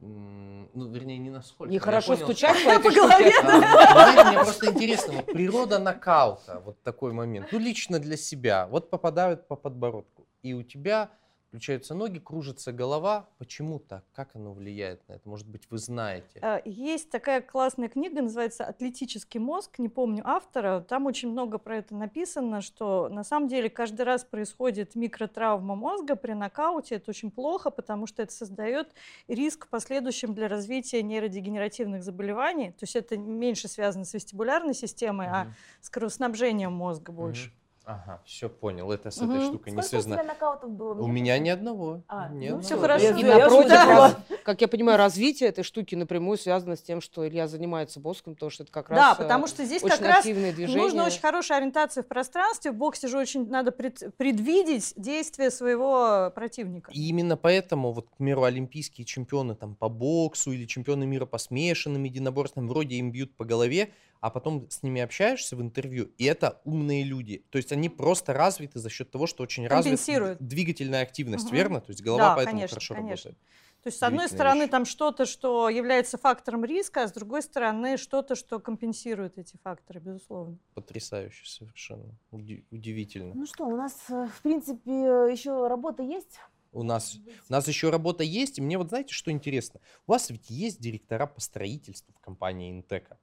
ну, 0.00 0.88
вернее, 0.92 1.18
не 1.18 1.30
насколько. 1.30 1.72
Нехорошо 1.72 2.12
понял, 2.12 2.24
стучать 2.24 2.64
по 2.64 2.78
По 2.88 2.94
голове. 2.94 3.32
А, 3.42 4.24
мне 4.30 4.38
просто 4.38 4.70
интересно, 4.70 5.14
вот 5.14 5.26
природа 5.26 5.78
нокаута, 5.78 6.62
вот 6.64 6.82
такой 6.82 7.12
момент, 7.12 7.48
ну 7.50 7.58
лично 7.58 7.98
для 7.98 8.16
себя, 8.16 8.66
вот 8.68 8.90
попадают 8.90 9.48
по 9.48 9.56
подбородку, 9.56 10.26
и 10.42 10.54
у 10.54 10.62
тебя 10.62 11.10
включаются 11.48 11.94
ноги, 11.94 12.18
кружится 12.18 12.72
голова, 12.72 13.28
почему 13.38 13.78
так, 13.78 14.04
как 14.12 14.36
оно 14.36 14.52
влияет 14.52 15.06
на 15.08 15.14
это, 15.14 15.28
может 15.28 15.48
быть, 15.48 15.62
вы 15.70 15.78
знаете? 15.78 16.38
А, 16.42 16.60
Есть 16.64 17.10
такая 17.10 17.40
классная 17.40 17.88
книга, 17.88 18.20
называется 18.20 18.64
«Атлетический 18.64 19.40
мозг», 19.40 19.78
не 19.78 19.88
помню 19.88 20.22
автора. 20.26 20.80
Там 20.80 21.06
очень 21.06 21.30
много 21.30 21.58
про 21.58 21.78
это 21.78 21.94
написано, 21.96 22.60
что 22.60 23.08
на 23.08 23.24
самом 23.24 23.48
деле 23.48 23.70
каждый 23.70 24.02
раз 24.02 24.24
происходит 24.24 24.94
микротравма 24.94 25.74
мозга 25.74 26.16
при 26.16 26.32
нокауте. 26.34 26.96
Это 26.96 27.10
очень 27.10 27.30
плохо, 27.30 27.70
потому 27.70 28.06
что 28.06 28.22
это 28.22 28.32
создает 28.32 28.92
риск 29.26 29.66
в 29.66 29.68
последующем 29.70 30.34
для 30.34 30.48
развития 30.48 31.02
нейродегенеративных 31.02 32.02
заболеваний. 32.02 32.72
То 32.72 32.82
есть 32.82 32.94
это 32.96 33.16
меньше 33.16 33.68
связано 33.68 34.04
с 34.04 34.12
вестибулярной 34.12 34.74
системой, 34.74 35.28
а 35.28 35.44
Мгм. 35.44 35.54
с 35.80 35.90
кровоснабжением 35.90 36.72
мозга 36.72 37.10
больше. 37.10 37.46
Мгм. 37.48 37.54
Ага, 37.90 38.20
все 38.26 38.50
понял, 38.50 38.92
это 38.92 39.10
с 39.10 39.18
Мгм. 39.18 39.30
этой 39.30 39.44
штукой 39.46 39.72
не 39.72 39.80
Сколько 39.80 39.86
у 39.86 39.88
тебя 39.88 40.02
связано. 40.02 40.22
нокаутов 40.22 40.70
было? 40.72 41.00
У 41.02 41.06
меня 41.06 41.38
ни 41.38 41.48
одного. 41.48 42.02
А, 42.06 42.28
ни 42.28 42.50
ну 42.50 42.58
всё 42.58 42.66
всё, 42.76 42.80
хорошо. 42.80 43.16
И 43.16 43.22
я 43.22 43.38
напротив, 43.38 43.70
раз- 43.70 44.16
как 44.44 44.60
я 44.60 44.68
понимаю, 44.68 44.98
развитие 44.98 45.48
этой 45.48 45.64
штуки 45.64 45.94
напрямую 45.94 46.36
связано 46.36 46.76
с 46.76 46.82
тем, 46.82 47.00
что 47.00 47.26
Илья 47.26 47.48
занимается 47.48 47.98
боском, 47.98 48.34
потому 48.34 48.50
что 48.50 48.64
это 48.64 48.72
как 48.72 48.90
раз 48.90 48.98
Да, 48.98 49.12
э, 49.14 49.22
потому 49.24 49.46
что 49.46 49.64
здесь 49.64 49.82
очень 49.82 49.96
как 49.96 50.06
раз 50.06 50.18
активные 50.18 50.52
движения. 50.52 50.82
Нужно 50.82 51.06
очень 51.06 51.22
хорошая 51.22 51.58
ориентация 51.58 52.02
в 52.02 52.06
пространстве. 52.08 52.72
В 52.72 52.74
боксе 52.74 53.08
же 53.08 53.16
очень 53.16 53.48
надо 53.48 53.72
пред- 53.72 54.14
предвидеть 54.18 54.92
действия 54.96 55.50
своего 55.50 56.30
противника. 56.34 56.90
И 56.92 57.08
именно 57.08 57.38
поэтому, 57.38 57.92
вот, 57.92 58.08
к 58.10 58.16
примеру, 58.18 58.42
олимпийские 58.42 59.06
чемпионы 59.06 59.54
там, 59.54 59.74
по 59.74 59.88
боксу 59.88 60.52
или 60.52 60.66
чемпионы 60.66 61.06
мира 61.06 61.24
по 61.24 61.38
смешанным 61.38 62.04
единоборствам, 62.04 62.68
вроде 62.68 62.96
им 62.96 63.12
бьют 63.12 63.34
по 63.34 63.46
голове, 63.46 63.92
а 64.20 64.30
потом 64.30 64.68
с 64.70 64.82
ними 64.82 65.00
общаешься 65.00 65.56
в 65.56 65.62
интервью, 65.62 66.10
и 66.18 66.24
это 66.24 66.60
умные 66.64 67.04
люди. 67.04 67.44
То 67.50 67.58
есть 67.58 67.72
они 67.72 67.88
просто 67.88 68.32
развиты 68.32 68.78
за 68.78 68.90
счет 68.90 69.10
того, 69.10 69.26
что 69.26 69.42
очень 69.42 69.66
развита 69.66 70.36
двигательная 70.40 71.02
активность, 71.02 71.46
Мгм. 71.46 71.54
верно? 71.54 71.80
То 71.80 71.90
есть 71.90 72.02
голова 72.02 72.30
Да, 72.30 72.34
поэтому 72.36 72.56
конечно, 72.58 72.74
хорошо 72.74 72.94
конечно. 72.94 73.30
работает. 73.30 73.38
То 73.82 73.88
есть, 73.90 73.98
с 73.98 74.02
одной 74.02 74.28
стороны, 74.28 74.62
вещь. 74.62 74.70
там 74.70 74.84
что-то, 74.84 75.24
что 75.24 75.68
является 75.68 76.18
фактором 76.18 76.64
риска, 76.64 77.04
а 77.04 77.08
с 77.08 77.12
другой 77.12 77.42
стороны, 77.42 77.96
что-то, 77.96 78.34
что 78.34 78.58
компенсирует 78.58 79.38
эти 79.38 79.56
факторы, 79.62 80.00
безусловно. 80.00 80.58
Потрясающе 80.74 81.46
совершенно. 81.46 82.18
Уди- 82.32 82.66
удивительно. 82.72 83.34
Ну 83.34 83.46
что, 83.46 83.64
у 83.66 83.76
нас, 83.76 83.94
э, 84.10 84.26
в 84.36 84.42
принципе, 84.42 84.90
еще 84.90 85.68
работа 85.68 86.02
есть. 86.02 86.40
У 86.72 86.82
нас, 86.82 87.16
у 87.48 87.52
нас 87.52 87.66
еще 87.68 87.90
работа 87.90 88.24
есть, 88.24 88.58
и 88.58 88.62
мне 88.62 88.76
вот 88.78 88.88
знаете, 88.88 89.14
что 89.14 89.30
интересно? 89.30 89.80
У 90.06 90.12
вас 90.12 90.28
ведь 90.28 90.50
есть 90.50 90.80
директора 90.80 91.26
по 91.26 91.40
строительству 91.40 92.12
в 92.14 92.20
компании 92.20 92.70
Интека. 92.72 93.16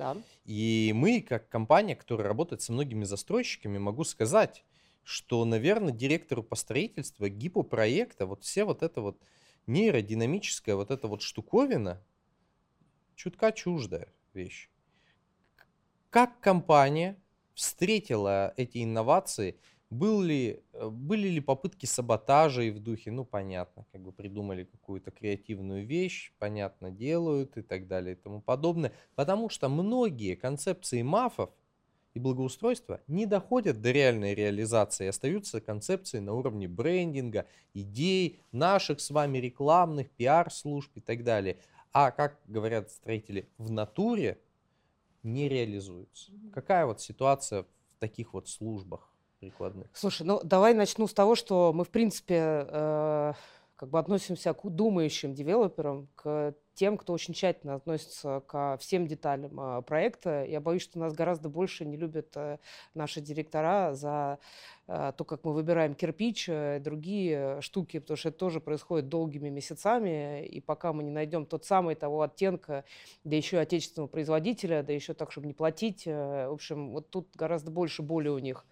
Да. 0.00 0.16
И 0.46 0.92
мы, 0.94 1.20
как 1.20 1.50
компания, 1.50 1.94
которая 1.94 2.26
работает 2.26 2.62
со 2.62 2.72
многими 2.72 3.04
застройщиками, 3.04 3.76
могу 3.76 4.04
сказать, 4.04 4.64
что, 5.04 5.44
наверное, 5.44 5.92
директору 5.92 6.42
по 6.42 6.56
строительству 6.56 7.28
гипопроекта, 7.28 8.24
вот 8.24 8.42
все 8.42 8.64
вот 8.64 8.82
это 8.82 9.02
вот 9.02 9.20
нейродинамическая 9.66 10.74
вот 10.74 10.90
эта 10.90 11.06
вот 11.06 11.20
штуковина, 11.20 12.02
чутка 13.14 13.52
чуждая 13.52 14.10
вещь. 14.32 14.70
Как 16.08 16.40
компания 16.40 17.20
встретила 17.52 18.54
эти 18.56 18.82
инновации? 18.82 19.60
Был 19.90 20.22
ли, 20.22 20.62
э, 20.72 20.88
были 20.88 21.28
ли 21.28 21.40
попытки 21.40 21.84
саботажа 21.84 22.62
и 22.62 22.70
в 22.70 22.78
духе, 22.78 23.10
ну 23.10 23.24
понятно, 23.24 23.84
как 23.90 24.00
бы 24.02 24.12
придумали 24.12 24.62
какую-то 24.62 25.10
креативную 25.10 25.84
вещь, 25.84 26.32
понятно, 26.38 26.92
делают 26.92 27.56
и 27.56 27.62
так 27.62 27.88
далее 27.88 28.14
и 28.14 28.18
тому 28.18 28.40
подобное. 28.40 28.92
Потому 29.16 29.48
что 29.48 29.68
многие 29.68 30.36
концепции 30.36 31.02
мафов 31.02 31.50
и 32.14 32.20
благоустройства 32.20 33.00
не 33.08 33.26
доходят 33.26 33.80
до 33.80 33.90
реальной 33.90 34.34
реализации, 34.34 35.08
остаются 35.08 35.60
концепции 35.60 36.20
на 36.20 36.34
уровне 36.34 36.68
брендинга, 36.68 37.46
идей, 37.74 38.40
наших 38.52 39.00
с 39.00 39.10
вами 39.10 39.38
рекламных, 39.38 40.10
пиар-служб 40.10 40.90
и 40.96 41.00
так 41.00 41.24
далее. 41.24 41.58
А 41.92 42.12
как 42.12 42.38
говорят 42.46 42.92
строители, 42.92 43.48
в 43.58 43.72
натуре 43.72 44.40
не 45.24 45.48
реализуются. 45.48 46.32
Какая 46.52 46.86
вот 46.86 47.00
ситуация 47.00 47.64
в 47.64 47.66
таких 47.98 48.34
вот 48.34 48.48
службах? 48.48 49.09
Прикладных. 49.40 49.88
Слушай, 49.94 50.26
ну 50.26 50.40
давай 50.44 50.74
начну 50.74 51.06
с 51.06 51.14
того, 51.14 51.34
что 51.34 51.72
мы, 51.72 51.84
в 51.84 51.90
принципе, 51.90 52.66
э, 52.68 53.32
как 53.76 53.88
бы 53.88 53.98
относимся 53.98 54.52
к 54.52 54.68
думающим 54.68 55.32
девелоперам, 55.34 56.08
к 56.14 56.54
тем, 56.74 56.96
кто 56.96 57.12
очень 57.12 57.34
тщательно 57.34 57.74
относится 57.74 58.42
ко 58.46 58.76
всем 58.78 59.06
деталям 59.06 59.58
э, 59.58 59.82
проекта. 59.82 60.44
Я 60.44 60.60
боюсь, 60.60 60.82
что 60.82 60.98
нас 60.98 61.14
гораздо 61.14 61.48
больше 61.48 61.84
не 61.84 61.96
любят 61.96 62.28
э, 62.36 62.58
наши 62.94 63.20
директора 63.20 63.94
за 63.94 64.38
то, 64.90 65.24
как 65.24 65.44
мы 65.44 65.52
выбираем 65.52 65.94
кирпич 65.94 66.48
э, 66.48 66.80
другие 66.80 67.60
штуки, 67.60 67.98
потому 67.98 68.16
что 68.16 68.30
это 68.30 68.38
тоже 68.38 68.60
происходит 68.60 69.08
долгими 69.08 69.48
месяцами, 69.48 70.46
и 70.46 70.60
пока 70.60 70.92
мы 70.92 71.02
не 71.02 71.10
найдем 71.10 71.46
тот 71.46 71.64
самый 71.64 71.94
того 71.94 72.22
оттенка, 72.22 72.84
да 73.24 73.36
еще 73.36 73.56
и 73.56 73.60
отечественного 73.60 74.08
производителя, 74.08 74.82
да 74.82 74.92
еще 74.92 75.14
так, 75.14 75.32
чтобы 75.32 75.46
не 75.46 75.52
платить, 75.52 76.06
э, 76.06 76.48
в 76.48 76.52
общем, 76.52 76.92
вот 76.92 77.10
тут 77.10 77.28
гораздо 77.34 77.70
больше 77.70 78.02
боли 78.02 78.28
у 78.28 78.38
них. 78.38 78.64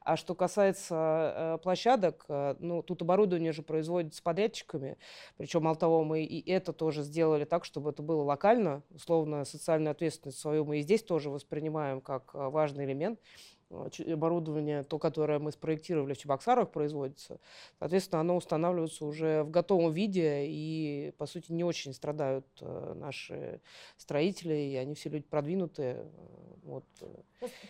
А 0.00 0.16
что 0.16 0.34
касается 0.34 1.34
э, 1.34 1.58
площадок, 1.62 2.24
э, 2.28 2.54
ну, 2.60 2.82
тут 2.82 3.02
оборудование 3.02 3.52
же 3.52 3.62
производится 3.62 4.22
подрядчиками, 4.22 4.96
причем, 5.36 5.64
мало 5.64 5.76
того, 5.76 6.04
мы 6.04 6.22
и 6.22 6.50
это 6.50 6.72
тоже 6.72 7.02
сделали 7.02 7.44
так, 7.44 7.64
чтобы 7.64 7.90
это 7.90 8.02
было 8.02 8.22
локально, 8.22 8.82
условно, 8.94 9.44
социальную 9.44 9.90
ответственность 9.90 10.38
свою 10.38 10.64
мы 10.64 10.78
и 10.78 10.82
здесь 10.82 11.02
тоже 11.02 11.30
воспринимаем 11.30 12.00
как 12.00 12.30
э, 12.34 12.48
важный 12.48 12.84
элемент 12.84 13.18
э, 13.18 13.55
оборудование, 13.70 14.82
то, 14.82 14.98
которое 14.98 15.38
мы 15.38 15.52
спроектировали 15.52 16.14
в 16.14 16.18
Чебоксарах, 16.18 16.70
производится. 16.70 17.40
Соответственно, 17.78 18.20
оно 18.20 18.36
устанавливается 18.36 19.04
уже 19.04 19.42
в 19.42 19.50
готовом 19.50 19.92
виде, 19.92 20.44
и, 20.46 21.12
по 21.18 21.26
сути, 21.26 21.52
не 21.52 21.64
очень 21.64 21.92
страдают 21.92 22.46
э, 22.60 22.94
наши 22.94 23.60
строители, 23.96 24.54
и 24.54 24.76
они 24.76 24.94
все 24.94 25.08
люди 25.08 25.24
продвинутые. 25.24 25.94
э, 25.96 26.08
Вот. 26.64 26.84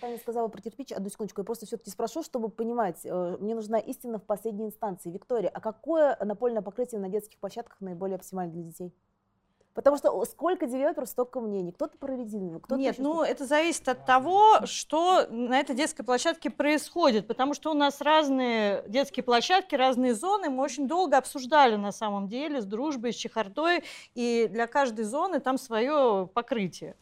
Таня 0.00 0.18
сказала 0.18 0.48
про 0.48 0.60
кирпич. 0.60 0.92
Одну 0.92 1.08
секундочку, 1.08 1.40
я 1.40 1.44
просто 1.44 1.66
все-таки 1.66 1.90
спрошу, 1.90 2.22
чтобы 2.22 2.48
понимать. 2.48 3.00
э, 3.04 3.36
Мне 3.40 3.54
нужна 3.54 3.78
истина 3.78 4.18
в 4.18 4.24
последней 4.24 4.66
инстанции. 4.66 5.10
Виктория, 5.10 5.50
а 5.50 5.60
какое 5.60 6.16
напольное 6.24 6.62
покрытие 6.62 7.00
на 7.00 7.08
детских 7.08 7.38
площадках 7.38 7.80
наиболее 7.80 8.16
оптимально 8.16 8.52
для 8.52 8.62
детей? 8.62 8.92
Потому 9.76 9.98
что 9.98 10.24
сколько 10.24 10.66
девелоперов, 10.66 11.06
столько 11.06 11.38
мнений. 11.38 11.70
Кто-то 11.70 11.98
про 11.98 12.16
резиновую, 12.16 12.60
кто-то 12.60 12.80
Нет, 12.80 12.96
ну 12.98 13.22
это 13.22 13.44
зависит 13.44 13.86
от 13.90 14.06
того, 14.06 14.64
что 14.64 15.26
на 15.28 15.60
этой 15.60 15.76
детской 15.76 16.02
площадке 16.02 16.48
происходит, 16.48 17.26
потому 17.26 17.52
что 17.52 17.70
у 17.70 17.74
нас 17.74 18.00
разные 18.00 18.84
детские 18.88 19.22
площадки, 19.22 19.74
разные 19.74 20.14
зоны. 20.14 20.48
Мы 20.48 20.64
очень 20.64 20.88
долго 20.88 21.18
обсуждали 21.18 21.76
на 21.76 21.92
самом 21.92 22.26
деле 22.26 22.62
с 22.62 22.64
дружбой, 22.64 23.12
с 23.12 23.16
чехардой, 23.16 23.84
и 24.14 24.48
для 24.50 24.66
каждой 24.66 25.04
зоны 25.04 25.40
там 25.40 25.58
свое 25.58 26.26
покрытие. 26.32 26.96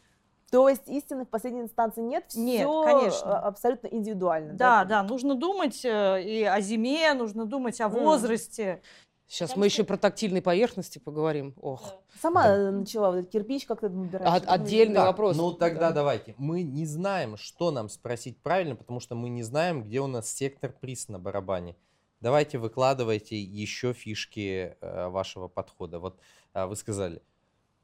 То 0.51 0.69
есть 0.69 0.87
истины 0.87 1.25
в 1.25 1.29
последней 1.29 1.61
инстанции 1.61 2.01
нет, 2.01 2.25
все 2.27 2.39
Нет, 2.39 2.67
конечно. 2.85 3.39
абсолютно 3.39 3.87
индивидуально. 3.87 4.53
Да, 4.53 4.85
да, 4.85 5.01
нужно 5.01 5.35
думать 5.35 5.83
э, 5.83 6.23
и 6.23 6.43
о 6.43 6.61
зиме, 6.61 7.13
нужно 7.13 7.45
думать 7.45 7.81
о 7.81 7.89
возрасте. 7.89 8.81
Сейчас 9.27 9.49
Так 9.49 9.57
мы 9.57 9.65
еще 9.65 9.83
про 9.83 9.97
тактильные 9.97 10.41
поверхности 10.41 10.99
поговорим. 10.99 11.55
Ох, 11.59 11.95
Сама 12.21 12.43
Да. 12.43 12.55
э, 12.57 12.71
начала 12.71 13.09
вот 13.11 13.17
этот 13.17 13.31
кирпич 13.31 13.65
как-то 13.65 13.89
выбирать. 13.89 14.27
Что-то 14.27 14.45
там 14.45 14.53
отдельный 14.61 14.87
выбирать. 14.89 15.07
вопрос. 15.07 15.37
Ну 15.37 15.51
тогда 15.53 15.89
Да. 15.89 15.95
давайте. 15.95 16.35
Мы 16.37 16.61
не 16.61 16.85
знаем, 16.85 17.35
что 17.37 17.71
нам 17.71 17.89
спросить 17.89 18.37
правильно, 18.41 18.75
потому 18.75 18.99
что 18.99 19.15
мы 19.15 19.29
не 19.29 19.41
знаем, 19.43 19.83
где 19.83 19.99
у 19.99 20.07
нас 20.07 20.31
сектор 20.31 20.71
приз 20.79 21.09
на 21.09 21.17
барабане. 21.19 21.75
Давайте 22.21 22.59
выкладывайте 22.59 23.39
еще 23.41 23.93
фишки 23.93 24.75
э, 24.79 25.07
вашего 25.09 25.47
подхода. 25.47 25.99
Вот 25.99 26.19
э, 26.53 26.65
вы 26.65 26.75
сказали, 26.75 27.21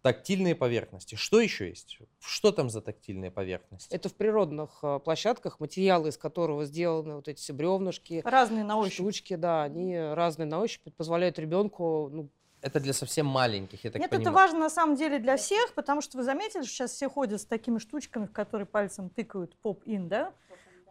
тактильные 0.01 0.55
поверхности. 0.55 1.15
Что 1.15 1.39
еще 1.39 1.69
есть? 1.69 1.99
Что 2.19 2.51
там 2.51 2.69
за 2.69 2.81
тактильные 2.81 3.31
поверхности? 3.31 3.93
Это 3.93 4.09
в 4.09 4.15
природных 4.15 4.79
э, 4.83 4.99
площадках, 4.99 5.59
материалы 5.59 6.09
из 6.09 6.17
которого 6.17 6.65
сделаны 6.65 7.15
вот 7.15 7.27
эти 7.27 7.39
все 7.39 7.53
бревнышки, 7.53 8.21
Разные 8.25 8.63
на 8.63 8.77
ощупь. 8.77 8.93
штучки, 8.95 9.35
да, 9.35 9.63
они 9.63 9.97
разные 9.97 10.47
на 10.47 10.59
ощупь, 10.59 10.81
позволяют 10.95 11.37
ребенку, 11.37 12.09
ну, 12.11 12.29
Это 12.61 12.79
для 12.79 12.93
совсем 12.93 13.25
маленьких, 13.27 13.83
я 13.83 13.91
так 13.91 14.01
Нет, 14.01 14.09
понимаю. 14.09 14.27
это 14.27 14.35
важно 14.35 14.59
на 14.59 14.69
самом 14.69 14.95
деле 14.95 15.19
для 15.19 15.37
всех, 15.37 15.73
потому 15.73 16.01
что 16.01 16.17
вы 16.17 16.23
заметили, 16.23 16.63
что 16.63 16.71
сейчас 16.71 16.91
все 16.91 17.09
ходят 17.09 17.41
с 17.41 17.45
такими 17.45 17.77
штучками, 17.77 18.25
в 18.25 18.31
которые 18.31 18.65
пальцем 18.65 19.09
тыкают 19.09 19.55
поп-ин, 19.57 20.07
да? 20.09 20.33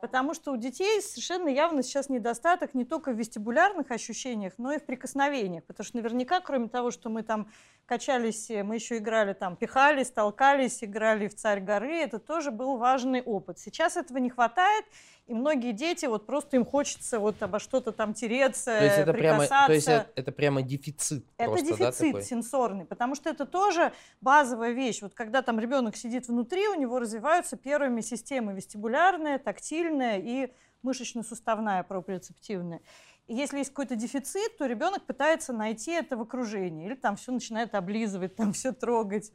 Потому 0.00 0.32
что 0.32 0.52
у 0.52 0.56
детей 0.56 1.02
совершенно 1.02 1.48
явно 1.48 1.82
сейчас 1.82 2.08
недостаток 2.08 2.72
не 2.72 2.86
только 2.86 3.12
в 3.12 3.18
вестибулярных 3.18 3.90
ощущениях, 3.90 4.54
но 4.56 4.72
и 4.72 4.78
в 4.78 4.86
прикосновениях. 4.86 5.64
Потому 5.64 5.84
что 5.84 5.96
наверняка, 5.98 6.40
кроме 6.40 6.68
того, 6.68 6.90
что 6.90 7.10
мы 7.10 7.22
там 7.22 7.50
качались, 7.90 8.48
э, 8.50 8.62
мы 8.62 8.76
еще 8.76 8.98
играли 8.98 9.32
там, 9.32 9.56
пихались, 9.56 10.12
толкались, 10.12 10.84
играли 10.84 11.26
в 11.26 11.34
царь 11.34 11.60
горы, 11.60 11.96
это 11.96 12.20
тоже 12.20 12.52
был 12.52 12.76
важный 12.76 13.20
опыт. 13.20 13.58
Сейчас 13.58 13.96
этого 13.96 14.18
не 14.18 14.30
хватает, 14.30 14.84
и 15.26 15.34
многие 15.34 15.72
дети, 15.72 16.06
вот 16.06 16.24
просто 16.24 16.56
им 16.56 16.64
хочется 16.64 17.18
вот 17.18 17.42
обо 17.42 17.58
что-то 17.58 17.90
там 17.90 18.14
тереться, 18.14 18.78
То 18.78 18.84
есть 18.84 18.98
это 18.98 19.12
прямо, 19.12 19.38
прикасаться. 19.40 19.66
то 19.66 19.72
есть 19.72 19.88
это, 19.88 20.10
это 20.14 20.30
прямо 20.30 20.62
дефицит 20.62 21.26
Это 21.36 21.50
просто, 21.50 21.66
да, 21.66 21.76
дефицит 21.76 22.06
такой? 22.12 22.22
сенсорный, 22.22 22.84
потому 22.84 23.16
что 23.16 23.28
это 23.28 23.44
тоже 23.44 23.92
базовая 24.20 24.70
вещь. 24.70 25.02
Вот 25.02 25.14
когда 25.14 25.42
там 25.42 25.58
ребенок 25.58 25.96
сидит 25.96 26.28
внутри, 26.28 26.68
у 26.68 26.76
него 26.76 27.00
развиваются 27.00 27.56
первыми 27.56 28.02
системы 28.02 28.52
вестибулярная, 28.52 29.40
тактильная 29.40 30.20
и 30.20 30.52
мышечно-суставная 30.82 31.82
проприоцептивная. 31.82 32.80
Если 33.32 33.58
есть 33.58 33.70
какой-то 33.70 33.94
дефицит, 33.94 34.58
то 34.58 34.66
ребенок 34.66 35.04
пытается 35.04 35.52
найти 35.52 35.92
это 35.92 36.16
в 36.16 36.20
окружении. 36.20 36.86
Или 36.86 36.96
там 36.96 37.14
все 37.14 37.30
начинает 37.30 37.76
облизывать, 37.76 38.34
там 38.34 38.52
все 38.52 38.72
трогать, 38.72 39.30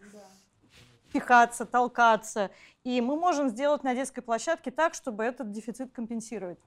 пихаться, 1.13 1.65
толкаться. 1.65 2.51
И 2.83 2.99
мы 2.99 3.15
можем 3.15 3.47
сделать 3.47 3.83
на 3.83 3.95
детской 3.95 4.21
площадке 4.21 4.69
так, 4.69 4.95
чтобы 4.95 5.23
этот 5.23 5.49
дефицит 5.51 5.93
компенсировать. 5.93 6.59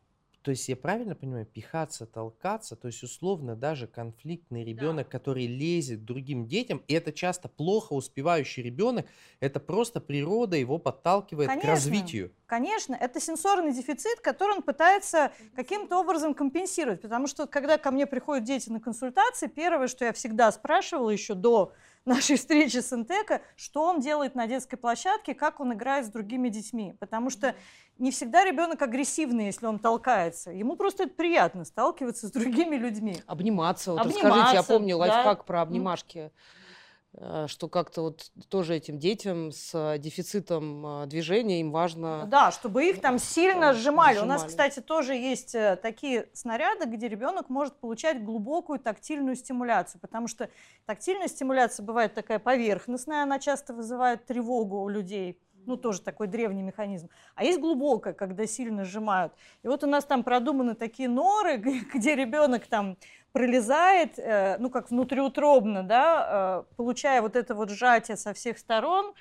То 0.49 0.53
есть 0.53 0.67
я 0.67 0.77
правильно 0.77 1.15
понимаю, 1.15 1.45
пихаться, 1.45 2.07
толкаться, 2.07 2.75
то 2.75 2.87
есть 2.87 3.03
условно 3.03 3.55
даже 3.55 3.87
конфликтный 3.87 4.65
ребенок, 4.65 5.07
который 5.11 5.47
лезет 5.47 6.01
к 6.01 6.05
другим 6.05 6.47
детям, 6.47 6.83
и 6.89 6.95
это 6.95 7.13
часто 7.13 7.51
плохо 7.51 7.93
успевающий 7.93 8.63
ребенок, 8.63 9.05
это 9.41 9.61
просто 9.61 10.01
природа 10.01 10.57
его 10.57 10.79
подталкивает 10.79 11.51
к 11.51 11.53
Конечно. 11.53 11.71
развитию. 11.71 12.33
Конечно, 12.47 12.95
это 12.95 13.21
сенсорный 13.21 13.75
дефицит, 13.75 14.21
который 14.21 14.53
он 14.57 14.63
пытается 14.63 15.33
каким-то 15.55 16.01
образом 16.01 16.33
компенсировать. 16.33 17.03
Потому 17.03 17.27
что 17.27 17.47
когда 17.47 17.77
ко 17.77 17.91
мне 17.91 18.07
приходят 18.07 18.45
дети 18.45 18.71
на 18.71 18.81
консультации, 18.81 19.49
первое, 19.49 19.87
что 19.87 20.07
я 20.07 20.15
всегда 20.15 20.51
спрашивала 20.51 21.11
еще 21.11 21.35
до 21.35 21.75
нашей 22.09 22.37
встречи 22.37 22.79
с 22.79 22.93
Интека, 22.93 23.43
что 23.57 23.85
он 23.85 24.01
делает 24.01 24.35
на 24.35 24.47
детской 24.47 24.77
площадке, 24.77 25.35
как 25.35 25.61
он 25.61 25.75
играет 25.75 26.07
с 26.07 26.09
другими 26.09 26.49
детьми. 26.49 26.95
Потому 26.99 27.31
что 27.31 27.55
не 27.99 28.11
всегда 28.11 28.45
ребенок 28.45 28.81
агрессивный, 28.83 29.47
если 29.47 29.67
он 29.67 29.79
толкается. 29.79 30.51
Ему 30.51 30.77
просто 30.77 31.05
это 31.05 31.15
приятно 31.15 31.65
сталкиваться 31.65 32.29
с 32.29 32.31
другими 32.31 32.77
людьми. 32.77 33.17
обниматься. 33.27 33.93
Вот 33.93 34.01
Обниматься, 34.01 34.29
расскажите, 34.29 34.57
я 34.57 34.63
помню 34.63 34.97
да. 34.97 34.97
лайфхак 34.97 35.45
про 35.45 35.63
обнимашки, 35.63 36.19
э, 36.19 36.31
что 37.49 37.69
как-то 37.69 38.03
вот 38.03 38.31
тоже 38.49 38.77
этим 38.77 38.99
детям 38.99 39.51
с 39.51 39.75
э, 39.75 39.99
дефицитом 39.99 41.03
э, 41.03 41.07
движения 41.07 41.61
им 41.61 41.73
важно... 41.73 42.27
Да, 42.27 42.51
чтобы 42.53 42.89
их 42.89 43.01
там 43.01 43.19
сильно 43.19 43.73
сжимали. 43.73 44.19
У 44.19 44.25
нас, 44.25 44.43
Сжимали. 44.43 44.49
кстати, 44.49 44.81
тоже 44.81 45.15
есть 45.15 45.55
э, 45.55 45.77
такие 45.77 46.29
снаряды, 46.33 46.85
где 46.87 47.09
ребенок 47.09 47.49
может 47.49 47.75
получать 47.75 48.23
глубокую 48.23 48.79
тактильную 48.79 49.35
стимуляцию, 49.37 50.01
потому 50.01 50.29
что 50.29 50.49
тактильная 50.87 51.29
стимуляция 51.29 51.85
бывает 51.85 52.15
такая 52.15 52.39
поверхностная, 52.39 53.23
она 53.23 53.39
часто 53.39 53.75
вызывает 53.75 54.27
тревогу 54.27 54.81
у 54.83 54.89
людей. 54.89 55.41
Ну, 55.69 55.77
тоже 55.77 56.01
такой 56.01 56.29
древний 56.29 56.63
механизм. 56.63 57.11
А 57.35 57.45
есть 57.45 57.61
глубокая, 57.61 58.15
когда 58.15 58.47
сильно 58.47 58.87
сжимают. 58.87 59.35
И 59.63 59.69
вот 59.69 59.85
у 59.85 59.87
нас 59.87 60.07
там 60.07 60.25
продуманы 60.25 60.75
такие 60.75 61.11
норы, 61.11 61.59
где 61.95 62.15
ребенок 62.15 62.67
там 62.67 62.97
пролезает, 63.33 64.19
э, 64.19 64.57
ну, 64.59 64.71
как 64.71 64.91
внутриутробно, 64.91 65.83
да, 65.83 66.65
э, 66.71 66.75
получая 66.77 67.21
вот 67.21 67.37
это 67.37 67.55
вот 67.55 67.69
сжатие 67.69 68.17
со 68.17 68.33
всех 68.33 68.57
сторон, 68.57 69.13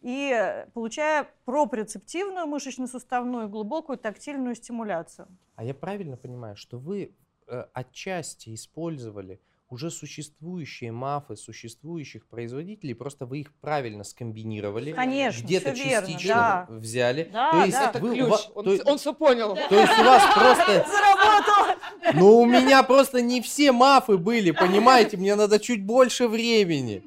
и 0.00 0.66
получая 0.74 1.28
проприоцептивную 1.44 2.46
мышечно-суставную 2.48 3.48
глубокую 3.48 3.96
тактильную 3.96 4.56
стимуляцию. 4.56 5.28
А 5.54 5.62
я 5.62 5.74
правильно 5.74 6.16
понимаю, 6.16 6.56
что 6.56 6.76
вы 6.76 7.14
э, 7.46 7.64
отчасти 7.72 8.52
использовали 8.52 9.40
уже 9.74 9.90
существующие 9.90 10.92
мафы 10.92 11.36
существующих 11.36 12.26
производителей, 12.26 12.94
просто 12.94 13.26
вы 13.26 13.40
их 13.40 13.52
правильно 13.60 14.04
скомбинировали, 14.04 14.92
Конечно, 14.92 15.42
где-то 15.42 15.72
всё 15.74 15.84
верно, 15.84 16.06
частично 16.08 16.34
да. 16.34 16.66
взяли. 16.70 17.28
Да, 17.32 17.50
то 17.50 17.64
есть 17.64 17.72
да. 17.78 17.90
Это 17.90 17.98
вы- 17.98 18.10
у 18.10 18.14
ключ, 18.14 18.28
ва- 18.28 18.40
он, 18.54 18.64
то 18.64 18.90
он 18.90 18.98
все 18.98 19.12
понял. 19.12 19.54
то 19.68 19.74
есть 19.74 19.98
у 19.98 20.04
вас 20.04 20.22
просто 20.34 20.86
Заработала! 20.88 21.76
Ну, 22.14 22.38
у 22.40 22.46
меня 22.46 22.82
просто 22.82 23.20
не 23.20 23.40
все 23.42 23.72
мафы 23.72 24.16
были, 24.16 24.52
понимаете? 24.52 25.16
Мне 25.16 25.34
надо 25.34 25.58
чуть 25.58 25.84
больше 25.84 26.28
времени. 26.28 27.02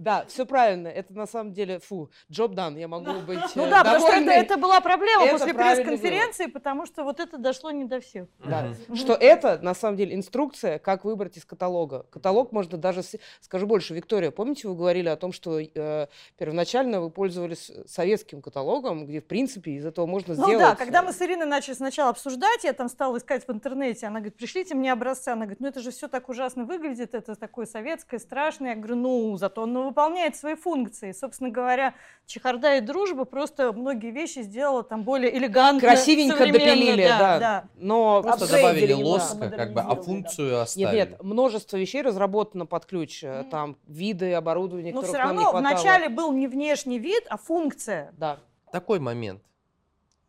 Да, 0.00 0.24
все 0.28 0.46
правильно. 0.46 0.88
Это 0.88 1.12
на 1.12 1.26
самом 1.26 1.52
деле, 1.52 1.78
фу, 1.78 2.10
job 2.30 2.54
done. 2.54 2.78
Я 2.78 2.88
могу 2.88 3.12
быть 3.20 3.38
Ну 3.54 3.66
э, 3.66 3.70
да, 3.70 3.84
потому 3.84 4.00
что 4.00 4.16
это, 4.16 4.30
это 4.30 4.56
была 4.56 4.80
проблема 4.80 5.24
Это 5.24 5.32
после 5.38 5.52
пресс-конференции, 5.52 6.46
потому 6.46 6.86
что 6.86 7.04
вот 7.04 7.20
это 7.20 7.36
дошло 7.36 7.70
не 7.70 7.84
до 7.84 8.00
всех. 8.00 8.26
Да. 8.38 8.72
Мгм. 8.88 8.96
Что 8.96 9.12
это, 9.12 9.58
на 9.60 9.74
самом 9.74 9.98
деле, 9.98 10.14
инструкция, 10.14 10.78
как 10.78 11.04
выбрать 11.04 11.36
из 11.36 11.44
каталога. 11.44 12.06
Каталог 12.10 12.50
можно 12.50 12.78
даже... 12.78 13.02
с- 13.02 13.18
Скажу 13.42 13.66
больше, 13.66 13.92
Виктория, 13.92 14.30
помните, 14.30 14.68
вы 14.68 14.74
говорили 14.74 15.08
о 15.08 15.16
том, 15.16 15.32
что 15.32 15.60
э, 15.60 16.06
первоначально 16.38 17.02
вы 17.02 17.10
пользовались 17.10 17.70
советским 17.86 18.40
каталогом, 18.40 19.06
где, 19.06 19.20
в 19.20 19.26
принципе, 19.26 19.72
из 19.72 19.84
этого 19.84 20.06
можно 20.06 20.34
Ну 20.34 20.44
сделать... 20.44 20.66
да, 20.66 20.74
когда 20.76 21.00
э, 21.00 21.02
мы 21.02 21.12
с 21.12 21.20
Ириной 21.20 21.46
начали 21.46 21.74
сначала 21.74 22.08
обсуждать, 22.08 22.64
я 22.64 22.72
там 22.72 22.88
стала 22.88 23.18
искать 23.18 23.46
в 23.46 23.52
интернете, 23.52 24.06
она 24.06 24.20
говорит, 24.20 24.38
пришлите 24.38 24.74
мне 24.74 24.92
образцы, 24.94 25.28
она 25.28 25.42
говорит, 25.42 25.60
ну 25.60 25.68
это 25.68 25.80
же 25.80 25.90
все 25.90 26.08
так 26.08 26.30
ужасно 26.30 26.64
выглядит, 26.64 27.14
это 27.14 27.34
такое 27.34 27.66
советское, 27.66 28.18
страшное. 28.18 28.70
Я 28.70 28.76
говорю, 28.76 28.96
ну 28.96 29.36
зато 29.36 29.60
он 29.62 29.89
выполняет 29.90 30.36
свои 30.36 30.54
функции. 30.54 31.12
Собственно 31.12 31.50
говоря, 31.50 31.94
чехарда 32.26 32.76
и 32.76 32.80
дружба 32.80 33.24
просто 33.24 33.72
многие 33.72 34.10
вещи 34.10 34.40
сделала 34.40 34.82
там 34.82 35.02
более 35.02 35.36
элегантно, 35.36 35.80
Красивенько 35.80 36.36
современно, 36.36 36.64
допилили, 36.64 37.06
да. 37.06 37.38
да. 37.38 37.64
Но 37.74 38.22
Просто 38.22 38.50
добавили 38.50 38.92
лоска, 38.92 39.50
как 39.50 39.72
бы, 39.72 39.80
а 39.80 39.84
модернизировали, 39.84 39.96
да. 39.96 40.02
функцию 40.02 40.60
оставили. 40.60 40.96
Нет, 40.96 41.10
нет, 41.10 41.22
множество 41.22 41.76
вещей 41.76 42.02
разработано 42.02 42.66
под 42.66 42.86
ключ. 42.86 43.22
Мгм. 43.22 43.50
Там 43.50 43.76
виды, 43.86 44.32
оборудование, 44.32 44.94
Но 44.94 45.02
все 45.02 45.18
равно 45.18 45.52
вначале 45.52 46.08
был 46.08 46.32
не 46.32 46.46
внешний 46.46 46.98
вид, 46.98 47.24
а 47.28 47.36
функция. 47.36 48.12
Да. 48.16 48.38
Такой 48.72 49.00
момент. 49.00 49.42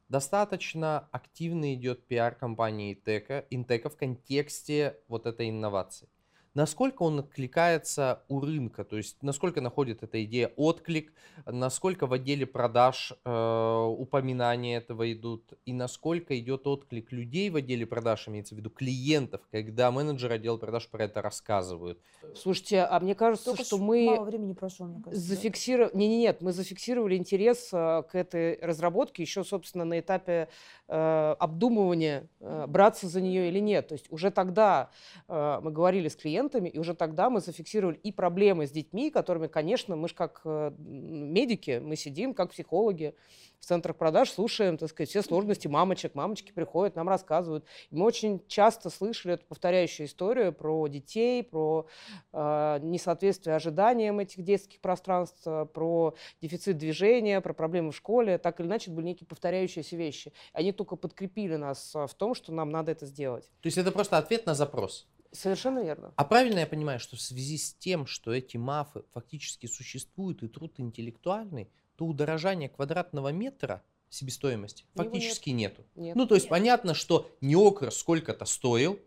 Достаточно 0.09 1.07
активно 1.12 1.74
идет 1.74 2.05
пиар 2.05 2.36
компании 2.36 2.93
Интека, 2.93 3.45
Интека 3.49 3.89
в 3.89 3.95
контексте 3.95 4.97
вот 5.07 5.26
этой 5.26 5.49
инновации. 5.49 6.09
Насколько 6.54 7.04
он 7.04 7.20
откликается 7.20 8.24
у 8.28 8.41
рынка, 8.41 8.84
то 8.84 8.97
есть 8.97 9.24
насколько 9.24 9.62
находит 9.62 10.04
эта 10.04 10.22
идея 10.26 10.52
отклик, 10.58 11.14
насколько 11.45 12.08
в 12.08 12.14
отделе 12.14 12.45
продаж 12.45 13.14
э, 13.24 13.86
упоминания 13.97 14.76
этого 14.76 15.12
идут, 15.14 15.54
и 15.66 15.72
насколько 15.72 16.38
идет 16.38 16.68
отклик 16.68 17.14
людей 17.14 17.49
в 17.49 17.56
отделе 17.56 17.86
продаж, 17.86 18.28
имеется 18.28 18.54
в 18.54 18.58
виду 18.58 18.70
клиентов, 18.70 19.39
когда 19.49 19.91
менеджеры 19.91 20.36
отдела 20.36 20.58
продаж 20.58 20.89
про 20.89 21.06
это 21.06 21.22
рассказывают. 21.22 21.99
Слушайте, 22.36 22.82
а 22.82 22.99
мне 22.99 23.16
кажется, 23.16 23.45
Только 23.45 23.64
что 23.64 23.78
мы... 23.78 24.06
мало 24.06 24.26
времени 24.26 24.52
прошло, 24.52 24.88
мне 24.88 25.02
кажется. 25.02 25.30
да? 25.30 25.36
Зафиксировали, 25.36 25.95
не, 25.95 26.10
не, 26.10 26.18
нет, 26.18 26.41
мы 26.41 26.52
зафиксировали 26.52 27.16
интерес 27.16 27.70
э, 27.72 28.04
к 28.04 28.14
этой 28.14 28.60
разработке 28.60 29.24
еще, 29.24 29.45
собственно, 29.45 29.86
на 29.86 30.02
этапе 30.02 30.49
э, 30.89 31.36
обдумывания, 31.39 32.28
э, 32.41 32.66
браться 32.68 33.08
за 33.08 33.22
нее 33.22 33.47
или 33.47 33.60
нет. 33.60 33.88
То 33.88 33.93
есть 33.93 34.12
уже 34.12 34.32
тогда 34.32 34.89
э, 35.30 35.60
мы 35.64 35.72
говорили 35.72 36.10
с 36.10 36.16
клиентами, 36.18 36.40
и 36.49 36.79
уже 36.79 36.93
тогда 36.93 37.29
мы 37.29 37.39
зафиксировали 37.39 37.97
и 37.97 38.11
проблемы 38.11 38.67
с 38.67 38.71
детьми, 38.71 39.11
которыми, 39.11 39.47
конечно, 39.47 39.95
мы 39.95 40.07
же 40.07 40.15
как 40.15 40.41
э, 40.45 40.71
медики, 40.77 41.81
мы 41.83 41.95
сидим 41.95 42.33
как 42.33 42.51
психологи 42.51 43.15
в 43.59 43.65
центрах 43.65 43.95
продаж, 43.95 44.31
слушаем, 44.31 44.77
так 44.77 44.89
сказать, 44.89 45.09
все 45.09 45.21
сложности 45.21 45.67
мамочек, 45.67 46.15
мамочки 46.15 46.51
приходят, 46.51 46.95
нам 46.95 47.07
рассказывают. 47.07 47.63
И 47.91 47.95
мы 47.95 48.05
очень 48.05 48.43
часто 48.47 48.89
слышали 48.89 49.35
эту 49.35 49.45
повторяющую 49.45 50.07
историю 50.07 50.51
про 50.51 50.87
детей, 50.87 51.43
про 51.43 51.87
э, 52.33 52.79
несоответствие 52.81 53.55
ожиданиям 53.55 54.19
этих 54.19 54.43
детских 54.43 54.81
пространств, 54.81 55.43
про 55.73 56.15
дефицит 56.41 56.77
движения, 56.77 57.39
про 57.39 57.53
проблемы 57.53 57.91
в 57.91 57.95
школе. 57.95 58.39
Так 58.39 58.59
или 58.59 58.67
иначе, 58.67 58.89
были 58.89 59.05
некие 59.05 59.27
повторяющиеся 59.27 59.95
вещи. 59.95 60.33
Они 60.53 60.71
только 60.71 60.95
подкрепили 60.95 61.55
нас 61.55 61.95
э, 61.95 62.07
в 62.07 62.13
том, 62.15 62.33
что 62.33 62.51
нам 62.51 62.71
надо 62.71 62.91
это 62.91 63.05
сделать. 63.05 63.45
То 63.61 63.67
есть 63.67 63.77
это 63.77 63.91
просто 63.91 64.17
ответ 64.17 64.47
на 64.47 64.55
запрос. 64.55 65.07
Совершенно 65.32 65.84
верно. 65.84 66.13
А 66.15 66.25
правильно 66.25 66.59
я 66.59 66.67
понимаю, 66.67 66.99
что 66.99 67.15
в 67.15 67.21
связи 67.21 67.57
с 67.57 67.73
тем, 67.73 68.05
что 68.05 68.34
эти 68.34 68.57
мафы 68.57 69.03
фактически 69.13 69.65
существуют 69.67 70.43
и 70.43 70.47
труд 70.47 70.73
интеллектуальный, 70.77 71.69
то 71.95 72.05
удорожания 72.05 72.67
квадратного 72.67 73.29
метра 73.29 73.84
себестоимости 74.09 74.84
Его 74.93 75.03
нет. 75.03 75.13
фактически 75.13 75.49
нету. 75.51 75.86
Нет. 75.95 76.15
Ну, 76.15 76.27
то 76.27 76.36
есть 76.36 76.49
понятно, 76.49 76.93
что 76.93 77.29
неокр 77.39 77.91
сколько-то 77.91 78.45
стоил, 78.45 78.99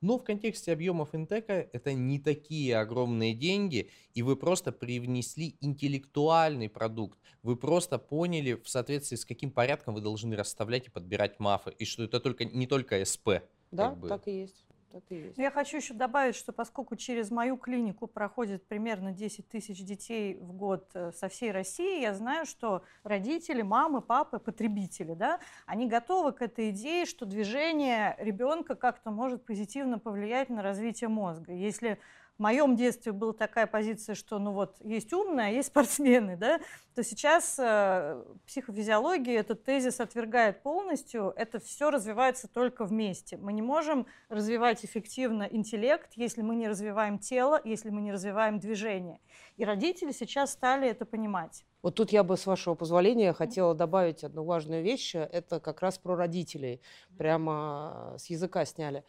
но 0.00 0.18
в 0.18 0.24
контексте 0.24 0.72
объемов 0.72 1.14
интека 1.14 1.68
это 1.72 1.92
не 1.92 2.18
такие 2.18 2.78
огромные 2.78 3.34
деньги, 3.34 3.90
и 4.14 4.22
вы 4.22 4.36
просто 4.36 4.72
привнесли 4.72 5.56
интеллектуальный 5.60 6.68
продукт. 6.68 7.18
Вы 7.42 7.56
просто 7.56 7.98
поняли, 7.98 8.54
в 8.54 8.68
соответствии 8.68 9.16
с 9.16 9.24
каким 9.24 9.50
порядком 9.50 9.94
вы 9.94 10.00
должны 10.00 10.36
расставлять 10.36 10.88
и 10.88 10.90
подбирать 10.90 11.38
мафы, 11.38 11.70
и 11.78 11.84
что 11.84 12.04
это 12.04 12.20
только, 12.20 12.44
не 12.44 12.66
только 12.66 13.02
СП. 13.04 13.28
да, 13.70 13.90
как 13.90 13.98
бы. 13.98 14.08
так 14.08 14.28
и 14.28 14.40
есть. 14.40 14.66
Так 14.92 15.02
и 15.10 15.16
есть. 15.16 15.38
Я 15.38 15.50
хочу 15.50 15.76
еще 15.76 15.94
добавить, 15.94 16.34
что 16.34 16.52
поскольку 16.52 16.96
через 16.96 17.30
мою 17.30 17.56
клинику 17.56 18.08
проходит 18.08 18.66
примерно 18.66 19.12
10 19.12 19.48
тысяч 19.48 19.84
детей 19.84 20.34
в 20.34 20.52
год 20.52 20.90
э, 20.94 21.12
со 21.12 21.28
всей 21.28 21.52
России, 21.52 22.00
я 22.00 22.12
знаю, 22.12 22.44
что 22.44 22.82
родители, 23.04 23.62
мамы, 23.62 24.00
папы, 24.00 24.40
потребители, 24.40 25.14
да, 25.14 25.38
они 25.66 25.86
готовы 25.86 26.32
к 26.32 26.42
этой 26.42 26.70
идее, 26.70 27.06
что 27.06 27.24
движение 27.24 28.16
ребенка 28.18 28.74
как-то 28.74 29.10
может 29.12 29.44
позитивно 29.44 29.98
повлиять 29.98 30.48
на 30.48 30.62
развитие 30.62 31.08
мозга. 31.08 31.52
Если 31.52 31.98
в 32.40 32.42
моем 32.42 32.74
детстве 32.74 33.12
была 33.12 33.34
такая 33.34 33.66
позиция, 33.66 34.14
что 34.14 34.38
ну 34.38 34.52
вот 34.52 34.78
есть 34.82 35.12
умные, 35.12 35.48
а 35.48 35.50
есть 35.50 35.68
спортсмены, 35.68 36.38
да, 36.38 36.58
то 36.94 37.04
сейчас 37.04 37.58
э, 37.58 38.24
психофизиология 38.46 39.38
этот 39.38 39.62
тезис 39.62 40.00
отвергает 40.00 40.62
полностью. 40.62 41.34
Это 41.36 41.58
все 41.60 41.90
развивается 41.90 42.48
только 42.48 42.86
вместе. 42.86 43.36
Мы 43.36 43.52
не 43.52 43.60
можем 43.60 44.06
развивать 44.30 44.86
эффективно 44.86 45.42
интеллект, 45.42 46.12
если 46.16 46.40
мы 46.40 46.56
не 46.56 46.66
развиваем 46.66 47.18
тело, 47.18 47.60
если 47.62 47.90
мы 47.90 48.00
не 48.00 48.10
развиваем 48.10 48.58
движение. 48.58 49.20
И 49.58 49.66
родители 49.66 50.10
сейчас 50.10 50.52
стали 50.52 50.88
это 50.88 51.04
понимать. 51.04 51.66
Вот 51.82 51.96
тут 51.96 52.10
я 52.10 52.24
бы, 52.24 52.38
с 52.38 52.46
вашего 52.46 52.74
позволения, 52.74 53.34
хотела 53.34 53.74
добавить 53.74 54.24
одну 54.24 54.44
важную 54.44 54.82
вещь. 54.82 55.14
Это 55.14 55.60
как 55.60 55.82
раз 55.82 55.98
про 55.98 56.16
родителей. 56.16 56.80
Прямо 57.18 58.14
с 58.16 58.30
языка 58.30 58.64
сняли. 58.64 59.04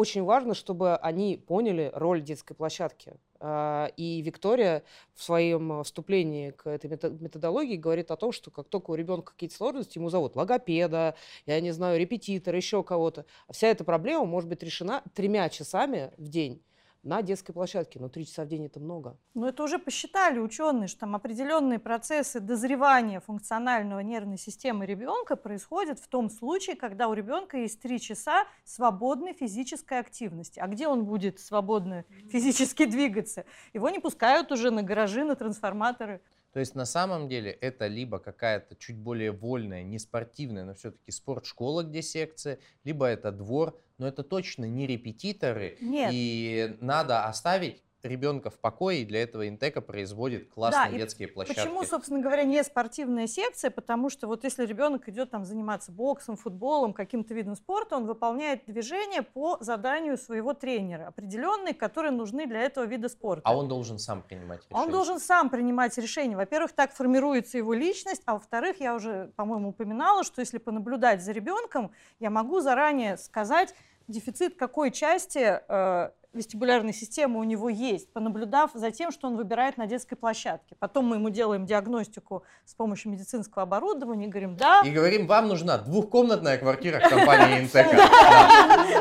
Очень 0.00 0.22
важно, 0.24 0.54
чтобы 0.54 0.96
они 0.96 1.36
поняли 1.36 1.90
роль 1.92 2.22
детской 2.22 2.54
площадки. 2.54 3.16
А, 3.38 3.90
И 3.98 4.22
Виктория 4.22 4.82
в 5.14 5.22
своем 5.22 5.84
вступлении 5.84 6.52
к 6.52 6.66
этой 6.66 6.88
мето- 6.88 7.10
методологии 7.10 7.76
говорит 7.76 8.10
о 8.10 8.16
том, 8.16 8.32
что 8.32 8.50
как 8.50 8.70
только 8.70 8.92
у 8.92 8.94
ребенка 8.94 9.32
какие-то 9.32 9.56
сложности, 9.56 9.98
ему 9.98 10.08
зовут 10.08 10.36
логопеда, 10.36 11.16
я 11.44 11.60
не 11.60 11.70
знаю, 11.72 12.00
репетитора, 12.00 12.56
еще 12.56 12.82
кого-то. 12.82 13.26
Вся 13.50 13.68
эта 13.68 13.84
проблема 13.84 14.24
может 14.24 14.48
быть 14.48 14.62
решена 14.62 15.02
тремя 15.14 15.46
часами 15.50 16.12
в 16.16 16.28
день 16.28 16.62
на 17.02 17.22
детской 17.22 17.52
площадке. 17.52 17.98
Но 17.98 18.08
три 18.08 18.26
часа 18.26 18.44
в 18.44 18.48
день 18.48 18.66
это 18.66 18.80
много. 18.80 19.16
Но 19.34 19.48
это 19.48 19.62
уже 19.62 19.78
посчитали 19.78 20.38
ученые, 20.38 20.88
что 20.88 21.00
там 21.00 21.16
определенные 21.16 21.78
процессы 21.78 22.40
дозревания 22.40 23.20
функционального 23.20 24.00
нервной 24.00 24.38
системы 24.38 24.86
ребенка 24.86 25.36
происходят 25.36 25.98
в 25.98 26.08
том 26.08 26.28
случае, 26.30 26.76
когда 26.76 27.08
у 27.08 27.14
ребенка 27.14 27.56
есть 27.56 27.80
три 27.80 28.00
часа 28.00 28.46
свободной 28.64 29.32
физической 29.32 29.98
активности. 29.98 30.60
А 30.60 30.66
где 30.66 30.88
он 30.88 31.04
будет 31.04 31.40
свободно 31.40 32.04
физически 32.30 32.84
двигаться? 32.84 33.44
Его 33.72 33.88
не 33.88 33.98
пускают 33.98 34.52
уже 34.52 34.70
на 34.70 34.82
гаражи, 34.82 35.24
на 35.24 35.36
трансформаторы. 35.36 36.20
То 36.52 36.60
есть 36.60 36.74
на 36.74 36.84
самом 36.84 37.28
деле 37.28 37.50
это 37.50 37.86
либо 37.86 38.18
какая-то 38.18 38.74
чуть 38.76 38.96
более 38.96 39.30
вольная, 39.30 39.82
не 39.82 39.98
спортивная, 39.98 40.64
но 40.64 40.74
все-таки 40.74 41.12
спортшкола, 41.12 41.84
где 41.84 42.02
секция, 42.02 42.58
либо 42.82 43.06
это 43.06 43.30
двор, 43.30 43.80
но 43.98 44.08
это 44.08 44.24
точно 44.24 44.64
не 44.64 44.86
репетиторы. 44.86 45.76
Нет. 45.80 46.10
И 46.12 46.76
надо 46.80 47.24
оставить 47.26 47.84
ребенка 48.02 48.50
в 48.50 48.58
покое, 48.58 49.02
и 49.02 49.04
для 49.04 49.22
этого 49.22 49.48
Интека 49.48 49.80
производит 49.80 50.50
классные 50.50 50.94
и 50.94 50.98
детские 50.98 51.28
площадки. 51.28 51.60
Почему, 51.60 51.84
собственно 51.84 52.20
говоря, 52.20 52.44
не 52.44 52.62
спортивная 52.64 53.26
секция? 53.26 53.70
Потому 53.70 54.10
что 54.10 54.26
вот 54.26 54.44
если 54.44 54.64
ребенок 54.64 55.08
идет 55.08 55.30
там 55.30 55.44
заниматься 55.44 55.92
боксом, 55.92 56.36
футболом, 56.36 56.92
каким-то 56.92 57.34
видом 57.34 57.56
спорта, 57.56 57.96
он 57.96 58.06
выполняет 58.06 58.64
движения 58.66 59.22
по 59.22 59.58
заданию 59.60 60.16
своего 60.16 60.54
тренера, 60.54 61.08
определенные, 61.08 61.74
которые 61.74 62.12
нужны 62.12 62.46
для 62.46 62.60
этого 62.60 62.84
вида 62.84 63.08
спорта. 63.08 63.42
А 63.44 63.56
он 63.56 63.68
должен 63.68 63.98
сам 63.98 64.22
принимать 64.22 64.60
решение. 64.64 64.84
Он 64.84 64.90
должен 64.90 65.20
сам 65.20 65.50
принимать 65.50 65.96
решения. 65.98 66.36
Во-первых, 66.36 66.72
так 66.72 66.92
формируется 66.92 67.58
его 67.58 67.74
личность, 67.74 68.22
а 68.26 68.34
во-вторых, 68.34 68.80
я 68.80 68.94
уже, 68.94 69.32
по-моему, 69.36 69.70
упоминала, 69.70 70.24
что 70.24 70.40
если 70.40 70.58
понаблюдать 70.58 71.22
за 71.22 71.32
ребенком, 71.32 71.92
я 72.18 72.30
могу 72.30 72.60
заранее 72.60 73.16
сказать, 73.16 73.74
дефицит 74.08 74.56
какой 74.56 74.90
части 74.90 75.60
э, 75.66 76.10
вестибулярной 76.32 76.92
системы 76.92 77.40
у 77.40 77.44
него 77.44 77.68
есть, 77.68 78.12
понаблюдав 78.12 78.70
за 78.74 78.90
тем, 78.90 79.10
что 79.10 79.26
он 79.26 79.36
выбирает 79.36 79.76
на 79.76 79.86
детской 79.86 80.16
площадке. 80.16 80.76
Потом 80.78 81.06
мы 81.06 81.16
ему 81.16 81.30
делаем 81.30 81.66
диагностику 81.66 82.44
с 82.64 82.74
помощью 82.74 83.10
медицинского 83.12 83.62
оборудования 83.62 84.26
и 84.26 84.28
говорим, 84.28 84.56
да, 84.56 84.82
И 84.84 84.90
говорим, 84.90 85.26
вам 85.26 85.48
нужна 85.48 85.78
двухкомнатная 85.78 86.58
квартира 86.58 87.00
в 87.00 87.08
компании 87.08 87.60
Интека. 87.64 87.96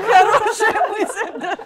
Хорошая 0.07 0.89
мысль, 0.89 1.39
да. 1.39 1.57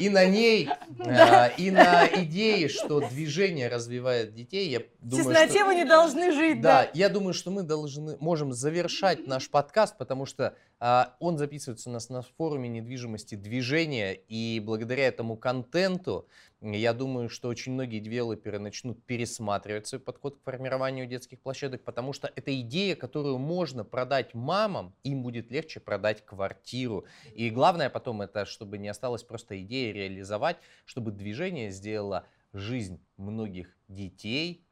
И 0.00 0.08
на 0.08 0.24
ней, 0.26 0.68
э, 0.98 1.50
и 1.56 1.70
на 1.70 2.06
идее, 2.06 2.68
что 2.68 3.00
движение 3.00 3.68
развивает 3.68 4.34
детей, 4.34 4.68
я 4.70 4.82
думаю, 5.00 5.24
тесноте 5.24 5.60
что... 5.60 5.72
не 5.72 5.84
должны 5.84 6.32
жить, 6.32 6.60
да. 6.60 6.82
Да, 6.82 6.90
я 6.94 7.08
думаю, 7.08 7.34
что 7.34 7.50
мы 7.50 7.62
должны, 7.62 8.16
можем 8.18 8.52
завершать 8.52 9.26
наш 9.26 9.50
подкаст, 9.50 9.98
потому 9.98 10.26
что 10.26 10.54
а, 10.78 11.14
он 11.20 11.36
записывается 11.36 11.90
у 11.90 11.92
нас 11.92 12.08
на 12.08 12.22
форуме 12.22 12.68
недвижимости 12.68 13.34
движения, 13.34 14.14
и 14.14 14.60
благодаря 14.64 15.06
этому 15.06 15.36
контенту 15.36 16.26
я 16.62 16.92
думаю, 16.92 17.30
что 17.30 17.48
очень 17.48 17.72
многие 17.72 18.00
девелоперы 18.00 18.58
начнут 18.58 19.02
пересматривать 19.04 19.86
свой 19.86 20.00
подход 20.00 20.36
к 20.36 20.42
формированию 20.42 21.06
детских 21.06 21.40
площадок, 21.40 21.82
потому 21.84 22.12
что 22.12 22.30
это 22.36 22.58
идея, 22.60 22.96
которую 22.96 23.38
можно 23.38 23.82
продать 23.82 24.34
мамам, 24.34 24.94
им 25.02 25.22
будет 25.22 25.50
легче 25.50 25.80
продать 25.80 26.24
квартиру. 26.24 27.06
И 27.34 27.48
главное 27.50 27.88
потом 27.88 28.20
это, 28.20 28.44
чтобы 28.44 28.76
не 28.76 28.88
осталось 28.88 29.22
просто 29.22 29.60
идея 29.62 29.92
реализовать, 29.94 30.58
чтобы 30.84 31.12
движение 31.12 31.70
сделало 31.70 32.26
жизнь 32.52 33.00
многих 33.16 33.74
детей 33.88 34.62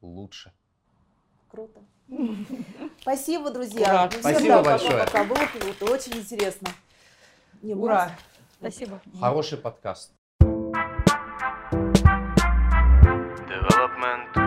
лучше. 0.00 0.52
Круто. 1.48 1.80
Спасибо, 3.00 3.50
друзья. 3.50 4.04
Ну, 4.04 4.10
всем 4.10 4.20
Спасибо 4.20 4.62
большое. 4.62 5.04
Пока. 5.04 5.24
Было 5.24 5.46
круто, 5.58 5.92
очень 5.92 6.18
интересно. 6.18 6.68
Не, 7.62 7.74
Ура! 7.74 8.16
Спасибо. 8.60 9.00
Хороший 9.18 9.58
подкаст. 9.58 10.12
menentu 13.96 14.45